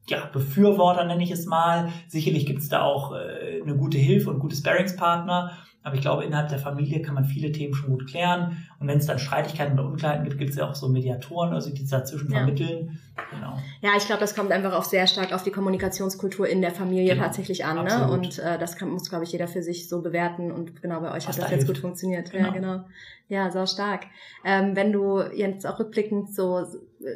ja, 0.09 0.25
Befürworter, 0.31 1.03
nenne 1.05 1.23
ich 1.23 1.31
es 1.31 1.45
mal. 1.45 1.89
Sicherlich 2.07 2.45
gibt 2.45 2.59
es 2.59 2.69
da 2.69 2.83
auch 2.83 3.13
äh, 3.13 3.46
eine 3.67 3.77
gute 3.77 3.97
Hilfe 3.97 4.29
und 4.29 4.39
gute 4.39 4.55
Sparringspartner. 4.55 5.57
Aber 5.87 5.95
ich 5.95 6.01
glaube, 6.01 6.25
innerhalb 6.25 6.49
der 6.49 6.59
Familie 6.59 7.01
kann 7.01 7.15
man 7.15 7.23
viele 7.23 7.49
Themen 7.53 7.73
schon 7.73 7.91
gut 7.91 8.07
klären. 8.09 8.67
Und 8.77 8.89
wenn 8.89 8.97
es 8.97 9.05
dann 9.05 9.19
Streitigkeiten 9.19 9.79
oder 9.79 9.87
Unklarheiten 9.87 10.25
gibt, 10.25 10.37
gibt 10.37 10.49
es 10.49 10.57
ja 10.57 10.69
auch 10.69 10.75
so 10.75 10.89
Mediatoren, 10.89 11.53
also 11.53 11.69
die 11.73 11.87
dazwischen 11.87 12.29
ja. 12.29 12.39
vermitteln. 12.39 12.99
Genau. 13.31 13.57
Ja, 13.79 13.91
ich 13.95 14.05
glaube, 14.05 14.19
das 14.19 14.35
kommt 14.35 14.51
einfach 14.51 14.73
auch 14.73 14.83
sehr 14.83 15.07
stark 15.07 15.31
auf 15.31 15.43
die 15.43 15.51
Kommunikationskultur 15.51 16.45
in 16.45 16.61
der 16.61 16.71
Familie 16.71 17.13
genau. 17.13 17.23
tatsächlich 17.23 17.63
an. 17.63 17.85
Ne? 17.85 18.11
Und 18.11 18.37
äh, 18.37 18.57
das 18.57 18.75
kann, 18.75 18.89
muss, 18.89 19.09
glaube 19.09 19.23
ich, 19.23 19.31
jeder 19.31 19.47
für 19.47 19.63
sich 19.63 19.87
so 19.87 20.01
bewerten. 20.01 20.51
Und 20.51 20.81
genau 20.81 20.99
bei 20.99 21.13
euch 21.13 21.25
Was 21.25 21.37
hat 21.37 21.43
das 21.43 21.45
da 21.45 21.51
jetzt 21.51 21.51
hilft. 21.51 21.67
gut 21.67 21.77
funktioniert. 21.77 22.31
Genau. 22.31 22.47
Ja, 22.47 22.53
genau. 22.53 22.83
Ja, 23.29 23.51
sau 23.51 23.65
stark. 23.65 24.07
Ähm, 24.43 24.75
wenn 24.75 24.91
du 24.91 25.21
jetzt 25.21 25.65
auch 25.65 25.79
rückblickend 25.79 26.35
so 26.35 26.65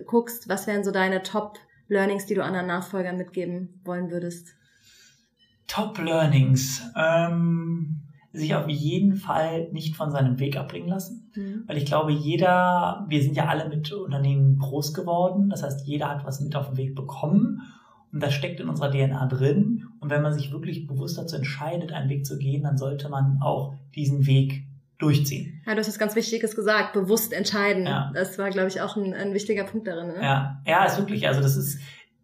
guckst, 0.06 0.48
was 0.48 0.66
wären 0.68 0.86
so 0.86 0.92
deine 0.92 1.24
Top-Learnings, 1.24 2.26
die 2.26 2.36
du 2.36 2.44
anderen 2.44 2.68
Nachfolgern 2.68 3.18
mitgeben 3.18 3.82
wollen 3.84 4.12
würdest? 4.12 4.56
Top-Learnings. 5.72 6.82
Ähm 6.96 8.02
sich 8.34 8.56
auf 8.56 8.70
jeden 8.70 9.16
Fall 9.16 9.70
nicht 9.72 9.96
von 9.96 10.12
seinem 10.12 10.40
Weg 10.40 10.58
abbringen 10.58 10.88
lassen. 10.88 11.32
Mhm. 11.36 11.64
Weil 11.68 11.78
ich 11.78 11.86
glaube, 11.86 12.12
jeder, 12.12 13.06
wir 13.10 13.22
sind 13.22 13.36
ja 13.36 13.48
alle 13.48 13.68
mit 13.68 13.92
Unternehmen 13.92 14.58
groß 14.58 14.94
geworden. 14.94 15.50
Das 15.50 15.64
heißt, 15.64 15.86
jeder 15.86 16.10
hat 16.10 16.26
was 16.26 16.40
mit 16.40 16.56
auf 16.56 16.70
den 16.70 16.78
Weg 16.78 16.96
bekommen. 16.96 17.62
Und 18.14 18.24
das 18.24 18.34
steckt 18.34 18.60
in 18.60 18.70
unserer 18.70 18.92
DNA 18.92 19.26
drin. 19.28 19.86
Und 20.00 20.10
wenn 20.10 20.22
man 20.22 20.34
sich 20.34 20.52
wirklich 20.52 20.88
bewusst 20.88 21.18
dazu 21.18 21.36
entscheidet, 21.36 21.92
einen 21.92 22.10
Weg 22.10 22.26
zu 22.26 22.38
gehen, 22.38 22.64
dann 22.64 22.78
sollte 22.78 23.10
man 23.10 23.40
auch 23.42 23.74
diesen 23.96 24.26
Weg 24.26 24.64
durchziehen. 24.98 25.62
Ja, 25.66 25.74
du 25.74 25.80
hast 25.80 25.88
was 25.88 26.00
ganz 26.00 26.16
Wichtiges 26.16 26.56
gesagt, 26.56 26.94
bewusst 26.94 27.34
entscheiden. 27.34 27.86
Ja. 27.86 28.12
Das 28.14 28.38
war, 28.38 28.50
glaube 28.50 28.70
ich, 28.70 28.82
auch 28.82 28.96
ein, 28.96 29.14
ein 29.14 29.34
wichtiger 29.34 29.64
Punkt 29.64 29.88
darin. 29.88 30.08
Ne? 30.08 30.22
Ja, 30.22 30.62
ja, 30.66 30.86
ist 30.86 30.98
wirklich. 30.98 31.28
Also 31.28 31.42
das 31.42 31.58
ist 31.58 31.80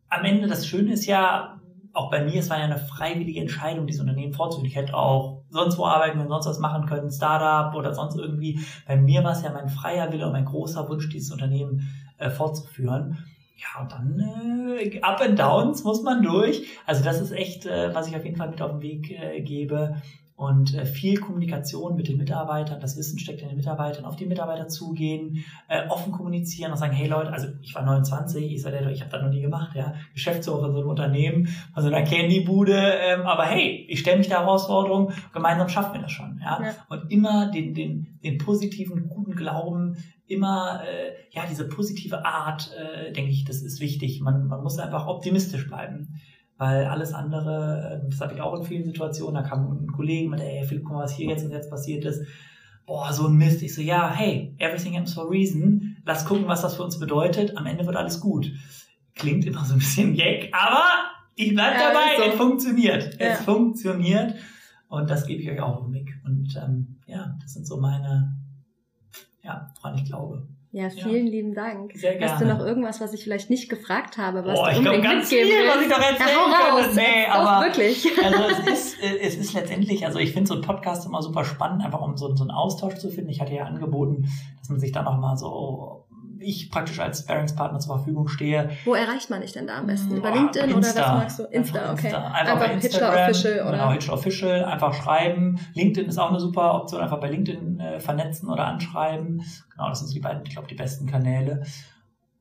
am 0.10 0.24
Ende 0.24 0.48
das 0.48 0.66
Schöne 0.66 0.94
ist 0.94 1.06
ja, 1.06 1.60
auch 1.98 2.12
bei 2.12 2.24
mir, 2.24 2.40
es 2.40 2.50
war 2.50 2.60
ja 2.60 2.66
eine 2.66 2.78
freiwillige 2.78 3.42
Entscheidung, 3.42 3.88
dieses 3.88 4.02
Unternehmen 4.02 4.34
vorzuführen. 4.34 4.70
Ich 4.70 4.76
hätte 4.76 4.96
auch 4.96 5.44
sonst 5.50 5.78
wo 5.78 5.86
arbeiten 5.86 6.20
und 6.20 6.30
sonst 6.30 6.46
was 6.46 6.60
machen 6.60 6.86
können, 6.86 7.10
Startup 7.10 7.74
oder 7.76 7.94
sonst 7.94 8.18
irgendwie. 8.18 8.60
Bei 8.86 8.96
mir 8.96 9.24
war 9.24 9.32
es 9.32 9.42
ja 9.42 9.52
mein 9.52 9.68
freier 9.68 10.12
Wille 10.12 10.28
und 10.28 10.34
mein 10.34 10.46
großer 10.46 10.88
Wunsch, 10.90 11.10
dieses 11.10 11.32
Unternehmen 11.32 11.90
äh, 12.18 12.30
fortzuführen. 12.30 13.18
Ja, 13.58 13.82
und 13.82 13.92
dann 13.92 14.78
äh, 14.78 15.02
Up 15.02 15.20
and 15.22 15.40
Downs 15.40 15.84
muss 15.84 16.04
man 16.04 16.22
durch. 16.22 16.68
Also 16.86 17.04
das 17.04 17.20
ist 17.20 17.32
echt, 17.32 17.66
äh, 17.66 17.94
was 17.96 18.08
ich 18.08 18.16
auf 18.16 18.24
jeden 18.24 18.38
Fall 18.38 18.50
mit 18.50 18.62
auf 18.62 18.72
den 18.72 18.82
Weg 18.82 19.12
äh, 19.12 19.42
gebe 19.42 19.96
und 20.38 20.76
äh, 20.76 20.86
viel 20.86 21.20
Kommunikation 21.20 21.96
mit 21.96 22.08
den 22.08 22.18
Mitarbeitern, 22.18 22.80
das 22.80 22.96
Wissen 22.96 23.18
steckt 23.18 23.42
in 23.42 23.48
den 23.48 23.58
Mitarbeitern, 23.58 24.06
auf 24.06 24.16
die 24.16 24.28
Mitarbeiter 24.28 24.68
zugehen, 24.68 25.44
äh, 25.68 25.88
offen 25.88 26.12
kommunizieren 26.12 26.72
und 26.72 26.78
sagen, 26.78 26.94
hey 26.94 27.08
Leute, 27.08 27.34
also 27.34 27.48
ich 27.64 27.74
war 27.74 27.82
29, 27.82 28.54
ich 28.54 28.62
sage, 28.62 28.88
ich 28.92 29.02
habe 29.02 29.10
das 29.10 29.24
noch 29.24 29.32
nie 29.32 29.42
gemacht, 29.42 29.76
ja, 29.76 29.96
Geschäftsführer 30.14 30.72
so 30.72 30.78
einem 30.78 30.90
Unternehmen, 30.90 31.48
von 31.74 31.82
so 31.82 31.90
einer 31.90 32.04
Candybude, 32.04 32.78
ähm, 32.78 33.22
aber 33.22 33.46
hey, 33.46 33.88
ich 33.90 34.00
stelle 34.00 34.20
mich 34.20 34.28
der 34.28 34.42
Herausforderung, 34.42 35.12
gemeinsam 35.34 35.70
schaffen 35.70 35.96
wir 35.96 36.02
das 36.04 36.12
schon, 36.12 36.40
ja, 36.40 36.62
ja. 36.62 36.76
und 36.90 37.12
immer 37.12 37.50
den, 37.50 37.74
den, 37.74 38.20
den 38.24 38.38
positiven, 38.38 39.10
guten 39.10 39.34
Glauben, 39.34 39.98
immer, 40.28 40.84
äh, 40.84 41.14
ja, 41.32 41.46
diese 41.50 41.68
positive 41.68 42.26
Art, 42.26 42.72
äh, 42.78 43.12
denke 43.12 43.32
ich, 43.32 43.44
das 43.46 43.64
ist 43.64 43.80
wichtig, 43.80 44.22
man, 44.22 44.46
man 44.46 44.62
muss 44.62 44.78
einfach 44.78 45.08
optimistisch 45.08 45.68
bleiben 45.68 46.20
weil 46.58 46.86
alles 46.86 47.14
andere, 47.14 48.02
äh, 48.04 48.10
das 48.10 48.22
habe 48.22 48.34
ich 48.34 48.42
auch 48.42 48.56
in 48.60 48.64
vielen 48.64 48.84
Situationen, 48.84 49.36
da 49.36 49.48
kam 49.48 49.72
ein 49.72 49.88
Kollege 49.88 50.30
mit, 50.30 50.40
ey 50.42 50.64
Philipp, 50.66 50.84
guck 50.84 50.94
mal, 50.94 51.04
was 51.04 51.16
hier 51.16 51.30
jetzt 51.30 51.44
und 51.44 51.52
jetzt 51.52 51.70
passiert 51.70 52.06
ist. 52.06 52.26
boah, 52.86 53.12
so 53.12 53.28
ein 53.28 53.36
Mist. 53.36 53.62
Ich 53.62 53.76
so, 53.76 53.82
ja, 53.82 54.10
hey, 54.10 54.56
everything 54.60 54.94
happens 54.94 55.14
for 55.14 55.26
a 55.26 55.30
reason. 55.30 55.98
Lass 56.06 56.26
gucken, 56.26 56.48
was 56.48 56.62
das 56.62 56.76
für 56.76 56.84
uns 56.84 56.98
bedeutet. 56.98 57.58
Am 57.58 57.66
Ende 57.66 57.86
wird 57.86 57.98
alles 57.98 58.20
gut. 58.20 58.52
Klingt 59.14 59.46
immer 59.46 59.66
so 59.66 59.74
ein 59.74 59.80
bisschen 59.80 60.14
gag, 60.16 60.50
aber 60.54 60.86
ich 61.36 61.54
bleib 61.54 61.74
ja, 61.74 61.92
dabei. 61.92 62.18
So. 62.18 62.24
Es 62.32 62.36
funktioniert. 62.36 63.20
Ja. 63.20 63.28
Es 63.28 63.42
funktioniert. 63.42 64.36
Und 64.88 65.10
das 65.10 65.26
gebe 65.28 65.42
ich 65.42 65.50
euch 65.52 65.60
auch 65.60 65.86
im 65.86 65.94
Weg. 65.94 66.10
Und 66.26 66.56
ähm, 66.56 66.98
ja, 67.08 67.36
das 67.42 67.54
sind 67.54 67.68
so 67.68 67.78
meine, 67.78 68.38
ja, 69.44 69.74
woran 69.76 69.96
ich 69.96 70.06
glaube. 70.06 70.48
Ja, 70.72 70.90
vielen 70.90 71.28
ja. 71.28 71.32
lieben 71.32 71.54
Dank. 71.54 71.94
Sehr 71.96 72.16
gerne. 72.16 72.34
Hast 72.34 72.42
du 72.42 72.46
noch 72.46 72.60
irgendwas, 72.60 73.00
was 73.00 73.14
ich 73.14 73.24
vielleicht 73.24 73.50
nicht 73.50 73.70
gefragt 73.70 74.18
habe, 74.18 74.46
was 74.46 74.56
Boah, 74.56 74.72
du 74.72 74.80
unbedingt 74.80 75.04
ich 75.04 75.10
ganz 75.10 75.32
mitgeben 75.32 75.50
viel, 75.50 75.68
was 75.68 75.82
ich 75.82 75.90
doch 75.90 76.02
erzählen 76.02 76.52
ja, 76.52 76.76
raus. 76.76 76.96
Nee, 76.96 77.26
aber 77.30 77.66
wirklich. 77.66 78.08
Also 78.24 78.44
es 78.44 78.74
ist, 78.74 79.04
äh, 79.04 79.20
es 79.20 79.38
ist 79.38 79.54
letztendlich, 79.54 80.06
also 80.06 80.20
ich 80.20 80.34
finde 80.34 80.48
so 80.48 80.56
ein 80.56 80.62
Podcast 80.62 81.06
immer 81.06 81.22
super 81.22 81.46
spannend, 81.46 81.86
einfach 81.86 82.02
um 82.02 82.18
so, 82.18 82.36
so 82.36 82.44
einen 82.44 82.52
Austausch 82.52 82.96
zu 82.96 83.10
finden. 83.10 83.30
Ich 83.30 83.40
hatte 83.40 83.54
ja 83.54 83.64
angeboten, 83.64 84.28
dass 84.60 84.70
man 84.70 84.80
sich 84.80 84.92
dann 84.92 85.08
auch 85.08 85.18
mal 85.18 85.38
so 85.38 86.07
ich 86.40 86.70
praktisch 86.72 87.00
als 87.00 87.20
Sparingspartner 87.20 87.80
zur 87.80 87.98
Verfügung 87.98 88.28
stehe. 88.28 88.70
Wo 88.86 88.94
erreicht 88.94 89.30
man 89.30 89.42
dich 89.42 89.54
denn 89.54 89.68
da 89.68 89.78
am 89.78 89.88
besten? 89.88 90.18
Über 90.18 90.32
LinkedIn 90.32 90.70
Insta. 90.70 90.92
oder 90.92 91.02
was 91.02 91.18
magst 91.18 91.40
du? 91.40 91.44
Insta, 91.44 91.92
okay. 91.92 92.08
Insta. 92.08 92.18
Einfach, 92.18 92.40
einfach 92.40 92.60
bei 92.60 92.74
Instagram, 92.74 93.12
Hitchler 93.12 93.30
Official 93.30 93.62
oder? 93.62 93.72
Genau, 93.72 93.92
Hitchler 93.92 94.14
Official. 94.14 94.66
Einfach 94.66 94.94
schreiben. 94.94 95.60
LinkedIn 95.74 96.10
ist 96.10 96.18
auch 96.18 96.30
eine 96.30 96.40
super 96.40 96.76
Option. 96.76 97.02
Einfach 97.02 97.20
bei 97.20 97.30
LinkedIn 97.30 97.80
äh, 97.80 98.00
vernetzen 98.00 98.50
oder 98.50 98.66
anschreiben. 98.66 99.44
Genau, 99.72 99.90
das 99.90 100.00
sind 100.00 100.08
so 100.08 100.14
die 100.14 100.20
beiden, 100.20 100.44
ich 100.46 100.52
glaube, 100.52 100.68
die 100.68 100.76
besten 100.76 101.08
Kanäle. 101.08 101.64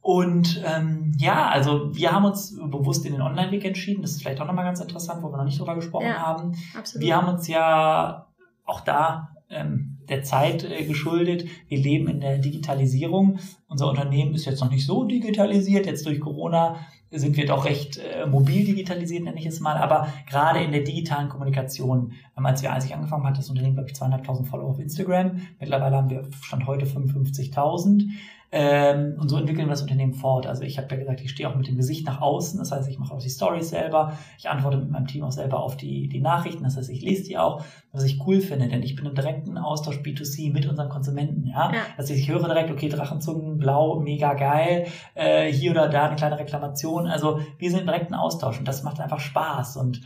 Und 0.06 0.62
ähm, 0.64 1.12
ja, 1.18 1.48
also 1.48 1.92
wir 1.92 2.12
haben 2.12 2.24
uns 2.24 2.56
bewusst 2.56 3.04
in 3.06 3.12
den 3.12 3.22
Online-Weg 3.22 3.64
entschieden. 3.64 4.02
Das 4.02 4.12
ist 4.12 4.22
vielleicht 4.22 4.40
auch 4.40 4.46
nochmal 4.46 4.64
ganz 4.64 4.80
interessant, 4.80 5.20
wo 5.22 5.32
wir 5.32 5.36
noch 5.36 5.44
nicht 5.44 5.58
drüber 5.58 5.74
gesprochen 5.74 6.06
ja, 6.06 6.18
haben. 6.18 6.52
Absolut. 6.78 7.04
Wir 7.04 7.16
haben 7.16 7.28
uns 7.28 7.48
ja 7.48 8.28
auch 8.64 8.82
da 8.82 9.30
ähm, 9.50 9.95
der 10.08 10.22
Zeit 10.22 10.64
äh, 10.64 10.84
geschuldet. 10.84 11.46
Wir 11.68 11.78
leben 11.78 12.08
in 12.08 12.20
der 12.20 12.38
Digitalisierung. 12.38 13.38
Unser 13.68 13.88
Unternehmen 13.88 14.34
ist 14.34 14.46
jetzt 14.46 14.60
noch 14.60 14.70
nicht 14.70 14.86
so 14.86 15.04
digitalisiert. 15.04 15.86
Jetzt 15.86 16.06
durch 16.06 16.20
Corona 16.20 16.76
sind 17.10 17.36
wir 17.36 17.46
doch 17.46 17.64
recht 17.64 17.98
äh, 17.98 18.26
mobil 18.26 18.64
digitalisiert, 18.64 19.24
nenne 19.24 19.38
ich 19.38 19.46
es 19.46 19.60
mal. 19.60 19.76
Aber 19.76 20.08
gerade 20.28 20.60
in 20.60 20.72
der 20.72 20.82
digitalen 20.82 21.28
Kommunikation, 21.28 22.12
ähm, 22.36 22.46
als 22.46 22.62
wir 22.62 22.76
ich 22.84 22.94
angefangen 22.94 23.22
haben, 23.22 23.28
hat 23.28 23.38
das 23.38 23.48
Unternehmen, 23.48 23.74
glaube 23.74 23.88
ich, 23.88 23.94
zweieinhalbtausend 23.94 24.48
Follower 24.48 24.70
auf 24.70 24.78
Instagram. 24.78 25.40
Mittlerweile 25.60 25.96
haben 25.96 26.10
wir 26.10 26.28
Stand 26.42 26.66
heute 26.66 26.86
55.000. 26.86 28.08
Ähm, 28.52 29.16
und 29.18 29.28
so 29.28 29.36
entwickeln 29.36 29.66
wir 29.66 29.72
das 29.72 29.82
Unternehmen 29.82 30.14
fort. 30.14 30.46
Also 30.46 30.62
ich 30.62 30.78
habe 30.78 30.88
ja 30.90 30.96
gesagt, 30.96 31.20
ich 31.20 31.30
stehe 31.30 31.48
auch 31.48 31.56
mit 31.56 31.66
dem 31.66 31.76
Gesicht 31.76 32.06
nach 32.06 32.20
außen. 32.20 32.58
Das 32.58 32.70
heißt, 32.70 32.88
ich 32.88 32.98
mache 32.98 33.12
auch 33.12 33.18
die 33.18 33.28
Stories 33.28 33.70
selber. 33.70 34.16
Ich 34.38 34.48
antworte 34.48 34.78
mit 34.78 34.90
meinem 34.90 35.06
Team 35.06 35.24
auch 35.24 35.32
selber 35.32 35.60
auf 35.60 35.76
die, 35.76 36.08
die 36.08 36.20
Nachrichten. 36.20 36.62
Das 36.64 36.76
heißt, 36.76 36.90
ich 36.90 37.02
lese 37.02 37.24
die 37.24 37.38
auch, 37.38 37.64
was 37.92 38.04
ich 38.04 38.24
cool 38.26 38.40
finde, 38.40 38.68
denn 38.68 38.82
ich 38.82 38.94
bin 38.94 39.06
im 39.06 39.14
direkten 39.14 39.58
Austausch 39.58 39.96
B2C 39.98 40.52
mit 40.52 40.66
unseren 40.66 40.88
Konsumenten. 40.88 41.46
Ja? 41.46 41.72
ja. 41.72 41.80
Also 41.96 42.14
ich 42.14 42.28
höre 42.28 42.44
direkt, 42.44 42.70
okay, 42.70 42.88
Drachenzungen, 42.88 43.58
blau, 43.58 44.00
mega 44.00 44.34
geil. 44.34 44.86
Äh, 45.14 45.52
hier 45.52 45.72
oder 45.72 45.88
da 45.88 46.06
eine 46.06 46.16
kleine 46.16 46.38
Reklamation. 46.38 47.06
Also 47.06 47.40
wir 47.58 47.70
sind 47.70 47.80
im 47.80 47.86
direkten 47.86 48.14
Austausch 48.14 48.58
und 48.58 48.68
das 48.68 48.82
macht 48.84 49.00
einfach 49.00 49.20
Spaß. 49.20 49.76
Und 49.76 50.02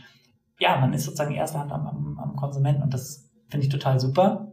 ja, 0.59 0.79
man 0.79 0.93
ist 0.93 1.05
sozusagen 1.05 1.33
erster 1.33 1.59
Hand 1.59 1.71
am, 1.71 1.87
am, 1.87 2.19
am 2.19 2.35
Konsumenten 2.35 2.83
und 2.83 2.93
das 2.93 3.29
finde 3.49 3.65
ich 3.65 3.71
total 3.71 3.99
super 3.99 4.50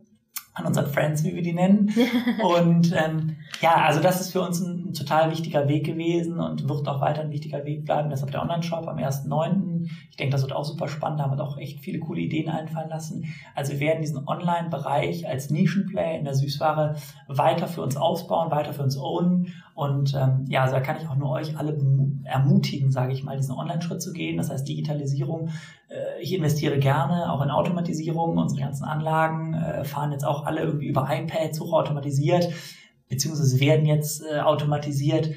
an 0.59 0.67
unseren 0.67 0.87
Friends, 0.87 1.25
wie 1.25 1.35
wir 1.35 1.43
die 1.43 1.53
nennen. 1.53 1.95
Und 2.43 2.93
ähm, 2.93 3.37
ja, 3.61 3.77
also 3.77 4.01
das 4.01 4.21
ist 4.21 4.33
für 4.33 4.41
uns 4.41 4.61
ein, 4.61 4.89
ein, 4.89 4.93
total 4.93 5.31
wichtiger 5.31 5.69
Weg 5.69 5.87
gewesen 5.87 6.39
und 6.41 6.69
wird 6.69 6.89
auch 6.89 7.01
weiter 7.01 7.23
ein 7.23 7.31
wichtiger 7.31 7.65
Weg 7.65 7.85
bleiben. 7.85 8.11
Deshalb 8.11 8.31
der 8.31 8.43
Online-Shop 8.43 8.87
am 8.87 8.99
1.9. 8.99 9.78
Ich 10.11 10.17
denke, 10.17 10.33
das 10.33 10.43
wird 10.43 10.53
auch 10.53 10.65
super 10.65 10.89
spannend. 10.89 11.21
Da 11.21 11.25
haben 11.25 11.37
wir 11.37 11.43
auch 11.45 11.59
echt 11.59 11.81
viele 11.81 11.99
coole 11.99 12.21
Ideen 12.21 12.49
einfallen 12.49 12.89
lassen. 12.89 13.25
Also 13.55 13.73
wir 13.73 13.81
werden 13.81 14.03
diesen 14.03 14.27
Online-Bereich 14.27 15.29
als 15.29 15.51
Nischenplay 15.51 16.19
in 16.19 16.25
der 16.25 16.35
Süßware 16.35 16.97
weiter 17.29 17.67
für 17.67 17.83
uns 17.83 17.97
ausbauen, 17.97 18.51
weiter 18.51 18.73
für 18.73 18.83
uns 18.83 18.97
ownen. 18.97 19.53
Und 19.75 20.15
ähm, 20.15 20.45
ja, 20.49 20.63
also 20.63 20.75
da 20.75 20.81
kann 20.81 20.97
ich 21.01 21.09
auch 21.09 21.17
nur 21.17 21.31
euch 21.31 21.57
alle 21.57 21.79
ermutigen, 22.25 22.91
sage 22.91 23.13
ich 23.13 23.23
mal, 23.23 23.37
diesen 23.37 23.55
Online-Schritt 23.55 24.03
zu 24.03 24.13
gehen. 24.13 24.37
Das 24.37 24.51
heißt 24.51 24.67
Digitalisierung 24.67 25.51
äh, 25.89 26.21
ich 26.21 26.35
investiere 26.35 26.79
gerne 26.79 27.33
auch 27.33 27.43
in 27.43 27.51
Automatisierung. 27.51 28.37
Unsere 28.39 28.61
ganzen 28.61 28.85
Anlagen 28.85 29.55
äh, 29.55 29.85
fahren 29.85 30.13
jetzt 30.13 30.25
auch 30.25 30.47
alle 30.47 30.61
irgendwie 30.61 30.87
über 30.87 31.09
iPads 31.11 31.61
hochautomatisiert, 31.61 32.49
beziehungsweise 33.09 33.61
werden 33.61 33.87
jetzt 33.87 34.23
äh, 34.23 34.41
automatisiert. 34.41 35.31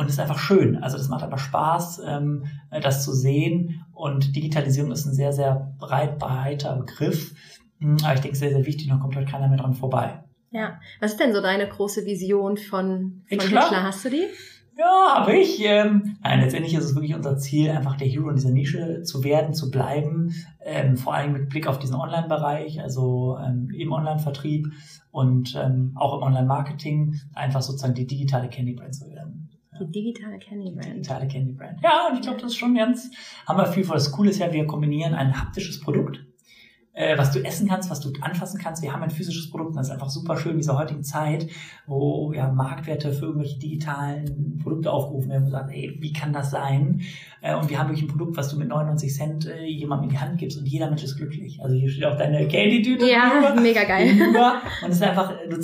Und 0.00 0.06
es 0.06 0.14
ist 0.14 0.18
einfach 0.18 0.38
schön. 0.38 0.82
Also 0.82 0.96
das 0.96 1.10
macht 1.10 1.22
einfach 1.22 1.38
Spaß, 1.38 2.00
ähm, 2.08 2.46
das 2.70 3.04
zu 3.04 3.12
sehen. 3.12 3.84
Und 3.92 4.34
Digitalisierung 4.34 4.92
ist 4.92 5.04
ein 5.04 5.12
sehr, 5.12 5.34
sehr 5.34 5.74
breit 5.78 6.18
breiter 6.18 6.74
Begriff. 6.74 7.34
Hm, 7.80 7.98
aber 8.02 8.14
ich 8.14 8.20
denke, 8.20 8.34
sehr, 8.34 8.48
sehr 8.48 8.64
wichtig, 8.64 8.88
noch 8.88 9.00
kommt 9.00 9.14
halt 9.14 9.28
keiner 9.28 9.48
mehr 9.48 9.58
dran 9.58 9.74
vorbei. 9.74 10.24
Ja. 10.52 10.80
Was 11.00 11.10
ist 11.10 11.20
denn 11.20 11.34
so 11.34 11.42
deine 11.42 11.68
große 11.68 12.06
Vision 12.06 12.56
von, 12.56 12.70
von 12.70 13.22
Hitchler? 13.26 13.60
Hitchler? 13.60 13.82
Hast 13.82 14.02
du 14.06 14.08
die? 14.08 14.24
Ja, 14.78 15.16
habe 15.16 15.36
ich. 15.36 15.62
Ähm, 15.62 16.16
nein, 16.22 16.40
letztendlich 16.40 16.72
ist 16.72 16.84
es 16.84 16.94
wirklich 16.94 17.14
unser 17.14 17.36
Ziel, 17.36 17.68
einfach 17.68 17.98
der 17.98 18.08
Hero 18.08 18.30
in 18.30 18.36
dieser 18.36 18.52
Nische 18.52 19.02
zu 19.02 19.22
werden, 19.22 19.52
zu 19.52 19.70
bleiben. 19.70 20.34
Ähm, 20.64 20.96
vor 20.96 21.12
allem 21.12 21.34
mit 21.34 21.50
Blick 21.50 21.66
auf 21.66 21.78
diesen 21.78 21.96
Online-Bereich, 21.96 22.80
also 22.80 23.36
ähm, 23.36 23.68
im 23.76 23.92
Online-Vertrieb 23.92 24.66
und 25.10 25.54
ähm, 25.62 25.92
auch 25.96 26.16
im 26.16 26.22
Online-Marketing, 26.22 27.20
einfach 27.34 27.60
sozusagen 27.60 27.92
die 27.92 28.06
digitale 28.06 28.48
Candy 28.48 28.72
Brand 28.72 28.94
zu 28.94 29.10
werden. 29.10 29.39
Die 29.80 29.90
digitale 29.90 30.38
Candy 30.38 30.70
Brand. 30.70 30.86
Die 30.86 30.92
digitale 30.92 31.28
Candy 31.28 31.52
Brand. 31.52 31.80
Ja, 31.82 32.08
und 32.08 32.16
ich 32.16 32.22
glaube, 32.22 32.40
das 32.40 32.52
ist 32.52 32.58
schon 32.58 32.74
ganz, 32.74 33.10
haben 33.46 33.58
wir 33.58 33.66
viel 33.66 33.84
vor. 33.84 33.94
Das 33.94 34.12
Coole 34.12 34.30
ist 34.30 34.38
ja, 34.38 34.52
wir 34.52 34.66
kombinieren 34.66 35.14
ein 35.14 35.40
haptisches 35.40 35.80
Produkt 35.80 36.20
äh, 37.00 37.16
was 37.16 37.32
du 37.32 37.40
essen 37.40 37.68
kannst, 37.68 37.90
was 37.90 38.00
du 38.00 38.12
anfassen 38.20 38.60
kannst. 38.60 38.82
Wir 38.82 38.92
haben 38.92 39.02
ein 39.02 39.10
physisches 39.10 39.50
Produkt 39.50 39.70
und 39.70 39.76
das 39.76 39.88
ist 39.88 39.92
einfach 39.92 40.10
super 40.10 40.36
schön 40.36 40.52
in 40.52 40.58
dieser 40.58 40.78
heutigen 40.78 41.02
Zeit, 41.02 41.46
wo 41.86 42.32
ja 42.32 42.50
Marktwerte 42.50 43.12
für 43.12 43.26
irgendwelche 43.26 43.58
digitalen 43.58 44.58
Produkte 44.62 44.90
aufgerufen 44.90 45.30
werden 45.30 45.44
und 45.44 45.50
sagen, 45.50 45.70
ey, 45.70 45.96
wie 46.00 46.12
kann 46.12 46.32
das 46.32 46.50
sein? 46.50 47.00
Äh, 47.40 47.54
und 47.54 47.70
wir 47.70 47.78
haben 47.78 47.88
wirklich 47.88 48.04
ein 48.04 48.08
Produkt, 48.08 48.36
was 48.36 48.50
du 48.50 48.58
mit 48.58 48.68
99 48.68 49.14
Cent 49.14 49.46
äh, 49.46 49.64
jemandem 49.64 50.10
in 50.10 50.14
die 50.14 50.20
Hand 50.20 50.38
gibst 50.38 50.58
und 50.58 50.66
jeder 50.66 50.88
Mensch 50.88 51.04
ist 51.04 51.16
glücklich. 51.16 51.60
Also 51.62 51.74
hier 51.74 51.88
steht 51.88 52.04
auch 52.04 52.18
deine 52.18 52.46
Candy-Tüte. 52.48 53.08
Ja, 53.08 53.30
drüber, 53.30 53.60
mega 53.60 53.84
geil. 53.84 54.10
Und 54.82 54.90
es 54.90 54.96
ist 54.96 55.02
einfach, 55.02 55.32
du, 55.48 55.56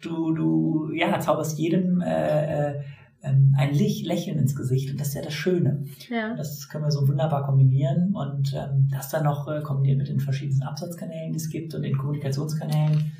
du, 0.00 0.34
du 0.34 0.92
ja, 0.94 1.18
zauberst 1.20 1.58
jedem 1.58 2.00
äh, 2.00 2.70
äh, 2.70 2.80
ähm, 3.22 3.54
ein 3.58 3.74
Lächeln 3.74 4.38
ins 4.38 4.56
Gesicht 4.56 4.90
und 4.90 5.00
das 5.00 5.08
ist 5.08 5.14
ja 5.14 5.22
das 5.22 5.34
Schöne. 5.34 5.84
Ja. 6.08 6.34
Das 6.34 6.68
können 6.68 6.84
wir 6.84 6.90
so 6.90 7.06
wunderbar 7.06 7.44
kombinieren 7.44 8.14
und 8.14 8.54
ähm, 8.54 8.88
das 8.90 9.10
dann 9.10 9.24
noch 9.24 9.48
äh, 9.48 9.60
kombiniert 9.60 9.98
mit 9.98 10.08
den 10.08 10.20
verschiedenen 10.20 10.62
Absatzkanälen, 10.62 11.32
die 11.32 11.38
es 11.38 11.50
gibt 11.50 11.74
und 11.74 11.82
den 11.82 11.96
Kommunikationskanälen. 11.96 13.12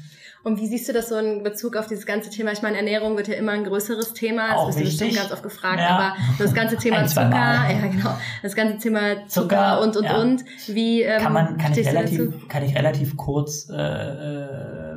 Und 0.43 0.59
wie 0.59 0.67
siehst 0.67 0.89
du 0.89 0.95
das 0.95 1.11
so 1.11 1.19
in 1.19 1.43
Bezug 1.43 1.77
auf 1.77 1.87
dieses 1.87 2.07
ganze 2.07 2.31
Thema? 2.31 2.53
Ich 2.53 2.63
meine, 2.63 2.79
Ernährung 2.79 3.15
wird 3.17 3.29
ja 3.29 3.35
immer 3.35 3.53
ein 3.53 3.65
größeres 3.65 4.15
Thema. 4.15 4.49
Das 4.49 4.57
Auch 4.57 4.67
wirst 4.69 4.79
du 4.79 4.85
bestimmt 4.85 5.17
ganz 5.17 5.33
oft 5.33 5.43
gefragt. 5.43 5.81
Ja. 5.81 5.89
Aber 5.89 6.17
das 6.39 6.55
ganze 6.55 6.77
Thema 6.79 7.05
Zucker, 7.07 7.31
ja 7.31 7.87
genau, 7.91 8.17
das 8.43 8.55
ganze 8.55 8.79
Thema 8.79 9.27
Zucker, 9.27 9.29
Zucker 9.29 9.81
und 9.83 9.97
und 9.99 10.05
ja. 10.05 10.17
und. 10.19 10.45
Wie 10.69 11.03
ähm, 11.03 11.21
kann 11.21 11.33
man 11.35 11.59
kann 11.59 11.73
ich 11.73 11.87
relativ 11.87 12.49
kann 12.49 12.63
ich 12.63 12.75
relativ 12.75 13.19
kurz 13.19 13.69
äh, 13.69 14.89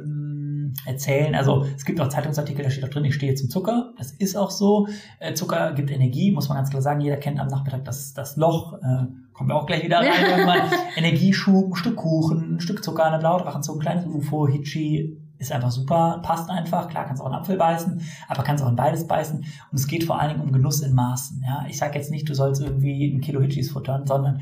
äh 0.86 0.94
erzählen. 0.94 1.36
Also 1.36 1.66
es 1.76 1.86
gibt 1.86 2.00
auch 2.00 2.08
Zeitungsartikel, 2.08 2.64
da 2.64 2.70
steht 2.70 2.84
auch 2.84 2.90
drin, 2.90 3.06
ich 3.06 3.16
stehe 3.16 3.36
zum 3.36 3.50
Zucker. 3.50 3.94
Das 3.98 4.12
ist 4.12 4.36
auch 4.36 4.52
so. 4.52 4.88
Äh, 5.20 5.34
Zucker 5.34 5.74
gibt 5.74 5.92
Energie, 5.92 6.32
muss 6.32 6.50
man 6.50 6.58
ganz 6.58 6.70
klar 6.70 6.82
sagen. 6.82 7.02
Jeder 7.02 7.18
kennt 7.18 7.40
am 7.40 7.48
Nachmittag 7.48 7.86
das, 7.86 8.14
das 8.14 8.38
Loch. 8.38 8.74
Äh, 8.74 9.08
kommen 9.34 9.50
wir 9.50 9.56
auch 9.56 9.66
gleich 9.66 9.84
wieder 9.84 10.00
rein. 10.00 10.26
Irgendwann. 10.30 10.72
Energieschub, 10.96 11.72
ein 11.72 11.76
Stück 11.76 11.96
Kuchen, 11.98 12.56
ein 12.56 12.60
Stück 12.60 12.84
Zucker, 12.84 13.06
eine 13.06 13.20
Blaudrachenzunge, 13.20 13.80
ein 13.80 13.82
kleines 13.82 14.06
UFO, 14.06 14.48
Hitchi, 14.48 15.18
ist 15.40 15.52
einfach 15.52 15.72
super, 15.72 16.22
passt 16.24 16.50
einfach. 16.50 16.88
Klar, 16.88 17.06
kannst 17.06 17.22
auch 17.22 17.26
einen 17.26 17.36
Apfel 17.36 17.58
beißen, 17.58 18.02
aber 18.30 18.44
kannst 18.44 18.64
auch 18.64 18.70
in 18.70 18.76
beides 18.76 19.08
beißen. 19.08 19.40
Und 19.40 19.78
es 19.78 19.88
geht 19.88 20.04
vor 20.04 20.20
allen 20.20 20.30
Dingen 20.30 20.42
um 20.42 20.54
Genuss 20.54 20.82
in 20.82 20.94
Maßen. 20.94 21.44
Ja, 21.46 21.66
ich 21.68 21.78
sage 21.78 21.98
jetzt 21.98 22.12
nicht, 22.12 22.30
du 22.30 22.34
sollst 22.34 22.62
irgendwie 22.62 23.12
ein 23.14 23.22
Kilo 23.22 23.42
Hitchis 23.42 23.72
futtern, 23.72 24.06
sondern 24.08 24.42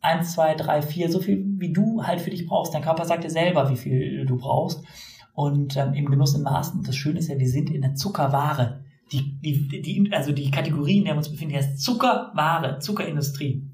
eins, 0.00 0.32
zwei, 0.32 0.54
drei, 0.54 0.82
vier, 0.82 1.12
so 1.12 1.20
viel 1.20 1.44
wie 1.58 1.72
du 1.72 2.02
halt 2.02 2.20
für 2.20 2.30
dich 2.30 2.46
brauchst. 2.48 2.74
Dein 2.74 2.82
Körper 2.82 3.04
sagt 3.04 3.22
dir 3.22 3.30
selber, 3.30 3.70
wie 3.70 3.76
viel 3.76 4.26
du 4.26 4.36
brauchst 4.36 4.82
und 5.34 5.76
ähm, 5.76 5.94
im 5.94 6.06
Genuss 6.06 6.34
in 6.34 6.42
Maßen. 6.42 6.82
Das 6.82 6.96
Schöne 6.96 7.18
ist 7.18 7.28
ja, 7.28 7.38
wir 7.38 7.48
sind 7.48 7.70
in 7.70 7.82
der 7.82 7.94
Zuckerware. 7.94 8.84
Die, 9.10 9.38
die, 9.40 9.82
die, 9.82 10.10
also 10.12 10.32
die 10.32 10.50
Kategorie, 10.50 10.98
in 10.98 11.04
der 11.04 11.14
wir 11.14 11.18
uns 11.18 11.30
befinden, 11.30 11.54
heißt 11.54 11.80
Zuckerware, 11.80 12.78
Zuckerindustrie. 12.78 13.68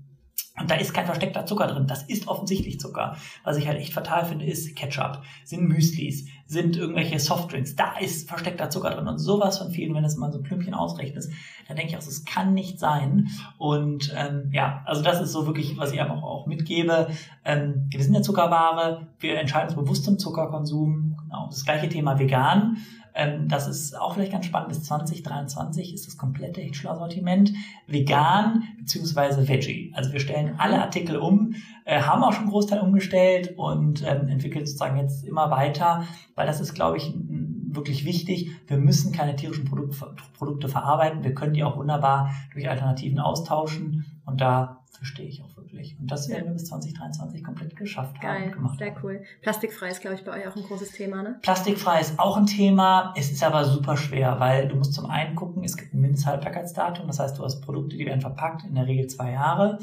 Und 0.61 0.71
da 0.71 0.75
ist 0.75 0.92
kein 0.92 1.07
versteckter 1.07 1.47
Zucker 1.47 1.66
drin. 1.68 1.87
Das 1.87 2.03
ist 2.05 2.27
offensichtlich 2.27 2.81
Zucker. 2.81 3.16
Was 3.44 3.57
ich 3.57 3.66
halt 3.66 3.79
echt 3.79 3.92
fatal 3.92 4.25
finde, 4.25 4.44
ist 4.44 4.75
Ketchup, 4.77 5.23
sind 5.44 5.68
Müslis, 5.68 6.27
sind 6.47 6.77
irgendwelche 6.77 7.18
Softdrinks. 7.21 7.77
Da 7.77 7.99
ist 7.99 8.29
versteckter 8.29 8.71
Zucker 8.71 8.90
drin. 8.90 9.07
Und 9.07 9.18
sowas 9.18 9.59
von 9.59 9.71
vielen, 9.71 9.94
wenn 9.94 10.05
es 10.05 10.16
mal 10.16 10.33
so 10.33 10.42
Klümpchen 10.42 10.75
ausrechnet, 10.75 11.27
dann 11.68 11.77
denke 11.77 11.92
ich 11.92 11.97
auch, 11.97 12.05
das 12.05 12.25
kann 12.25 12.55
nicht 12.55 12.81
sein. 12.81 13.29
Und 13.57 14.12
ähm, 14.16 14.51
ja, 14.53 14.82
also 14.85 15.03
das 15.03 15.20
ist 15.20 15.32
so 15.32 15.47
wirklich, 15.47 15.76
was 15.76 15.93
ich 15.93 16.01
einfach 16.01 16.22
auch 16.22 16.47
mitgebe. 16.47 17.09
Ähm, 17.45 17.87
wir 17.91 18.03
sind 18.03 18.14
ja 18.14 18.22
Zuckerware. 18.22 19.07
Wir 19.20 19.39
entscheiden 19.39 19.68
uns 19.68 19.76
bewusst 19.76 20.05
zum 20.05 20.18
Zuckerkonsum. 20.18 21.18
Genau. 21.29 21.47
Das 21.51 21.64
gleiche 21.64 21.89
Thema 21.89 22.18
vegan. 22.18 22.79
Ähm, 23.14 23.49
das 23.49 23.66
ist 23.66 23.99
auch 23.99 24.14
vielleicht 24.14 24.33
ganz 24.33 24.47
spannend. 24.47 24.70
Bis 24.70 24.85
2023 24.85 25.93
ist 25.93 26.07
das 26.07 26.16
komplette 26.16 26.61
Hitchler-Sortiment 26.61 27.53
vegan 27.87 28.62
bzw. 28.79 29.49
Veggie. 29.49 29.93
Also 29.95 30.12
wir 30.12 30.20
stellen 30.20 30.55
alle 30.59 30.81
Artikel 30.81 31.16
um, 31.16 31.55
äh, 31.85 32.01
haben 32.01 32.22
auch 32.22 32.33
schon 32.33 32.45
einen 32.45 32.51
Großteil 32.51 32.81
umgestellt 32.81 33.55
und 33.59 34.03
ähm, 34.07 34.29
entwickeln 34.29 34.64
sozusagen 34.64 34.99
jetzt 34.99 35.26
immer 35.26 35.51
weiter, 35.51 36.05
weil 36.35 36.47
das 36.47 36.61
ist, 36.61 36.74
glaube 36.74 36.97
ich, 36.97 37.12
wirklich 37.18 38.05
wichtig. 38.05 38.51
Wir 38.66 38.79
müssen 38.79 39.12
keine 39.12 39.37
tierischen 39.37 39.66
Produkt, 39.66 39.97
Produkte 40.39 40.68
verarbeiten. 40.68 41.24
Wir 41.24 41.35
können 41.35 41.55
die 41.55 41.64
auch 41.64 41.76
wunderbar 41.76 42.31
durch 42.53 42.68
Alternativen 42.70 43.18
austauschen. 43.18 44.07
Und 44.24 44.41
da 44.41 44.85
verstehe 44.91 45.26
ich 45.26 45.43
auch 45.43 45.57
wirklich. 45.79 45.99
Und 46.01 46.11
das 46.11 46.29
werden 46.29 46.47
wir 46.47 46.53
bis 46.53 46.66
2023 46.66 47.45
komplett 47.45 47.76
geschafft 47.76 48.20
Geil, 48.20 48.43
haben. 48.43 48.53
Gemacht 48.53 48.79
sehr 48.79 48.95
cool. 49.03 49.22
Plastikfrei 49.43 49.89
ist, 49.89 50.01
glaube 50.01 50.16
ich, 50.16 50.24
bei 50.24 50.33
euch 50.33 50.49
auch 50.49 50.57
ein 50.57 50.62
großes 50.62 50.93
Thema, 50.93 51.22
ne? 51.22 51.39
Plastikfrei 51.43 52.01
ist 52.01 52.18
auch 52.18 52.37
ein 52.37 52.47
Thema. 52.47 53.14
Es 53.16 53.31
ist 53.31 53.43
aber 53.43 53.64
super 53.64 53.97
schwer, 53.97 54.39
weil 54.41 54.68
du 54.68 54.76
musst 54.76 54.95
zum 54.95 55.07
einen 55.07 55.35
gucken, 55.35 55.64
es 55.64 55.76
gibt 55.76 55.95
ein 55.95 56.01
Mindesthaltbarkeitsdatum. 56.01 57.07
Das 57.07 57.18
heißt, 57.18 57.39
du 57.39 57.45
hast 57.45 57.61
Produkte, 57.61 57.97
die 57.97 58.07
werden 58.07 58.20
verpackt, 58.20 58.64
in 58.64 58.74
der 58.74 58.87
Regel 58.87 59.07
zwei 59.07 59.33
Jahre. 59.33 59.79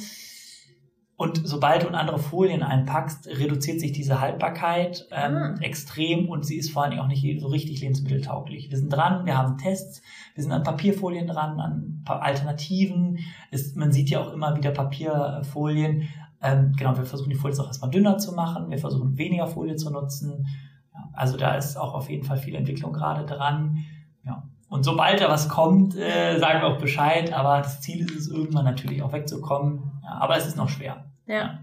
Und 1.17 1.47
sobald 1.47 1.83
du 1.83 1.87
in 1.87 1.95
andere 1.95 2.19
Folien 2.19 2.61
einpackst, 2.61 3.27
reduziert 3.27 3.79
sich 3.79 3.93
diese 3.93 4.19
Haltbarkeit 4.19 5.07
ähm, 5.11 5.35
ah. 5.37 5.55
extrem 5.61 6.27
und 6.27 6.45
sie 6.45 6.57
ist 6.57 6.71
vor 6.71 6.83
allen 6.83 6.91
Dingen 6.91 7.03
auch 7.03 7.07
nicht 7.07 7.39
so 7.39 7.47
richtig 7.47 7.79
lebensmitteltauglich. 7.79 8.69
Wir 8.69 8.77
sind 8.77 8.89
dran, 8.89 9.25
wir 9.25 9.37
haben 9.37 9.57
Tests, 9.57 10.01
wir 10.33 10.43
sind 10.43 10.51
an 10.51 10.63
Papierfolien 10.63 11.25
dran, 11.25 11.61
an 11.61 12.03
Alternativen. 12.05 13.19
Es, 13.49 13.75
man 13.75 13.93
sieht 13.93 14.09
ja 14.09 14.19
auch 14.19 14.33
immer 14.33 14.57
wieder 14.57 14.71
Papierfolien. 14.71 16.09
Ähm, 16.41 16.73
genau, 16.77 16.97
wir 16.97 17.05
versuchen 17.05 17.29
die 17.29 17.37
Folie 17.37 17.57
auch 17.61 17.67
erstmal 17.67 17.91
dünner 17.91 18.17
zu 18.17 18.33
machen, 18.33 18.69
wir 18.69 18.77
versuchen 18.77 19.17
weniger 19.17 19.47
Folie 19.47 19.77
zu 19.77 19.91
nutzen. 19.91 20.45
Ja, 20.93 21.09
also 21.13 21.37
da 21.37 21.55
ist 21.55 21.77
auch 21.77 21.93
auf 21.93 22.09
jeden 22.09 22.25
Fall 22.25 22.37
viel 22.37 22.55
Entwicklung 22.55 22.91
gerade 22.91 23.25
dran. 23.25 23.85
Ja. 24.25 24.43
Und 24.69 24.83
sobald 24.83 25.21
da 25.21 25.29
was 25.29 25.47
kommt, 25.47 25.95
äh, 25.95 26.39
sagen 26.39 26.61
wir 26.61 26.67
auch 26.67 26.79
Bescheid. 26.79 27.31
Aber 27.33 27.57
das 27.59 27.81
Ziel 27.81 28.05
ist 28.05 28.15
es, 28.15 28.27
irgendwann 28.29 28.65
natürlich 28.65 29.03
auch 29.03 29.13
wegzukommen. 29.13 29.83
Ja, 30.03 30.17
aber 30.19 30.37
es 30.37 30.47
ist 30.47 30.57
noch 30.57 30.69
schwer. 30.69 31.05
Ja. 31.27 31.59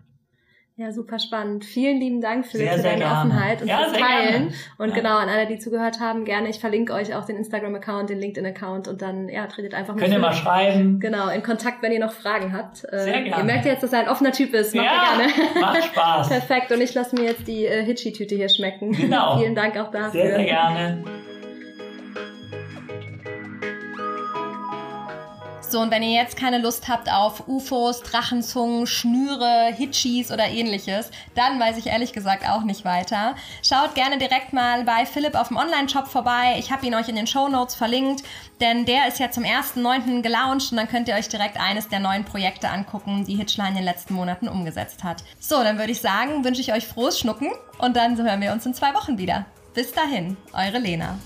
ja. 0.76 0.92
Super 0.92 1.18
spannend. 1.18 1.64
Vielen 1.64 1.98
lieben 1.98 2.20
Dank 2.20 2.46
für, 2.46 2.58
sehr, 2.58 2.74
für 2.74 2.82
deine 2.82 2.98
gerne. 2.98 3.18
Offenheit 3.18 3.62
und 3.62 3.68
ja, 3.68 3.78
fürs 3.78 3.92
Teilen. 3.92 4.32
Gerne. 4.32 4.52
Und 4.78 4.88
ja. 4.90 4.94
genau, 4.94 5.16
an 5.18 5.28
alle, 5.28 5.46
die 5.46 5.58
zugehört 5.58 6.00
haben, 6.00 6.24
gerne. 6.24 6.48
Ich 6.48 6.60
verlinke 6.60 6.92
euch 6.92 7.14
auch 7.14 7.24
den 7.24 7.36
Instagram-Account, 7.36 8.08
den 8.08 8.18
LinkedIn-Account 8.18 8.88
und 8.88 9.02
dann, 9.02 9.28
ja, 9.28 9.46
tretet 9.46 9.74
einfach 9.74 9.94
mit. 9.94 10.04
Könnt 10.04 10.14
ihr 10.14 10.20
mal 10.20 10.32
schreiben. 10.32 11.00
Genau, 11.00 11.28
in 11.28 11.42
Kontakt, 11.42 11.82
wenn 11.82 11.92
ihr 11.92 12.00
noch 12.00 12.12
Fragen 12.12 12.56
habt. 12.56 12.84
Äh, 12.84 12.98
sehr 12.98 13.22
gerne. 13.22 13.42
Ihr 13.42 13.44
merkt 13.44 13.66
jetzt, 13.66 13.82
dass 13.82 13.92
er 13.92 14.00
ein 14.00 14.08
offener 14.08 14.32
Typ 14.32 14.54
ist. 14.54 14.74
Macht 14.74 14.86
ja, 14.86 15.16
gerne. 15.16 15.60
Macht 15.60 15.84
Spaß. 15.92 16.28
Perfekt. 16.28 16.70
Und 16.70 16.80
ich 16.80 16.94
lasse 16.94 17.16
mir 17.16 17.24
jetzt 17.24 17.46
die 17.48 17.66
äh, 17.66 17.84
Hitchi-Tüte 17.84 18.36
hier 18.36 18.48
schmecken. 18.48 18.92
Genau. 18.92 19.36
Vielen 19.38 19.54
Dank 19.54 19.76
auch 19.76 19.90
dafür. 19.90 20.12
Sehr, 20.12 20.36
sehr 20.36 20.44
gerne. 20.44 21.04
So, 25.72 25.80
und 25.80 25.90
wenn 25.90 26.02
ihr 26.02 26.10
jetzt 26.10 26.36
keine 26.36 26.58
Lust 26.58 26.86
habt 26.86 27.10
auf 27.10 27.48
UFOs, 27.48 28.02
Drachenzungen, 28.02 28.86
Schnüre, 28.86 29.72
Hitchis 29.74 30.30
oder 30.30 30.46
ähnliches, 30.46 31.10
dann 31.34 31.58
weiß 31.58 31.78
ich 31.78 31.86
ehrlich 31.86 32.12
gesagt 32.12 32.46
auch 32.46 32.62
nicht 32.62 32.84
weiter. 32.84 33.36
Schaut 33.62 33.94
gerne 33.94 34.18
direkt 34.18 34.52
mal 34.52 34.84
bei 34.84 35.06
Philipp 35.06 35.34
auf 35.34 35.48
dem 35.48 35.56
Online-Shop 35.56 36.08
vorbei. 36.08 36.56
Ich 36.58 36.70
habe 36.70 36.84
ihn 36.84 36.94
euch 36.94 37.08
in 37.08 37.16
den 37.16 37.26
Show 37.26 37.48
Notes 37.48 37.74
verlinkt, 37.74 38.22
denn 38.60 38.84
der 38.84 39.08
ist 39.08 39.18
ja 39.18 39.30
zum 39.30 39.44
1.9. 39.44 40.20
gelauncht 40.20 40.72
und 40.72 40.76
dann 40.76 40.88
könnt 40.88 41.08
ihr 41.08 41.14
euch 41.14 41.30
direkt 41.30 41.58
eines 41.58 41.88
der 41.88 42.00
neuen 42.00 42.26
Projekte 42.26 42.68
angucken, 42.68 43.24
die 43.24 43.36
Hitchler 43.36 43.66
in 43.68 43.74
den 43.74 43.84
letzten 43.84 44.12
Monaten 44.12 44.48
umgesetzt 44.48 45.02
hat. 45.02 45.24
So, 45.40 45.62
dann 45.62 45.78
würde 45.78 45.92
ich 45.92 46.02
sagen, 46.02 46.44
wünsche 46.44 46.60
ich 46.60 46.74
euch 46.74 46.86
frohes 46.86 47.18
Schnucken 47.18 47.50
und 47.78 47.96
dann 47.96 48.22
hören 48.22 48.42
wir 48.42 48.52
uns 48.52 48.66
in 48.66 48.74
zwei 48.74 48.92
Wochen 48.92 49.16
wieder. 49.16 49.46
Bis 49.72 49.90
dahin, 49.90 50.36
eure 50.52 50.80
Lena. 50.80 51.18